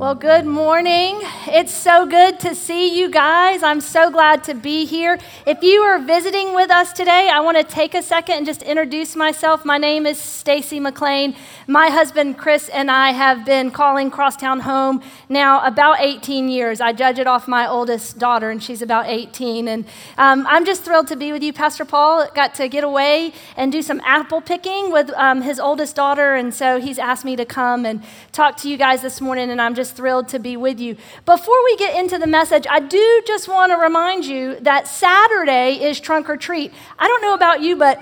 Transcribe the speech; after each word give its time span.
Well, 0.00 0.14
good 0.14 0.46
morning. 0.46 1.20
It's 1.46 1.74
so 1.74 2.06
good 2.06 2.40
to 2.40 2.54
see 2.54 2.98
you 2.98 3.10
guys. 3.10 3.62
I'm 3.62 3.82
so 3.82 4.10
glad 4.10 4.42
to 4.44 4.54
be 4.54 4.86
here. 4.86 5.18
If 5.46 5.62
you 5.62 5.82
are 5.82 5.98
visiting 5.98 6.54
with 6.54 6.70
us 6.70 6.94
today, 6.94 7.28
I 7.30 7.40
want 7.40 7.58
to 7.58 7.64
take 7.64 7.94
a 7.94 8.00
second 8.00 8.36
and 8.36 8.46
just 8.46 8.62
introduce 8.62 9.14
myself. 9.14 9.62
My 9.62 9.76
name 9.76 10.06
is 10.06 10.18
Stacy 10.18 10.80
McLean. 10.80 11.36
My 11.66 11.90
husband 11.90 12.38
Chris 12.38 12.70
and 12.70 12.90
I 12.90 13.12
have 13.12 13.44
been 13.44 13.70
calling 13.70 14.10
Crosstown 14.10 14.60
home 14.60 15.02
now 15.28 15.62
about 15.66 16.00
18 16.00 16.48
years. 16.48 16.80
I 16.80 16.94
judge 16.94 17.18
it 17.18 17.26
off 17.26 17.46
my 17.46 17.68
oldest 17.68 18.18
daughter, 18.18 18.48
and 18.48 18.62
she's 18.62 18.80
about 18.80 19.06
18. 19.06 19.68
And 19.68 19.84
um, 20.16 20.46
I'm 20.48 20.64
just 20.64 20.82
thrilled 20.82 21.08
to 21.08 21.16
be 21.16 21.30
with 21.30 21.42
you. 21.42 21.52
Pastor 21.52 21.84
Paul 21.84 22.26
got 22.34 22.54
to 22.54 22.68
get 22.68 22.84
away 22.84 23.34
and 23.54 23.70
do 23.70 23.82
some 23.82 24.00
apple 24.06 24.40
picking 24.40 24.90
with 24.90 25.10
um, 25.10 25.42
his 25.42 25.60
oldest 25.60 25.94
daughter, 25.94 26.36
and 26.36 26.54
so 26.54 26.80
he's 26.80 26.98
asked 26.98 27.26
me 27.26 27.36
to 27.36 27.44
come 27.44 27.84
and 27.84 28.02
talk 28.32 28.56
to 28.56 28.70
you 28.70 28.78
guys 28.78 29.02
this 29.02 29.20
morning, 29.20 29.50
and 29.50 29.60
I'm 29.60 29.74
just 29.74 29.89
thrilled 29.90 30.28
to 30.28 30.38
be 30.38 30.56
with 30.56 30.80
you. 30.80 30.96
Before 31.26 31.64
we 31.64 31.76
get 31.76 31.98
into 31.98 32.18
the 32.18 32.26
message, 32.26 32.66
I 32.68 32.80
do 32.80 33.22
just 33.26 33.48
want 33.48 33.72
to 33.72 33.76
remind 33.76 34.24
you 34.24 34.58
that 34.60 34.88
Saturday 34.88 35.82
is 35.82 36.00
trunk 36.00 36.28
or 36.28 36.36
treat. 36.36 36.72
I 36.98 37.06
don't 37.08 37.22
know 37.22 37.34
about 37.34 37.60
you, 37.60 37.76
but 37.76 38.00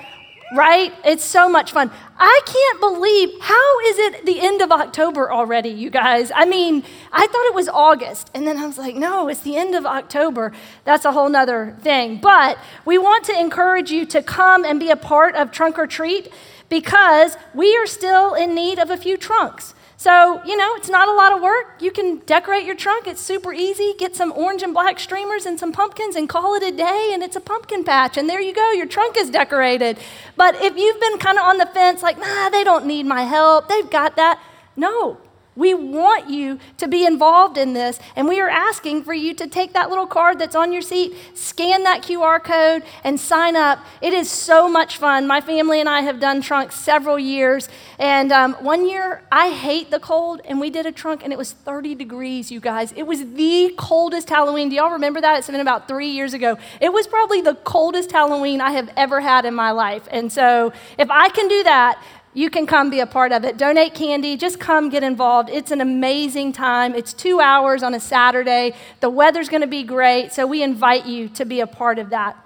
right? 0.55 0.95
It's 1.05 1.25
so 1.25 1.49
much 1.49 1.73
fun. 1.73 1.91
I 2.19 2.41
can't 2.47 2.81
believe 2.81 3.31
how 3.41 3.81
is 3.81 3.99
it 3.99 4.27
the 4.27 4.41
end 4.41 4.63
of 4.63 4.73
October 4.73 5.31
already, 5.31 5.69
you 5.69 5.91
guys? 5.91 6.33
I 6.35 6.45
mean, 6.45 6.85
I 7.13 7.27
thought 7.27 7.47
it 7.47 7.55
was 7.55 7.69
August, 7.69 8.31
and 8.35 8.47
then 8.47 8.57
I 8.57 8.67
was 8.67 8.79
like, 8.79 8.97
no, 8.97 9.29
it's 9.29 9.41
the 9.41 9.57
end 9.57 9.75
of 9.75 9.85
October. 9.85 10.53
That's 10.85 11.05
a 11.05 11.13
whole 11.13 11.29
nother 11.29 11.77
thing. 11.81 12.19
But 12.19 12.59
we 12.85 12.99
want 12.99 13.25
to 13.27 13.39
encourage 13.39 13.91
you 13.91 14.07
to 14.07 14.23
come 14.23 14.65
and 14.65 14.81
be 14.81 14.91
a 14.91 14.97
part 14.97 15.35
of 15.35 15.51
Trunk 15.51 15.79
or 15.79 15.87
Treat 15.87 16.33
because 16.69 17.37
we 17.55 17.77
are 17.77 17.87
still 17.87 18.35
in 18.35 18.55
need 18.55 18.79
of 18.79 18.91
a 18.91 18.97
few 18.97 19.17
trunks. 19.17 19.75
So, 20.01 20.41
you 20.45 20.57
know, 20.57 20.77
it's 20.77 20.89
not 20.89 21.09
a 21.09 21.13
lot 21.13 21.33
of 21.33 21.43
work. 21.43 21.83
You 21.83 21.91
can 21.91 22.19
decorate 22.19 22.65
your 22.65 22.77
trunk, 22.77 23.09
it's 23.09 23.21
super 23.21 23.53
easy. 23.53 23.95
Get 23.99 24.15
some 24.15 24.33
orange 24.33 24.63
and 24.63 24.73
black 24.73 25.01
streamers 25.01 25.45
and 25.45 25.59
some 25.59 25.73
pumpkins 25.73 26.15
and 26.15 26.29
call 26.29 26.55
it 26.55 26.63
a 26.63 26.71
day, 26.71 27.11
and 27.13 27.21
it's 27.21 27.35
a 27.35 27.41
pumpkin 27.41 27.83
patch. 27.83 28.17
And 28.17 28.31
there 28.31 28.41
you 28.41 28.55
go, 28.55 28.71
your 28.71 28.87
trunk 28.87 29.17
is 29.19 29.29
decorated. 29.29 29.99
But 30.37 30.55
if 30.63 30.77
you've 30.77 31.01
been 31.01 31.19
kind 31.19 31.37
of 31.37 31.43
on 31.43 31.59
the 31.59 31.67
fence, 31.67 32.01
like, 32.01 32.17
nah, 32.17 32.49
they 32.49 32.63
don't 32.63 32.87
need 32.87 33.07
my 33.07 33.23
help, 33.23 33.69
they've 33.69 33.91
got 33.91 34.15
that. 34.15 34.41
No, 34.77 35.19
we 35.59 35.75
want 35.75 36.31
you 36.31 36.59
to 36.77 36.87
be 36.87 37.05
involved 37.05 37.59
in 37.59 37.73
this, 37.73 37.99
and 38.15 38.29
we 38.29 38.41
are 38.41 38.49
asking 38.49 39.03
for 39.03 39.13
you 39.13 39.35
to 39.35 39.49
take 39.49 39.73
that 39.73 39.89
little 39.91 40.07
card 40.07 40.39
that's 40.39 40.55
on 40.55 40.73
your 40.73 40.83
seat, 40.83 41.15
scan 41.35 41.83
that 41.83 42.03
QR 42.03 42.43
code, 42.43 42.85
and 43.03 43.19
sign 43.19 43.57
up. 43.57 43.81
It 44.01 44.15
is 44.15 44.31
so 44.31 44.69
much 44.69 44.99
fun. 44.99 45.27
My 45.27 45.41
family 45.41 45.81
and 45.81 45.89
I 45.89 46.03
have 46.03 46.21
done 46.21 46.41
trunks 46.43 46.77
several 46.77 47.19
years, 47.19 47.69
and 47.99 48.31
um, 48.31 48.55
one 48.61 48.89
year 48.89 49.25
I 49.33 49.51
hate 49.51 49.91
the 49.91 49.99
cold, 49.99 50.41
and 50.45 50.61
we 50.61 50.71
did 50.71 50.87
a 50.87 50.93
trunk, 50.93 51.25
and 51.25 51.33
it 51.33 51.39
was 51.39 51.51
30 51.51 51.97
degrees, 51.97 52.53
you 52.53 52.61
guys. 52.61 52.93
It 52.93 53.09
was 53.09 53.19
the 53.33 53.75
coldest 53.77 54.31
Halloween. 54.31 54.69
Do 54.69 54.77
y'all 54.77 54.93
remember 54.93 55.21
that? 55.21 55.39
It's 55.39 55.49
been 55.49 55.59
about 55.59 55.89
three 55.89 56.11
years 56.11 56.35
ago. 56.35 56.57
It 56.81 56.93
was 56.93 57.09
probably 57.09 57.41
the 57.41 57.57
coldest 57.57 58.13
Halloween 58.13 58.61
I 58.61 58.71
have 58.71 58.91
ever 58.97 59.21
had 59.21 59.45
in 59.45 59.55
my 59.55 59.73
life. 59.73 60.07
And 60.13 60.33
so 60.33 60.73
if 60.97 61.11
I 61.11 61.31
can 61.31 61.49
do 61.49 61.65
that, 61.65 62.01
you 62.35 62.51
can 62.51 62.67
come 62.67 62.91
be 62.91 63.01
a 63.01 63.07
part 63.07 63.33
of 63.33 63.45
it. 63.45 63.57
Donate 63.57 63.95
candy, 63.95 64.37
just 64.37 64.61
come 64.61 64.89
get 64.89 65.03
involved. 65.03 65.51
It's 65.51 65.71
an 65.71 65.81
amazing 65.81 66.53
time. 66.53 66.95
It's 66.95 67.13
two 67.13 67.41
hours 67.41 67.83
on 67.83 67.95
a 67.95 68.01
Saturday. 68.01 68.75
The 69.01 69.11
weather's 69.11 69.49
going 69.49 69.63
to 69.63 69.67
be 69.67 69.83
great, 69.83 70.33
so 70.33 70.47
we 70.47 70.63
invite 70.63 71.07
you 71.07 71.29
to 71.31 71.45
be 71.45 71.61
a 71.61 71.67
part 71.67 71.99
of 71.99 72.11
that. 72.11 72.37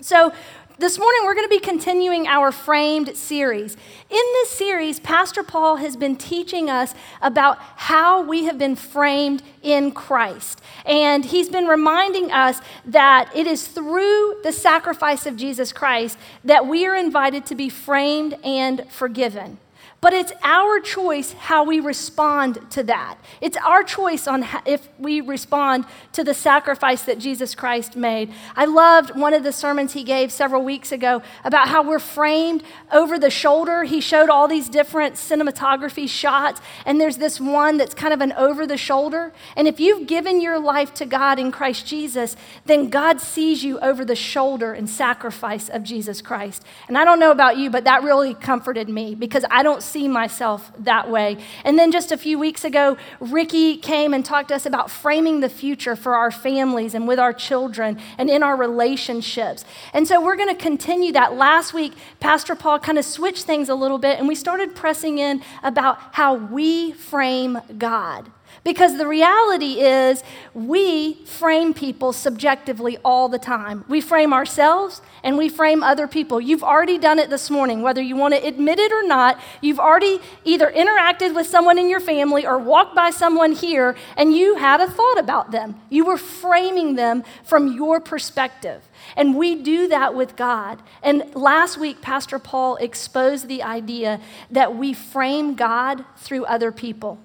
So, 0.00 0.32
this 0.78 0.98
morning, 0.98 1.22
we're 1.24 1.34
going 1.34 1.46
to 1.46 1.48
be 1.48 1.58
continuing 1.58 2.26
our 2.26 2.52
framed 2.52 3.16
series. 3.16 3.74
In 4.10 4.22
this 4.34 4.50
series, 4.50 5.00
Pastor 5.00 5.42
Paul 5.42 5.76
has 5.76 5.96
been 5.96 6.16
teaching 6.16 6.68
us 6.68 6.94
about 7.22 7.56
how 7.58 8.20
we 8.20 8.44
have 8.44 8.58
been 8.58 8.76
framed 8.76 9.42
in 9.62 9.92
Christ. 9.92 10.60
And 10.84 11.24
he's 11.24 11.48
been 11.48 11.66
reminding 11.66 12.30
us 12.30 12.60
that 12.84 13.34
it 13.34 13.46
is 13.46 13.66
through 13.66 14.42
the 14.42 14.52
sacrifice 14.52 15.24
of 15.24 15.36
Jesus 15.36 15.72
Christ 15.72 16.18
that 16.44 16.66
we 16.66 16.86
are 16.86 16.94
invited 16.94 17.46
to 17.46 17.54
be 17.54 17.70
framed 17.70 18.34
and 18.44 18.86
forgiven. 18.92 19.58
But 20.06 20.12
it's 20.12 20.32
our 20.44 20.78
choice 20.78 21.32
how 21.32 21.64
we 21.64 21.80
respond 21.80 22.60
to 22.70 22.84
that. 22.84 23.18
It's 23.40 23.56
our 23.56 23.82
choice 23.82 24.28
on 24.28 24.42
how, 24.42 24.62
if 24.64 24.88
we 25.00 25.20
respond 25.20 25.84
to 26.12 26.22
the 26.22 26.32
sacrifice 26.32 27.02
that 27.06 27.18
Jesus 27.18 27.56
Christ 27.56 27.96
made. 27.96 28.32
I 28.54 28.66
loved 28.66 29.16
one 29.16 29.34
of 29.34 29.42
the 29.42 29.50
sermons 29.50 29.94
he 29.94 30.04
gave 30.04 30.30
several 30.30 30.62
weeks 30.62 30.92
ago 30.92 31.22
about 31.42 31.66
how 31.66 31.82
we're 31.82 31.98
framed 31.98 32.62
over 32.92 33.18
the 33.18 33.30
shoulder. 33.30 33.82
He 33.82 34.00
showed 34.00 34.30
all 34.30 34.46
these 34.46 34.68
different 34.68 35.16
cinematography 35.16 36.08
shots, 36.08 36.60
and 36.84 37.00
there's 37.00 37.16
this 37.16 37.40
one 37.40 37.76
that's 37.76 37.92
kind 37.92 38.14
of 38.14 38.20
an 38.20 38.32
over 38.34 38.64
the 38.64 38.76
shoulder. 38.76 39.32
And 39.56 39.66
if 39.66 39.80
you've 39.80 40.06
given 40.06 40.40
your 40.40 40.60
life 40.60 40.94
to 40.94 41.04
God 41.04 41.40
in 41.40 41.50
Christ 41.50 41.84
Jesus, 41.84 42.36
then 42.64 42.90
God 42.90 43.20
sees 43.20 43.64
you 43.64 43.80
over 43.80 44.04
the 44.04 44.14
shoulder 44.14 44.72
and 44.72 44.88
sacrifice 44.88 45.68
of 45.68 45.82
Jesus 45.82 46.22
Christ. 46.22 46.64
And 46.86 46.96
I 46.96 47.04
don't 47.04 47.18
know 47.18 47.32
about 47.32 47.56
you, 47.56 47.70
but 47.70 47.82
that 47.82 48.04
really 48.04 48.34
comforted 48.34 48.88
me 48.88 49.16
because 49.16 49.44
I 49.50 49.64
don't 49.64 49.82
see 49.82 49.95
see 49.96 50.08
myself 50.08 50.70
that 50.78 51.10
way. 51.10 51.38
And 51.64 51.78
then 51.78 51.90
just 51.90 52.12
a 52.12 52.18
few 52.18 52.38
weeks 52.38 52.64
ago, 52.64 52.98
Ricky 53.18 53.78
came 53.78 54.12
and 54.12 54.22
talked 54.22 54.48
to 54.48 54.54
us 54.54 54.66
about 54.66 54.90
framing 54.90 55.40
the 55.40 55.48
future 55.48 55.96
for 55.96 56.14
our 56.14 56.30
families 56.30 56.94
and 56.94 57.08
with 57.08 57.18
our 57.18 57.32
children 57.32 57.98
and 58.18 58.28
in 58.28 58.42
our 58.42 58.56
relationships. 58.56 59.64
And 59.94 60.06
so 60.06 60.22
we're 60.22 60.36
going 60.36 60.54
to 60.54 60.62
continue 60.62 61.12
that. 61.12 61.34
Last 61.34 61.72
week, 61.72 61.94
Pastor 62.20 62.54
Paul 62.54 62.78
kind 62.78 62.98
of 62.98 63.06
switched 63.06 63.44
things 63.44 63.70
a 63.70 63.74
little 63.74 63.96
bit 63.96 64.18
and 64.18 64.28
we 64.28 64.34
started 64.34 64.74
pressing 64.74 65.16
in 65.16 65.42
about 65.62 65.98
how 66.12 66.34
we 66.34 66.92
frame 66.92 67.58
God. 67.78 68.30
Because 68.64 68.98
the 68.98 69.06
reality 69.06 69.80
is, 69.80 70.22
we 70.54 71.14
frame 71.24 71.74
people 71.74 72.12
subjectively 72.12 72.98
all 73.04 73.28
the 73.28 73.38
time. 73.38 73.84
We 73.88 74.00
frame 74.00 74.32
ourselves 74.32 75.02
and 75.22 75.36
we 75.36 75.48
frame 75.48 75.82
other 75.82 76.06
people. 76.08 76.40
You've 76.40 76.64
already 76.64 76.98
done 76.98 77.18
it 77.18 77.30
this 77.30 77.50
morning, 77.50 77.82
whether 77.82 78.02
you 78.02 78.16
want 78.16 78.34
to 78.34 78.44
admit 78.44 78.78
it 78.78 78.92
or 78.92 79.06
not. 79.06 79.38
You've 79.60 79.78
already 79.78 80.20
either 80.44 80.70
interacted 80.70 81.34
with 81.34 81.46
someone 81.46 81.78
in 81.78 81.88
your 81.88 82.00
family 82.00 82.46
or 82.46 82.58
walked 82.58 82.94
by 82.94 83.10
someone 83.10 83.52
here 83.52 83.96
and 84.16 84.34
you 84.34 84.56
had 84.56 84.80
a 84.80 84.90
thought 84.90 85.18
about 85.18 85.50
them. 85.50 85.76
You 85.90 86.04
were 86.04 86.18
framing 86.18 86.94
them 86.94 87.24
from 87.44 87.74
your 87.74 88.00
perspective. 88.00 88.82
And 89.16 89.36
we 89.36 89.54
do 89.54 89.88
that 89.88 90.14
with 90.14 90.36
God. 90.36 90.82
And 91.02 91.34
last 91.34 91.78
week, 91.78 92.00
Pastor 92.00 92.38
Paul 92.38 92.76
exposed 92.76 93.48
the 93.48 93.62
idea 93.62 94.20
that 94.50 94.76
we 94.76 94.92
frame 94.92 95.54
God 95.54 96.04
through 96.16 96.44
other 96.46 96.72
people. 96.72 97.18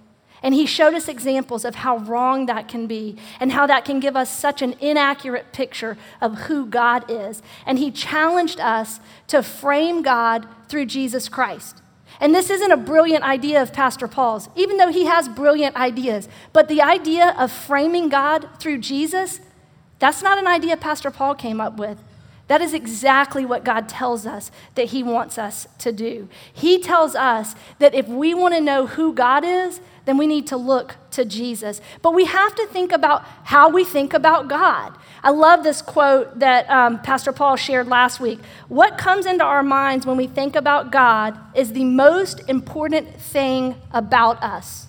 And 0.44 0.56
he 0.56 0.66
showed 0.66 0.96
us 0.96 1.08
examples 1.08 1.66
of 1.66 1.76
how 1.76 1.98
wrong 1.98 2.48
that 2.48 2.68
can 2.68 2.88
be 2.88 3.16
and 3.40 3.52
how 3.52 3.68
that 3.68 3.86
can 3.86 4.00
give 4.00 4.16
us 4.16 4.36
such 4.36 4.62
an 4.62 4.76
inaccurate 4.80 5.54
picture 5.54 5.98
of 6.20 6.40
who 6.40 6.66
God 6.66 7.10
is. 7.10 7.44
And 7.66 7.78
he 7.78 7.92
challenged 7.92 8.60
us 8.60 9.00
to 9.28 9.44
frame 9.44 10.02
God 10.02 10.48
through 10.68 10.88
Jesus 10.88 11.30
Christ. 11.30 11.82
And 12.20 12.34
this 12.34 12.50
isn't 12.50 12.72
a 12.72 12.78
brilliant 12.78 13.24
idea 13.24 13.62
of 13.62 13.72
Pastor 13.72 14.08
Paul's, 14.08 14.50
even 14.56 14.78
though 14.78 14.92
he 14.92 15.06
has 15.06 15.30
brilliant 15.30 15.76
ideas. 15.76 16.28
But 16.54 16.68
the 16.68 16.82
idea 16.82 17.36
of 17.38 17.52
framing 17.52 18.10
God 18.10 18.48
through 18.60 18.80
Jesus, 18.80 19.40
that's 20.00 20.22
not 20.22 20.38
an 20.38 20.48
idea 20.48 20.76
Pastor 20.76 21.12
Paul 21.12 21.36
came 21.36 21.62
up 21.62 21.78
with. 21.78 21.98
That 22.52 22.60
is 22.60 22.74
exactly 22.74 23.46
what 23.46 23.64
God 23.64 23.88
tells 23.88 24.26
us 24.26 24.52
that 24.76 24.88
He 24.88 25.04
wants 25.04 25.38
us 25.38 25.70
to 25.78 25.94
do. 25.94 26.28
He 26.52 26.80
tells 26.80 27.16
us 27.16 27.56
that 27.80 27.96
if 27.96 28.10
we 28.10 28.34
want 28.34 28.54
to 28.56 28.60
know 28.60 28.88
who 28.88 29.14
God 29.14 29.46
is, 29.46 29.80
then 30.04 30.18
we 30.18 30.28
need 30.28 30.48
to 30.48 30.58
look 30.58 30.98
to 31.12 31.24
Jesus. 31.24 31.80
But 32.02 32.14
we 32.14 32.26
have 32.26 32.54
to 32.56 32.68
think 32.68 32.92
about 32.92 33.24
how 33.46 33.70
we 33.70 33.86
think 33.86 34.14
about 34.14 34.50
God. 34.50 34.94
I 35.24 35.30
love 35.30 35.64
this 35.64 35.82
quote 35.82 36.40
that 36.40 36.70
um, 36.70 37.00
Pastor 37.00 37.32
Paul 37.32 37.56
shared 37.56 37.88
last 37.88 38.20
week. 38.20 38.42
What 38.68 38.98
comes 38.98 39.26
into 39.26 39.46
our 39.46 39.64
minds 39.64 40.06
when 40.06 40.18
we 40.18 40.28
think 40.28 40.58
about 40.58 40.92
God 40.92 41.40
is 41.56 41.72
the 41.72 41.86
most 41.86 42.42
important 42.50 43.16
thing 43.16 43.76
about 43.94 44.44
us. 44.44 44.88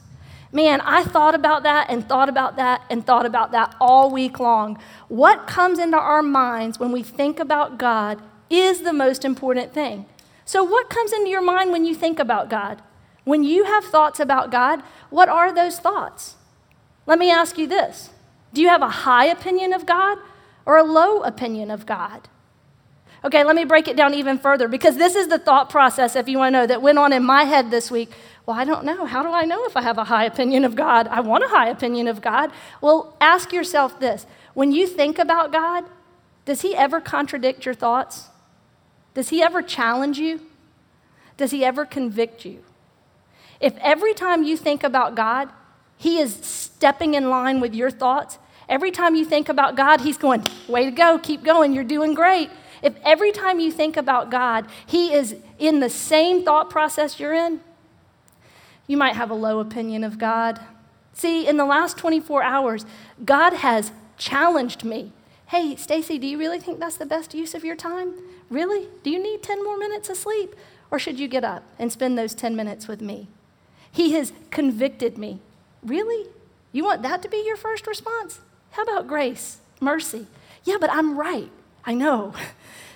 Man, 0.52 0.82
I 0.82 1.02
thought 1.02 1.34
about 1.34 1.62
that 1.62 1.88
and 1.88 2.06
thought 2.06 2.28
about 2.28 2.56
that 2.56 2.84
and 2.90 3.04
thought 3.04 3.24
about 3.24 3.52
that 3.52 3.74
all 3.80 4.10
week 4.10 4.38
long. 4.38 4.78
What 5.08 5.46
comes 5.46 5.78
into 5.78 5.96
our 5.96 6.22
minds 6.22 6.78
when 6.78 6.92
we 6.92 7.02
think 7.02 7.40
about 7.40 7.78
God 7.78 8.20
is 8.50 8.82
the 8.82 8.92
most 8.92 9.24
important 9.24 9.72
thing. 9.72 10.04
So, 10.44 10.62
what 10.62 10.90
comes 10.90 11.12
into 11.12 11.30
your 11.30 11.40
mind 11.40 11.72
when 11.72 11.86
you 11.86 11.94
think 11.94 12.18
about 12.18 12.50
God? 12.50 12.82
When 13.24 13.42
you 13.44 13.64
have 13.64 13.84
thoughts 13.84 14.20
about 14.20 14.50
God, 14.50 14.82
what 15.08 15.28
are 15.30 15.54
those 15.54 15.78
thoughts? 15.78 16.36
Let 17.06 17.18
me 17.18 17.30
ask 17.30 17.56
you 17.56 17.66
this 17.66 18.10
Do 18.52 18.60
you 18.60 18.68
have 18.68 18.82
a 18.82 18.88
high 18.88 19.24
opinion 19.24 19.72
of 19.72 19.86
God 19.86 20.18
or 20.66 20.76
a 20.76 20.84
low 20.84 21.22
opinion 21.22 21.70
of 21.70 21.86
God? 21.86 22.28
Okay, 23.24 23.44
let 23.44 23.54
me 23.54 23.64
break 23.64 23.86
it 23.86 23.96
down 23.96 24.14
even 24.14 24.38
further 24.38 24.66
because 24.66 24.96
this 24.96 25.14
is 25.14 25.28
the 25.28 25.38
thought 25.38 25.70
process, 25.70 26.16
if 26.16 26.28
you 26.28 26.38
want 26.38 26.54
to 26.54 26.60
know, 26.60 26.66
that 26.66 26.82
went 26.82 26.98
on 26.98 27.12
in 27.12 27.22
my 27.22 27.44
head 27.44 27.70
this 27.70 27.90
week. 27.90 28.10
Well, 28.46 28.58
I 28.58 28.64
don't 28.64 28.84
know. 28.84 29.06
How 29.06 29.22
do 29.22 29.30
I 29.30 29.44
know 29.44 29.64
if 29.66 29.76
I 29.76 29.82
have 29.82 29.98
a 29.98 30.04
high 30.04 30.24
opinion 30.24 30.64
of 30.64 30.74
God? 30.74 31.06
I 31.06 31.20
want 31.20 31.44
a 31.44 31.48
high 31.48 31.68
opinion 31.68 32.08
of 32.08 32.20
God. 32.20 32.50
Well, 32.80 33.16
ask 33.20 33.52
yourself 33.52 34.00
this 34.00 34.26
when 34.54 34.72
you 34.72 34.86
think 34.86 35.18
about 35.18 35.52
God, 35.52 35.84
does 36.44 36.62
He 36.62 36.74
ever 36.74 37.00
contradict 37.00 37.64
your 37.64 37.74
thoughts? 37.74 38.28
Does 39.14 39.28
He 39.28 39.40
ever 39.40 39.62
challenge 39.62 40.18
you? 40.18 40.40
Does 41.36 41.52
He 41.52 41.64
ever 41.64 41.84
convict 41.84 42.44
you? 42.44 42.64
If 43.60 43.76
every 43.78 44.14
time 44.14 44.42
you 44.42 44.56
think 44.56 44.82
about 44.82 45.14
God, 45.14 45.48
He 45.96 46.18
is 46.18 46.34
stepping 46.34 47.14
in 47.14 47.30
line 47.30 47.60
with 47.60 47.72
your 47.72 47.90
thoughts. 47.90 48.38
Every 48.68 48.90
time 48.90 49.14
you 49.14 49.24
think 49.24 49.48
about 49.48 49.76
God, 49.76 50.00
He's 50.00 50.18
going, 50.18 50.44
way 50.66 50.86
to 50.86 50.90
go, 50.90 51.20
keep 51.20 51.44
going, 51.44 51.72
you're 51.72 51.84
doing 51.84 52.14
great. 52.14 52.50
If 52.82 52.94
every 53.04 53.32
time 53.32 53.60
you 53.60 53.70
think 53.70 53.96
about 53.96 54.30
God, 54.30 54.66
He 54.86 55.12
is 55.12 55.36
in 55.58 55.80
the 55.80 55.90
same 55.90 56.44
thought 56.44 56.68
process 56.68 57.20
you're 57.20 57.34
in, 57.34 57.60
you 58.86 58.96
might 58.96 59.14
have 59.14 59.30
a 59.30 59.34
low 59.34 59.60
opinion 59.60 60.04
of 60.04 60.18
God. 60.18 60.60
See, 61.14 61.46
in 61.46 61.56
the 61.56 61.64
last 61.64 61.96
24 61.96 62.42
hours, 62.42 62.84
God 63.24 63.52
has 63.54 63.92
challenged 64.18 64.84
me. 64.84 65.12
Hey, 65.46 65.76
Stacy, 65.76 66.18
do 66.18 66.26
you 66.26 66.38
really 66.38 66.58
think 66.58 66.80
that's 66.80 66.96
the 66.96 67.06
best 67.06 67.34
use 67.34 67.54
of 67.54 67.64
your 67.64 67.76
time? 67.76 68.14
Really? 68.50 68.88
Do 69.02 69.10
you 69.10 69.22
need 69.22 69.42
10 69.42 69.62
more 69.62 69.78
minutes 69.78 70.08
of 70.08 70.16
sleep? 70.16 70.54
Or 70.90 70.98
should 70.98 71.20
you 71.20 71.28
get 71.28 71.44
up 71.44 71.62
and 71.78 71.92
spend 71.92 72.18
those 72.18 72.34
10 72.34 72.56
minutes 72.56 72.88
with 72.88 73.00
me? 73.00 73.28
He 73.90 74.12
has 74.12 74.32
convicted 74.50 75.16
me. 75.18 75.40
Really? 75.82 76.28
You 76.72 76.84
want 76.84 77.02
that 77.02 77.22
to 77.22 77.28
be 77.28 77.42
your 77.46 77.56
first 77.56 77.86
response? 77.86 78.40
How 78.72 78.82
about 78.82 79.06
grace, 79.06 79.58
mercy? 79.80 80.26
Yeah, 80.64 80.76
but 80.80 80.90
I'm 80.90 81.18
right. 81.18 81.50
I 81.84 81.94
know. 81.94 82.34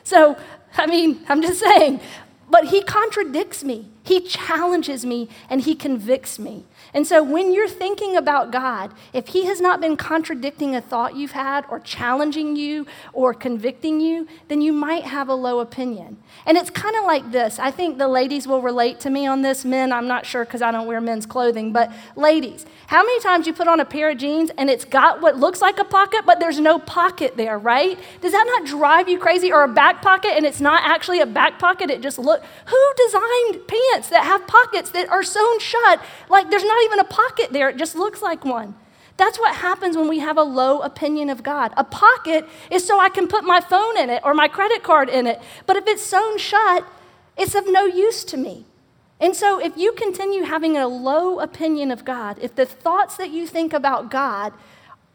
So, 0.04 0.36
I 0.76 0.86
mean, 0.86 1.26
I'm 1.28 1.42
just 1.42 1.58
saying, 1.58 1.98
but 2.48 2.68
he 2.68 2.80
contradicts 2.80 3.64
me. 3.64 3.88
He 4.04 4.20
challenges 4.20 5.04
me 5.04 5.28
and 5.50 5.60
he 5.60 5.74
convicts 5.74 6.38
me. 6.38 6.64
And 6.96 7.06
so 7.06 7.22
when 7.22 7.52
you're 7.52 7.68
thinking 7.68 8.16
about 8.16 8.50
God, 8.50 8.90
if 9.12 9.28
He 9.28 9.44
has 9.44 9.60
not 9.60 9.82
been 9.82 9.98
contradicting 9.98 10.74
a 10.74 10.80
thought 10.80 11.14
you've 11.14 11.32
had 11.32 11.66
or 11.68 11.78
challenging 11.78 12.56
you 12.56 12.86
or 13.12 13.34
convicting 13.34 14.00
you, 14.00 14.26
then 14.48 14.62
you 14.62 14.72
might 14.72 15.04
have 15.04 15.28
a 15.28 15.34
low 15.34 15.58
opinion. 15.58 16.16
And 16.46 16.56
it's 16.56 16.70
kind 16.70 16.96
of 16.96 17.04
like 17.04 17.32
this. 17.32 17.58
I 17.58 17.70
think 17.70 17.98
the 17.98 18.08
ladies 18.08 18.48
will 18.48 18.62
relate 18.62 18.98
to 19.00 19.10
me 19.10 19.26
on 19.26 19.42
this. 19.42 19.62
Men, 19.62 19.92
I'm 19.92 20.08
not 20.08 20.24
sure 20.24 20.46
because 20.46 20.62
I 20.62 20.70
don't 20.70 20.86
wear 20.86 21.02
men's 21.02 21.26
clothing, 21.26 21.70
but 21.70 21.92
ladies, 22.16 22.64
how 22.86 23.02
many 23.02 23.20
times 23.20 23.46
you 23.46 23.52
put 23.52 23.68
on 23.68 23.78
a 23.78 23.84
pair 23.84 24.08
of 24.08 24.16
jeans 24.16 24.50
and 24.56 24.70
it's 24.70 24.86
got 24.86 25.20
what 25.20 25.36
looks 25.36 25.60
like 25.60 25.78
a 25.78 25.84
pocket, 25.84 26.22
but 26.24 26.40
there's 26.40 26.60
no 26.60 26.78
pocket 26.78 27.36
there, 27.36 27.58
right? 27.58 27.98
Does 28.22 28.32
that 28.32 28.46
not 28.46 28.66
drive 28.66 29.06
you 29.06 29.18
crazy? 29.18 29.52
Or 29.52 29.64
a 29.64 29.68
back 29.68 30.00
pocket 30.00 30.30
and 30.34 30.46
it's 30.46 30.62
not 30.62 30.82
actually 30.82 31.20
a 31.20 31.26
back 31.26 31.58
pocket, 31.58 31.90
it 31.90 32.00
just 32.00 32.18
look. 32.18 32.42
Who 32.68 32.92
designed 33.04 33.68
pants 33.68 34.08
that 34.08 34.24
have 34.24 34.46
pockets 34.46 34.88
that 34.92 35.10
are 35.10 35.22
sewn 35.22 35.58
shut 35.58 36.00
like 36.30 36.48
there's 36.48 36.64
not 36.64 36.85
even 36.86 36.98
a 36.98 37.04
pocket 37.04 37.52
there, 37.52 37.68
it 37.68 37.76
just 37.76 37.94
looks 37.94 38.22
like 38.22 38.44
one. 38.44 38.74
That's 39.16 39.38
what 39.38 39.54
happens 39.54 39.96
when 39.96 40.08
we 40.08 40.18
have 40.18 40.36
a 40.36 40.42
low 40.42 40.80
opinion 40.80 41.30
of 41.30 41.42
God. 41.42 41.72
A 41.76 41.84
pocket 41.84 42.46
is 42.70 42.86
so 42.86 43.00
I 43.00 43.08
can 43.08 43.28
put 43.28 43.44
my 43.44 43.60
phone 43.60 43.98
in 43.98 44.10
it 44.10 44.22
or 44.24 44.34
my 44.34 44.48
credit 44.48 44.82
card 44.82 45.08
in 45.08 45.26
it. 45.26 45.40
But 45.66 45.76
if 45.76 45.86
it's 45.86 46.02
sewn 46.02 46.38
shut, 46.38 46.86
it's 47.36 47.54
of 47.54 47.64
no 47.66 47.84
use 47.84 48.24
to 48.24 48.36
me. 48.36 48.64
And 49.18 49.34
so, 49.34 49.58
if 49.58 49.76
you 49.78 49.92
continue 49.92 50.42
having 50.42 50.76
a 50.76 50.86
low 50.86 51.40
opinion 51.40 51.90
of 51.90 52.04
God, 52.04 52.38
if 52.42 52.54
the 52.54 52.66
thoughts 52.66 53.16
that 53.16 53.30
you 53.30 53.46
think 53.46 53.72
about 53.72 54.10
God 54.10 54.52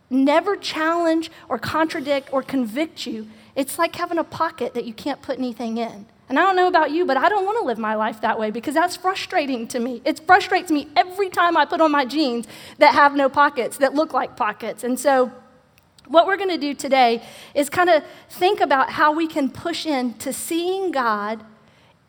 never 0.10 0.56
challenge 0.56 1.30
or 1.48 1.60
contradict 1.60 2.34
or 2.34 2.42
convict 2.42 3.06
you, 3.06 3.28
it's 3.56 3.78
like 3.78 3.96
having 3.96 4.18
a 4.18 4.24
pocket 4.24 4.74
that 4.74 4.86
you 4.86 4.94
can't 4.94 5.22
put 5.22 5.38
anything 5.38 5.78
in. 5.78 6.08
And 6.32 6.40
I 6.40 6.44
don't 6.44 6.56
know 6.56 6.68
about 6.70 6.92
you, 6.92 7.06
but 7.06 7.18
I 7.18 7.28
don't 7.28 7.44
want 7.44 7.58
to 7.58 7.66
live 7.66 7.78
my 7.78 7.94
life 7.96 8.22
that 8.22 8.40
way 8.40 8.52
because 8.52 8.74
that's 8.74 8.96
frustrating 8.96 9.68
to 9.68 9.82
me. 9.82 10.02
It 10.06 10.22
frustrates 10.26 10.72
me 10.72 10.88
every 10.96 11.30
time 11.30 11.58
I 11.58 11.66
put 11.66 11.82
on 11.82 11.92
my 11.92 12.06
jeans 12.06 12.48
that 12.78 12.94
have 12.94 13.18
no 13.18 13.28
pockets, 13.28 13.76
that 13.80 13.96
look 13.96 14.14
like 14.14 14.38
pockets. 14.38 14.86
And 14.86 14.98
so, 14.98 15.30
what 16.08 16.26
we're 16.26 16.38
going 16.38 16.48
to 16.50 16.58
do 16.58 16.74
today 16.74 17.22
is 17.54 17.70
kind 17.70 17.90
of 17.90 18.06
think 18.30 18.62
about 18.62 18.92
how 18.92 19.12
we 19.12 19.28
can 19.28 19.50
push 19.50 19.86
into 19.86 20.32
seeing 20.32 20.92
God 20.92 21.44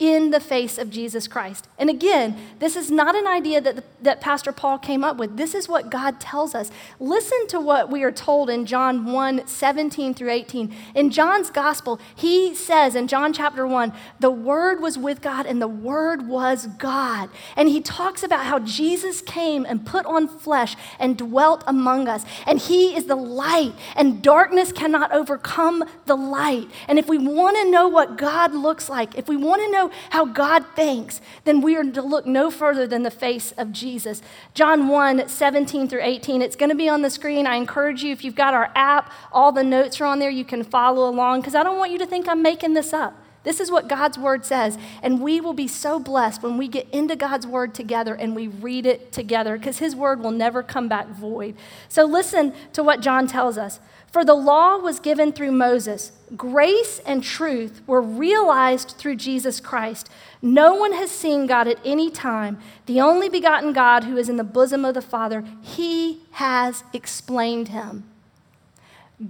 in 0.03 0.33
the 0.33 0.41
face 0.41 0.79
of 0.79 0.91
Jesus 0.91 1.29
Christ. 1.29 1.69
And 1.79 1.89
again, 1.89 2.37
this 2.59 2.75
is 2.75 2.91
not 2.91 3.15
an 3.15 3.29
idea 3.29 3.61
that, 3.61 3.85
that 4.03 4.21
Pastor 4.21 4.51
Paul 4.51 4.77
came 4.79 5.05
up 5.05 5.17
with. 5.17 5.37
This 5.37 5.55
is 5.55 5.69
what 5.69 5.93
God 5.93 6.19
tells 6.19 6.57
us. 6.57 6.73
Listen 6.99 7.47
to 7.47 7.61
what 7.61 7.89
we 7.89 8.03
are 8.03 8.11
told 8.11 8.51
in 8.51 8.67
John 8.67 9.13
1 9.13 9.47
17 9.47 10.13
through 10.13 10.31
18. 10.31 10.75
In 10.97 11.11
John's 11.11 11.51
gospel, 11.51 12.01
he 12.17 12.53
says 12.53 12.97
in 12.97 13.07
John 13.07 13.33
chapter 13.33 13.65
1, 13.65 13.93
the 14.19 14.33
Word 14.33 14.81
was 14.81 14.99
with 14.99 15.23
God 15.23 15.47
and 15.47 15.63
the 15.63 15.69
Word 15.69 16.27
was 16.27 16.67
God. 16.67 17.31
And 17.55 17.69
he 17.69 17.81
talks 17.81 18.25
about 18.25 18.47
how 18.47 18.59
Jesus 18.59 19.21
came 19.21 19.65
and 19.65 19.87
put 19.87 20.05
on 20.05 20.27
flesh 20.27 20.75
and 20.99 21.17
dwelt 21.17 21.63
among 21.65 22.09
us. 22.09 22.25
And 22.45 22.59
he 22.59 22.97
is 22.97 23.05
the 23.05 23.15
light, 23.15 23.75
and 23.95 24.21
darkness 24.21 24.73
cannot 24.73 25.13
overcome 25.13 25.85
the 26.07 26.17
light. 26.17 26.69
And 26.89 26.99
if 26.99 27.09
we 27.09 27.19
want 27.19 27.57
to 27.59 27.71
know 27.71 27.87
what 27.87 28.19
God 28.19 28.53
looks 28.53 28.89
like, 28.89 29.17
if 29.17 29.29
we 29.29 29.37
want 29.37 29.63
to 29.63 29.71
know 29.71 29.92
how 30.11 30.25
God 30.25 30.65
thinks, 30.75 31.21
then 31.45 31.61
we 31.61 31.77
are 31.77 31.85
to 31.85 32.03
look 32.03 32.27
no 32.27 32.51
further 32.51 32.87
than 32.87 33.03
the 33.03 33.11
face 33.11 33.53
of 33.53 33.73
Jesus. 33.73 34.23
John 34.55 34.89
1 34.89 35.29
17 35.29 35.89
through 35.89 36.03
18. 36.03 36.43
It's 36.43 36.57
going 36.57 36.71
to 36.71 36.77
be 36.77 36.89
on 36.89 37.03
the 37.03 37.11
screen. 37.11 37.47
I 37.47 37.57
encourage 37.57 38.03
you, 38.03 38.13
if 38.13 38.25
you've 38.25 38.35
got 38.35 38.55
our 38.55 38.71
app, 38.75 39.13
all 39.33 39.53
the 39.53 39.65
notes 39.65 40.01
are 40.01 40.07
on 40.07 40.19
there. 40.19 40.31
You 40.31 40.45
can 40.45 40.65
follow 40.65 41.09
along 41.09 41.41
because 41.41 41.55
I 41.55 41.63
don't 41.63 41.79
want 41.79 41.93
you 41.93 41.99
to 41.99 42.07
think 42.07 42.29
I'm 42.29 42.43
making 42.43 42.75
this 42.75 42.93
up. 42.93 43.15
This 43.45 43.59
is 43.59 43.71
what 43.71 43.89
God's 43.89 44.19
word 44.19 44.45
says. 44.45 44.79
And 45.03 45.21
we 45.21 45.41
will 45.41 45.53
be 45.53 45.67
so 45.67 45.99
blessed 45.99 46.43
when 46.43 46.59
we 46.59 46.69
get 46.69 46.89
into 46.91 47.17
God's 47.17 47.47
word 47.47 47.75
together 47.75 48.15
and 48.15 48.37
we 48.37 48.49
read 48.49 48.87
it 48.87 49.13
together 49.13 49.59
because 49.59 49.79
his 49.79 49.97
word 49.97 50.21
will 50.21 50.31
never 50.31 50.63
come 50.63 50.89
back 50.89 51.09
void. 51.09 51.57
So 51.89 52.05
listen 52.05 52.55
to 52.73 52.83
what 52.83 53.01
John 53.01 53.27
tells 53.27 53.59
us. 53.59 53.81
For 54.13 54.27
the 54.27 54.35
law 54.35 54.77
was 54.77 55.01
given 55.01 55.33
through 55.33 55.53
Moses, 55.53 56.13
grace 56.37 57.01
and 57.07 57.25
truth 57.25 57.81
were 57.87 58.03
realized 58.03 58.91
through 58.99 59.17
Jesus 59.17 59.59
Christ. 59.59 60.11
No 60.43 60.75
one 60.75 60.93
has 60.93 61.11
seen 61.11 61.47
God 61.47 61.67
at 61.67 61.79
any 61.83 62.11
time. 62.11 62.59
The 62.85 63.01
only 63.01 63.31
begotten 63.31 63.73
God 63.73 64.05
who 64.05 64.19
is 64.19 64.29
in 64.29 64.37
the 64.37 64.45
bosom 64.45 64.85
of 64.85 64.93
the 64.93 65.01
Father, 65.01 65.43
he 65.63 66.21
has 66.33 66.85
explained 66.93 67.69
him. 67.69 68.05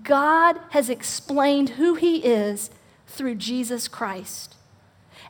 God 0.02 0.58
has 0.70 0.90
explained 0.90 1.70
who 1.70 1.94
he 1.94 2.16
is 2.16 2.68
through 3.06 3.36
Jesus 3.36 3.86
Christ. 3.86 4.56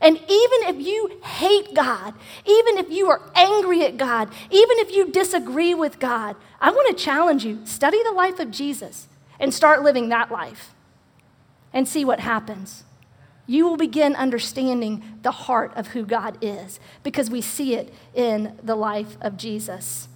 And 0.00 0.16
even 0.16 0.62
if 0.64 0.81
you 0.81 1.20
hate 1.25 1.75
God, 1.75 2.14
even 2.46 2.78
if 2.78 2.90
you 2.90 3.10
are 3.10 3.20
angry 3.34 3.84
at 3.84 3.98
God, 3.98 4.31
even 4.50 4.78
if 4.78 4.90
you 4.90 5.10
disagree 5.10 5.75
with 5.75 5.98
God, 5.98 6.37
I 6.58 6.70
want 6.70 6.96
to 6.96 7.05
challenge 7.05 7.44
you 7.44 7.60
study 7.66 8.02
the 8.02 8.12
life 8.12 8.40
of 8.40 8.50
Jesus 8.50 9.08
and 9.43 9.53
start 9.53 9.83
living 9.83 10.09
that 10.09 10.31
life 10.31 10.73
and 11.73 11.87
see 11.87 12.05
what 12.05 12.21
happens. 12.21 12.85
You 13.47 13.67
will 13.67 13.77
begin 13.77 14.15
understanding 14.15 15.03
the 15.23 15.33
heart 15.33 15.73
of 15.75 15.89
who 15.89 16.06
God 16.06 16.39
is 16.41 16.79
because 17.03 17.29
we 17.29 17.41
see 17.41 17.75
it 17.75 17.93
in 18.15 18.56
the 18.62 18.77
life 18.77 19.19
of 19.21 19.37
Jesus. 19.37 20.09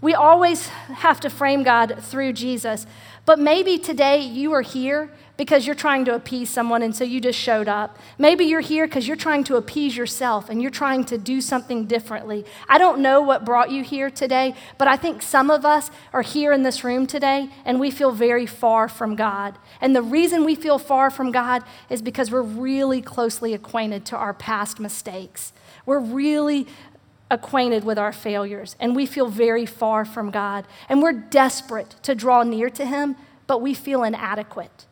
We 0.00 0.14
always 0.14 0.68
have 0.68 1.18
to 1.20 1.30
frame 1.30 1.64
God 1.64 1.96
through 2.00 2.34
Jesus, 2.34 2.86
but 3.24 3.38
maybe 3.38 3.78
today 3.78 4.20
you 4.20 4.52
are 4.52 4.62
here 4.62 5.10
because 5.36 5.66
you're 5.66 5.74
trying 5.74 6.04
to 6.04 6.14
appease 6.14 6.50
someone 6.50 6.82
and 6.82 6.94
so 6.94 7.04
you 7.04 7.20
just 7.20 7.38
showed 7.38 7.68
up. 7.68 7.96
Maybe 8.18 8.44
you're 8.44 8.60
here 8.60 8.86
because 8.86 9.06
you're 9.06 9.16
trying 9.16 9.44
to 9.44 9.56
appease 9.56 9.96
yourself 9.96 10.50
and 10.50 10.60
you're 10.60 10.70
trying 10.70 11.04
to 11.04 11.16
do 11.16 11.40
something 11.40 11.86
differently. 11.86 12.44
I 12.68 12.78
don't 12.78 13.00
know 13.00 13.20
what 13.20 13.44
brought 13.44 13.70
you 13.70 13.82
here 13.82 14.10
today, 14.10 14.54
but 14.78 14.88
I 14.88 14.96
think 14.96 15.22
some 15.22 15.50
of 15.50 15.64
us 15.64 15.90
are 16.12 16.22
here 16.22 16.52
in 16.52 16.64
this 16.64 16.82
room 16.82 17.06
today 17.06 17.50
and 17.64 17.78
we 17.78 17.90
feel 17.90 18.10
very 18.10 18.46
far 18.46 18.88
from 18.88 19.14
God. 19.14 19.58
And 19.80 19.94
the 19.94 20.02
reason 20.02 20.44
we 20.44 20.56
feel 20.56 20.78
far 20.78 21.08
from 21.08 21.30
God 21.30 21.62
is 21.88 22.02
because 22.02 22.30
we're 22.30 22.42
really 22.42 23.00
closely 23.00 23.54
acquainted 23.54 24.04
to 24.06 24.16
our 24.16 24.34
past 24.34 24.80
mistakes. 24.80 25.52
We're 25.86 26.00
really 26.00 26.66
acquainted 27.30 27.84
with 27.84 27.98
our 27.98 28.12
failures 28.12 28.76
and 28.80 28.96
we 28.96 29.06
feel 29.06 29.28
very 29.28 29.66
far 29.66 30.04
from 30.04 30.30
God. 30.30 30.66
And 30.88 31.02
we're 31.02 31.12
desperate 31.12 31.96
to 32.02 32.14
draw 32.14 32.42
near 32.42 32.70
to 32.70 32.86
Him, 32.86 33.16
but 33.46 33.60
we 33.60 33.74
feel 33.74 34.02
inadequate. 34.02 34.86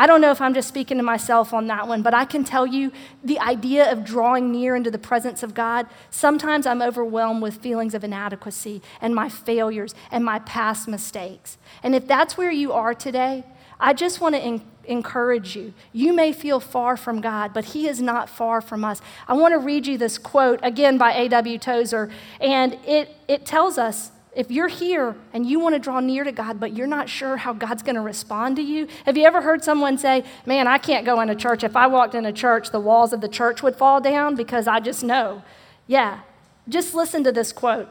I 0.00 0.06
don't 0.06 0.20
know 0.20 0.30
if 0.30 0.40
I'm 0.40 0.54
just 0.54 0.68
speaking 0.68 0.96
to 0.98 1.02
myself 1.02 1.52
on 1.52 1.66
that 1.66 1.88
one, 1.88 2.02
but 2.02 2.14
I 2.14 2.24
can 2.24 2.44
tell 2.44 2.64
you 2.64 2.92
the 3.24 3.40
idea 3.40 3.90
of 3.90 4.04
drawing 4.04 4.52
near 4.52 4.76
into 4.76 4.92
the 4.92 4.98
presence 4.98 5.42
of 5.42 5.54
God, 5.54 5.88
sometimes 6.08 6.66
I'm 6.66 6.80
overwhelmed 6.80 7.42
with 7.42 7.56
feelings 7.56 7.94
of 7.94 8.04
inadequacy 8.04 8.80
and 9.00 9.12
my 9.12 9.28
failures 9.28 9.96
and 10.12 10.24
my 10.24 10.38
past 10.38 10.86
mistakes. 10.86 11.58
And 11.82 11.96
if 11.96 12.06
that's 12.06 12.38
where 12.38 12.52
you 12.52 12.72
are 12.72 12.94
today, 12.94 13.42
I 13.80 13.92
just 13.92 14.20
want 14.20 14.36
to 14.36 14.40
encourage 14.88 15.54
you. 15.54 15.72
You 15.92 16.12
may 16.12 16.32
feel 16.32 16.60
far 16.60 16.96
from 16.96 17.20
God, 17.20 17.52
but 17.52 17.66
He 17.66 17.88
is 17.88 18.00
not 18.00 18.28
far 18.28 18.60
from 18.60 18.84
us. 18.84 19.00
I 19.26 19.34
want 19.34 19.52
to 19.52 19.58
read 19.58 19.86
you 19.86 19.98
this 19.98 20.18
quote 20.18 20.60
again 20.62 20.98
by 20.98 21.12
A.W. 21.12 21.58
Tozer, 21.58 22.10
and 22.40 22.74
it, 22.86 23.14
it 23.28 23.46
tells 23.46 23.78
us 23.78 24.10
if 24.34 24.50
you're 24.50 24.68
here 24.68 25.16
and 25.32 25.44
you 25.44 25.58
want 25.58 25.74
to 25.74 25.78
draw 25.78 26.00
near 26.00 26.22
to 26.22 26.32
God, 26.32 26.60
but 26.60 26.72
you're 26.72 26.86
not 26.86 27.08
sure 27.08 27.36
how 27.36 27.52
God's 27.52 27.82
going 27.82 27.96
to 27.96 28.00
respond 28.00 28.56
to 28.56 28.62
you, 28.62 28.86
have 29.04 29.16
you 29.16 29.24
ever 29.24 29.40
heard 29.40 29.64
someone 29.64 29.98
say, 29.98 30.24
Man, 30.46 30.66
I 30.66 30.78
can't 30.78 31.04
go 31.04 31.20
in 31.20 31.28
a 31.28 31.34
church. 31.34 31.64
If 31.64 31.76
I 31.76 31.86
walked 31.86 32.14
in 32.14 32.24
a 32.24 32.32
church, 32.32 32.70
the 32.70 32.80
walls 32.80 33.12
of 33.12 33.20
the 33.20 33.28
church 33.28 33.62
would 33.62 33.76
fall 33.76 34.00
down 34.00 34.36
because 34.36 34.68
I 34.68 34.80
just 34.80 35.02
know? 35.02 35.42
Yeah, 35.86 36.20
just 36.68 36.94
listen 36.94 37.24
to 37.24 37.32
this 37.32 37.52
quote. 37.52 37.88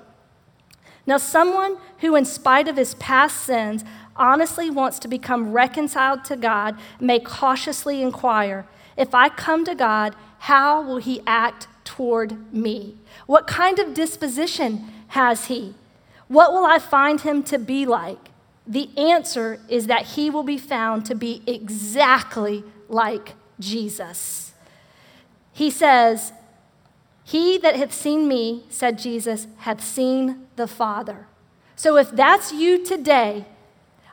Now, 1.08 1.18
someone 1.18 1.78
who, 2.00 2.16
in 2.16 2.26
spite 2.26 2.68
of 2.68 2.76
his 2.76 2.94
past 2.96 3.44
sins, 3.46 3.84
honestly 4.18 4.70
wants 4.70 5.00
to 5.00 5.08
become 5.08 5.52
reconciled 5.52 6.24
to 6.26 6.36
God 6.36 6.78
may 7.00 7.20
cautiously 7.20 8.02
inquire 8.02 8.66
If 8.98 9.14
I 9.14 9.30
come 9.30 9.64
to 9.66 9.76
God, 9.76 10.16
how 10.40 10.82
will 10.82 10.98
he 10.98 11.22
act 11.28 11.68
toward 11.84 12.52
me? 12.54 12.98
What 13.28 13.46
kind 13.46 13.78
of 13.80 13.94
disposition 13.94 14.92
has 15.10 15.46
he? 15.46 15.76
What 16.28 16.52
will 16.52 16.66
I 16.66 16.80
find 16.80 17.22
him 17.22 17.44
to 17.44 17.58
be 17.58 17.86
like? 17.86 18.30
The 18.66 18.90
answer 18.98 19.60
is 19.70 19.88
that 19.88 20.18
he 20.18 20.30
will 20.30 20.44
be 20.44 20.58
found 20.58 21.06
to 21.06 21.16
be 21.16 21.42
exactly 21.48 22.64
like 22.90 23.36
Jesus. 23.60 24.54
He 25.54 25.70
says, 25.72 26.34
He 27.24 27.58
that 27.60 27.76
hath 27.76 27.94
seen 27.94 28.28
me, 28.28 28.66
said 28.70 28.98
Jesus, 28.98 29.48
hath 29.60 29.84
seen 29.84 30.48
the 30.56 30.68
Father. 30.68 31.28
So 31.76 31.98
if 31.98 32.12
that's 32.12 32.52
you 32.52 32.84
today, 32.84 33.46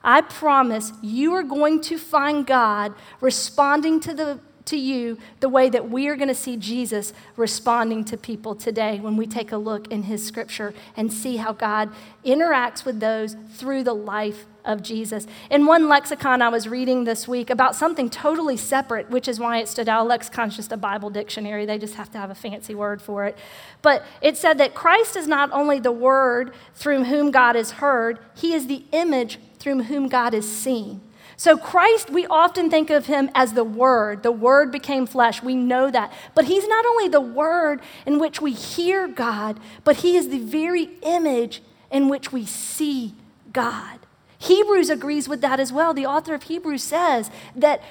I 0.04 0.20
promise 0.20 0.92
you 1.02 1.34
are 1.34 1.42
going 1.42 1.80
to 1.82 1.98
find 1.98 2.46
God 2.46 2.94
responding 3.20 3.98
to 4.00 4.14
the 4.14 4.40
to 4.66 4.76
you 4.78 5.18
the 5.40 5.48
way 5.48 5.68
that 5.68 5.90
we 5.90 6.08
are 6.08 6.16
going 6.16 6.28
to 6.28 6.34
see 6.34 6.56
Jesus 6.56 7.12
responding 7.36 8.04
to 8.06 8.16
people 8.16 8.54
today 8.54 8.98
when 8.98 9.16
we 9.16 9.26
take 9.26 9.52
a 9.52 9.56
look 9.56 9.88
in 9.88 10.04
his 10.04 10.24
scripture 10.24 10.72
and 10.96 11.12
see 11.12 11.36
how 11.36 11.52
God 11.52 11.90
interacts 12.24 12.84
with 12.84 13.00
those 13.00 13.36
through 13.52 13.82
the 13.82 13.94
life 13.94 14.46
of 14.64 14.82
Jesus. 14.82 15.26
In 15.50 15.66
one 15.66 15.88
lexicon 15.88 16.40
I 16.40 16.48
was 16.48 16.66
reading 16.66 17.04
this 17.04 17.28
week 17.28 17.50
about 17.50 17.76
something 17.76 18.08
totally 18.08 18.56
separate, 18.56 19.10
which 19.10 19.28
is 19.28 19.38
why 19.38 19.58
it 19.58 19.68
stood 19.68 19.88
out. 19.88 20.08
Lexicon's 20.08 20.56
just 20.56 20.72
a 20.72 20.78
Bible 20.78 21.10
dictionary, 21.10 21.66
they 21.66 21.78
just 21.78 21.96
have 21.96 22.10
to 22.12 22.18
have 22.18 22.30
a 22.30 22.34
fancy 22.34 22.74
word 22.74 23.02
for 23.02 23.26
it. 23.26 23.36
But 23.82 24.02
it 24.22 24.38
said 24.38 24.56
that 24.58 24.74
Christ 24.74 25.16
is 25.16 25.28
not 25.28 25.52
only 25.52 25.78
the 25.78 25.92
word 25.92 26.54
through 26.74 27.04
whom 27.04 27.30
God 27.30 27.56
is 27.56 27.72
heard, 27.72 28.18
he 28.34 28.54
is 28.54 28.66
the 28.66 28.84
image 28.92 29.38
through 29.64 29.82
whom 29.84 30.08
God 30.08 30.34
is 30.34 30.46
seen. 30.46 31.00
So, 31.38 31.56
Christ, 31.56 32.10
we 32.10 32.26
often 32.26 32.68
think 32.68 32.90
of 32.90 33.06
him 33.06 33.30
as 33.34 33.54
the 33.54 33.64
Word. 33.64 34.22
The 34.22 34.30
Word 34.30 34.70
became 34.70 35.06
flesh. 35.06 35.42
We 35.42 35.56
know 35.56 35.90
that. 35.90 36.12
But 36.34 36.44
he's 36.44 36.68
not 36.68 36.84
only 36.84 37.08
the 37.08 37.22
Word 37.22 37.80
in 38.04 38.18
which 38.18 38.42
we 38.42 38.52
hear 38.52 39.08
God, 39.08 39.58
but 39.82 39.96
he 39.96 40.18
is 40.18 40.28
the 40.28 40.38
very 40.38 40.90
image 41.00 41.62
in 41.90 42.10
which 42.10 42.30
we 42.30 42.44
see 42.44 43.14
God. 43.54 44.00
Hebrews 44.36 44.90
agrees 44.90 45.30
with 45.30 45.40
that 45.40 45.58
as 45.58 45.72
well. 45.72 45.94
The 45.94 46.04
author 46.04 46.34
of 46.34 46.42
Hebrews 46.42 46.82
says 46.82 47.30
that 47.56 47.82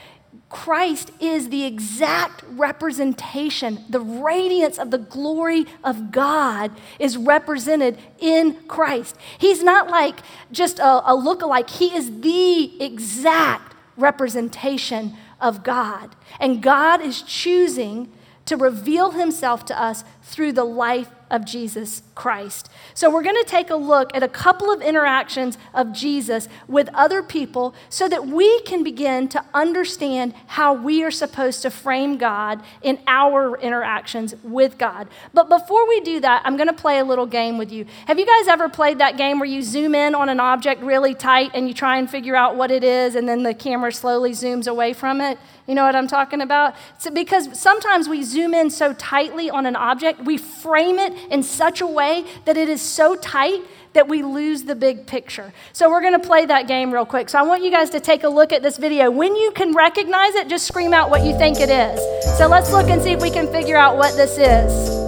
Christ 0.49 1.11
is 1.19 1.49
the 1.49 1.65
exact 1.65 2.43
representation, 2.47 3.83
the 3.89 3.99
radiance 3.99 4.77
of 4.77 4.91
the 4.91 4.99
glory 4.99 5.65
of 5.83 6.11
God 6.11 6.71
is 6.99 7.17
represented 7.17 7.97
in 8.19 8.55
Christ. 8.67 9.15
He's 9.37 9.63
not 9.63 9.89
like 9.89 10.19
just 10.51 10.77
a, 10.77 11.11
a 11.11 11.15
look-alike, 11.15 11.69
he 11.69 11.95
is 11.95 12.21
the 12.21 12.83
exact 12.83 13.75
representation 13.97 15.15
of 15.41 15.63
God. 15.63 16.15
And 16.39 16.61
God 16.61 17.01
is 17.01 17.21
choosing 17.23 18.11
to 18.45 18.57
reveal 18.57 19.11
himself 19.11 19.65
to 19.65 19.81
us 19.81 20.03
through 20.21 20.51
the 20.51 20.65
life 20.65 21.09
of 21.29 21.45
Jesus 21.45 22.03
Christ. 22.15 22.69
So, 22.93 23.09
we're 23.09 23.23
going 23.23 23.41
to 23.41 23.49
take 23.49 23.69
a 23.69 23.75
look 23.75 24.15
at 24.15 24.23
a 24.23 24.27
couple 24.27 24.71
of 24.71 24.81
interactions 24.81 25.57
of 25.73 25.93
Jesus 25.93 26.47
with 26.67 26.89
other 26.93 27.23
people 27.23 27.73
so 27.89 28.07
that 28.07 28.27
we 28.27 28.61
can 28.61 28.83
begin 28.83 29.27
to 29.29 29.43
understand 29.53 30.33
how 30.47 30.73
we 30.73 31.03
are 31.03 31.11
supposed 31.11 31.61
to 31.63 31.69
frame 31.69 32.17
God 32.17 32.61
in 32.81 32.99
our 33.07 33.57
interactions 33.59 34.35
with 34.43 34.77
God. 34.77 35.07
But 35.33 35.49
before 35.49 35.87
we 35.87 36.01
do 36.01 36.19
that, 36.19 36.41
I'm 36.45 36.57
going 36.57 36.67
to 36.67 36.73
play 36.73 36.99
a 36.99 37.05
little 37.05 37.25
game 37.25 37.57
with 37.57 37.71
you. 37.71 37.85
Have 38.07 38.19
you 38.19 38.25
guys 38.25 38.47
ever 38.47 38.69
played 38.69 38.99
that 38.99 39.17
game 39.17 39.39
where 39.39 39.49
you 39.49 39.63
zoom 39.63 39.95
in 39.95 40.15
on 40.15 40.29
an 40.29 40.39
object 40.39 40.81
really 40.81 41.13
tight 41.15 41.51
and 41.53 41.67
you 41.67 41.73
try 41.73 41.97
and 41.97 42.09
figure 42.09 42.35
out 42.35 42.55
what 42.55 42.71
it 42.71 42.83
is 42.83 43.15
and 43.15 43.27
then 43.27 43.43
the 43.43 43.53
camera 43.53 43.91
slowly 43.91 44.31
zooms 44.31 44.67
away 44.67 44.93
from 44.93 45.21
it? 45.21 45.37
You 45.67 45.75
know 45.75 45.85
what 45.85 45.95
I'm 45.95 46.07
talking 46.07 46.41
about? 46.41 46.75
Because 47.13 47.57
sometimes 47.57 48.09
we 48.09 48.21
zoom 48.23 48.53
in 48.53 48.69
so 48.69 48.93
tightly 48.93 49.49
on 49.49 49.65
an 49.65 49.77
object, 49.77 50.21
we 50.25 50.37
frame 50.37 50.99
it 50.99 51.13
in 51.31 51.41
such 51.41 51.79
a 51.79 51.87
way 51.87 52.02
that 52.45 52.57
it 52.57 52.69
is 52.69 52.81
so 52.81 53.15
tight 53.15 53.61
that 53.93 54.07
we 54.07 54.23
lose 54.23 54.63
the 54.63 54.75
big 54.75 55.05
picture. 55.05 55.53
So 55.71 55.89
we're 55.89 56.01
going 56.01 56.19
to 56.19 56.27
play 56.27 56.45
that 56.45 56.67
game 56.67 56.91
real 56.91 57.05
quick. 57.05 57.29
So 57.29 57.39
I 57.39 57.43
want 57.43 57.63
you 57.63 57.71
guys 57.71 57.89
to 57.91 57.99
take 57.99 58.23
a 58.23 58.29
look 58.29 58.51
at 58.51 58.61
this 58.61 58.77
video. 58.77 59.09
When 59.11 59.35
you 59.35 59.51
can 59.51 59.73
recognize 59.73 60.35
it, 60.35 60.47
just 60.47 60.67
scream 60.67 60.93
out 60.93 61.09
what 61.09 61.23
you 61.23 61.37
think 61.37 61.59
it 61.59 61.69
is. 61.69 61.99
So 62.37 62.47
let's 62.47 62.71
look 62.71 62.89
and 62.89 63.01
see 63.01 63.11
if 63.11 63.21
we 63.21 63.29
can 63.29 63.47
figure 63.47 63.77
out 63.77 63.97
what 63.97 64.15
this 64.15 64.37
is. 64.37 65.03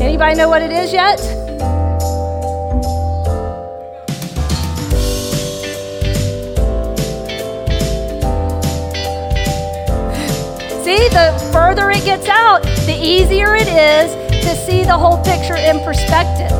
Anybody 0.00 0.34
know 0.36 0.48
what 0.48 0.62
it 0.62 0.72
is 0.72 0.92
yet? 0.92 1.39
See, 10.90 11.08
the 11.10 11.50
further 11.52 11.88
it 11.92 12.04
gets 12.04 12.26
out, 12.26 12.64
the 12.84 12.98
easier 13.00 13.54
it 13.54 13.68
is 13.68 14.12
to 14.44 14.56
see 14.56 14.82
the 14.82 14.98
whole 14.98 15.22
picture 15.22 15.54
in 15.54 15.78
perspective. 15.84 16.50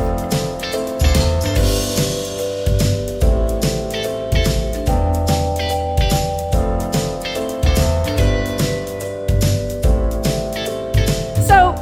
So, 11.45 11.75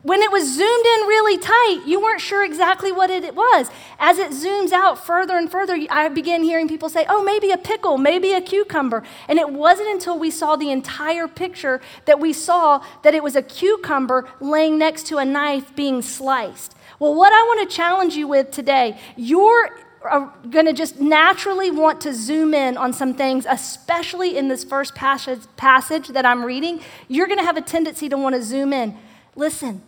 when 0.00 0.22
it 0.22 0.32
was 0.32 0.44
zoomed 0.44 0.86
in 0.86 1.00
really 1.08 1.36
tight, 1.36 1.82
you 1.86 2.00
weren't 2.00 2.22
sure 2.22 2.42
exactly 2.42 2.90
what 2.90 3.10
it 3.10 3.34
was. 3.34 3.68
As 4.04 4.18
it 4.18 4.32
zooms 4.32 4.72
out 4.72 4.98
further 4.98 5.36
and 5.36 5.48
further, 5.48 5.78
I 5.88 6.08
begin 6.08 6.42
hearing 6.42 6.66
people 6.66 6.88
say, 6.88 7.06
oh, 7.08 7.22
maybe 7.22 7.52
a 7.52 7.56
pickle, 7.56 7.98
maybe 7.98 8.32
a 8.32 8.40
cucumber. 8.40 9.04
And 9.28 9.38
it 9.38 9.48
wasn't 9.48 9.90
until 9.90 10.18
we 10.18 10.28
saw 10.28 10.56
the 10.56 10.72
entire 10.72 11.28
picture 11.28 11.80
that 12.06 12.18
we 12.18 12.32
saw 12.32 12.84
that 13.04 13.14
it 13.14 13.22
was 13.22 13.36
a 13.36 13.42
cucumber 13.42 14.28
laying 14.40 14.76
next 14.76 15.06
to 15.06 15.18
a 15.18 15.24
knife 15.24 15.76
being 15.76 16.02
sliced. 16.02 16.74
Well, 16.98 17.14
what 17.14 17.32
I 17.32 17.42
want 17.44 17.70
to 17.70 17.76
challenge 17.76 18.16
you 18.16 18.26
with 18.26 18.50
today, 18.50 18.98
you're 19.16 19.70
uh, 20.10 20.30
going 20.50 20.66
to 20.66 20.72
just 20.72 20.98
naturally 20.98 21.70
want 21.70 22.00
to 22.00 22.12
zoom 22.12 22.54
in 22.54 22.76
on 22.76 22.92
some 22.92 23.14
things, 23.14 23.46
especially 23.48 24.36
in 24.36 24.48
this 24.48 24.64
first 24.64 24.96
passage, 24.96 25.42
passage 25.56 26.08
that 26.08 26.26
I'm 26.26 26.44
reading. 26.44 26.80
You're 27.06 27.28
going 27.28 27.38
to 27.38 27.44
have 27.44 27.56
a 27.56 27.62
tendency 27.62 28.08
to 28.08 28.16
want 28.16 28.34
to 28.34 28.42
zoom 28.42 28.72
in. 28.72 28.96
Listen, 29.36 29.80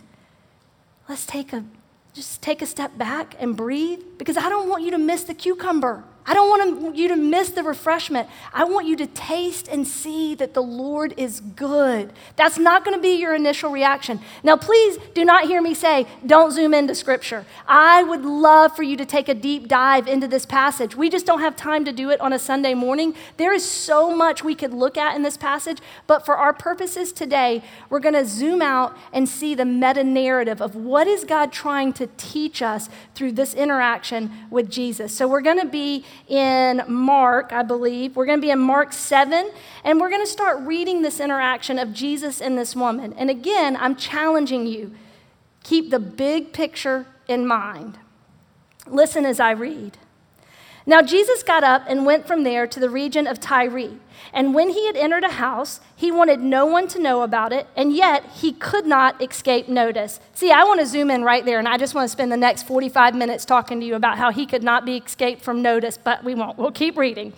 let's 1.08 1.26
take 1.26 1.52
a 1.52 1.64
just 2.14 2.40
take 2.40 2.62
a 2.62 2.66
step 2.66 2.96
back 2.96 3.34
and 3.40 3.56
breathe 3.56 4.00
because 4.18 4.36
I 4.36 4.48
don't 4.48 4.68
want 4.68 4.84
you 4.84 4.92
to 4.92 4.98
miss 4.98 5.24
the 5.24 5.34
cucumber. 5.34 6.04
I 6.26 6.32
don't 6.32 6.48
want 6.48 6.96
you 6.96 7.08
to 7.08 7.16
miss 7.16 7.50
the 7.50 7.62
refreshment. 7.62 8.30
I 8.54 8.64
want 8.64 8.86
you 8.86 8.96
to 8.96 9.06
taste 9.06 9.68
and 9.68 9.86
see 9.86 10.34
that 10.36 10.54
the 10.54 10.62
Lord 10.62 11.12
is 11.18 11.40
good. 11.40 12.14
That's 12.36 12.58
not 12.58 12.82
going 12.82 12.96
to 12.96 13.02
be 13.02 13.16
your 13.16 13.34
initial 13.34 13.70
reaction. 13.70 14.20
Now, 14.42 14.56
please 14.56 14.96
do 15.14 15.22
not 15.22 15.44
hear 15.44 15.60
me 15.60 15.74
say, 15.74 16.06
don't 16.24 16.50
zoom 16.50 16.72
into 16.72 16.94
Scripture. 16.94 17.44
I 17.68 18.02
would 18.02 18.24
love 18.24 18.74
for 18.74 18.82
you 18.82 18.96
to 18.96 19.04
take 19.04 19.28
a 19.28 19.34
deep 19.34 19.68
dive 19.68 20.08
into 20.08 20.26
this 20.26 20.46
passage. 20.46 20.96
We 20.96 21.10
just 21.10 21.26
don't 21.26 21.40
have 21.40 21.56
time 21.56 21.84
to 21.84 21.92
do 21.92 22.08
it 22.08 22.20
on 22.22 22.32
a 22.32 22.38
Sunday 22.38 22.72
morning. 22.72 23.14
There 23.36 23.52
is 23.52 23.64
so 23.64 24.16
much 24.16 24.42
we 24.42 24.54
could 24.54 24.72
look 24.72 24.96
at 24.96 25.16
in 25.16 25.22
this 25.22 25.36
passage, 25.36 25.80
but 26.06 26.24
for 26.24 26.36
our 26.36 26.54
purposes 26.54 27.12
today, 27.12 27.62
we're 27.90 28.00
going 28.00 28.14
to 28.14 28.24
zoom 28.24 28.62
out 28.62 28.96
and 29.12 29.28
see 29.28 29.54
the 29.54 29.66
meta 29.66 30.02
narrative 30.02 30.62
of 30.62 30.74
what 30.74 31.06
is 31.06 31.24
God 31.24 31.52
trying 31.52 31.92
to 31.94 32.08
teach 32.16 32.62
us 32.62 32.88
through 33.14 33.32
this 33.32 33.52
interaction 33.52 34.30
with 34.50 34.70
Jesus. 34.70 35.14
So, 35.14 35.28
we're 35.28 35.42
going 35.42 35.60
to 35.60 35.66
be 35.66 36.02
in 36.28 36.82
Mark, 36.88 37.52
I 37.52 37.62
believe. 37.62 38.16
We're 38.16 38.26
going 38.26 38.40
to 38.40 38.46
be 38.46 38.50
in 38.50 38.58
Mark 38.58 38.92
7, 38.92 39.50
and 39.84 40.00
we're 40.00 40.10
going 40.10 40.24
to 40.24 40.30
start 40.30 40.60
reading 40.66 41.02
this 41.02 41.20
interaction 41.20 41.78
of 41.78 41.92
Jesus 41.92 42.40
and 42.40 42.56
this 42.58 42.74
woman. 42.74 43.12
And 43.14 43.30
again, 43.30 43.76
I'm 43.76 43.96
challenging 43.96 44.66
you 44.66 44.94
keep 45.62 45.90
the 45.90 45.98
big 45.98 46.52
picture 46.52 47.06
in 47.26 47.46
mind. 47.46 47.98
Listen 48.86 49.24
as 49.24 49.40
I 49.40 49.52
read. 49.52 49.98
Now, 50.86 51.00
Jesus 51.00 51.42
got 51.42 51.64
up 51.64 51.84
and 51.88 52.04
went 52.04 52.26
from 52.26 52.44
there 52.44 52.66
to 52.66 52.78
the 52.78 52.90
region 52.90 53.26
of 53.26 53.40
Tyre. 53.40 53.92
And 54.34 54.54
when 54.54 54.70
he 54.70 54.86
had 54.86 54.96
entered 54.96 55.24
a 55.24 55.30
house, 55.30 55.80
he 55.96 56.10
wanted 56.10 56.40
no 56.40 56.66
one 56.66 56.88
to 56.88 56.98
know 56.98 57.22
about 57.22 57.54
it, 57.54 57.66
and 57.74 57.94
yet 57.94 58.24
he 58.34 58.52
could 58.52 58.84
not 58.84 59.22
escape 59.22 59.66
notice. 59.66 60.20
See, 60.34 60.50
I 60.50 60.64
want 60.64 60.80
to 60.80 60.86
zoom 60.86 61.10
in 61.10 61.22
right 61.24 61.44
there, 61.44 61.58
and 61.58 61.66
I 61.66 61.78
just 61.78 61.94
want 61.94 62.04
to 62.04 62.12
spend 62.12 62.30
the 62.30 62.36
next 62.36 62.64
45 62.64 63.14
minutes 63.14 63.46
talking 63.46 63.80
to 63.80 63.86
you 63.86 63.94
about 63.94 64.18
how 64.18 64.30
he 64.30 64.44
could 64.44 64.62
not 64.62 64.84
be 64.84 64.98
escaped 64.98 65.40
from 65.40 65.62
notice, 65.62 65.96
but 65.96 66.22
we 66.22 66.34
won't. 66.34 66.58
We'll 66.58 66.70
keep 66.70 66.98
reading. 66.98 67.32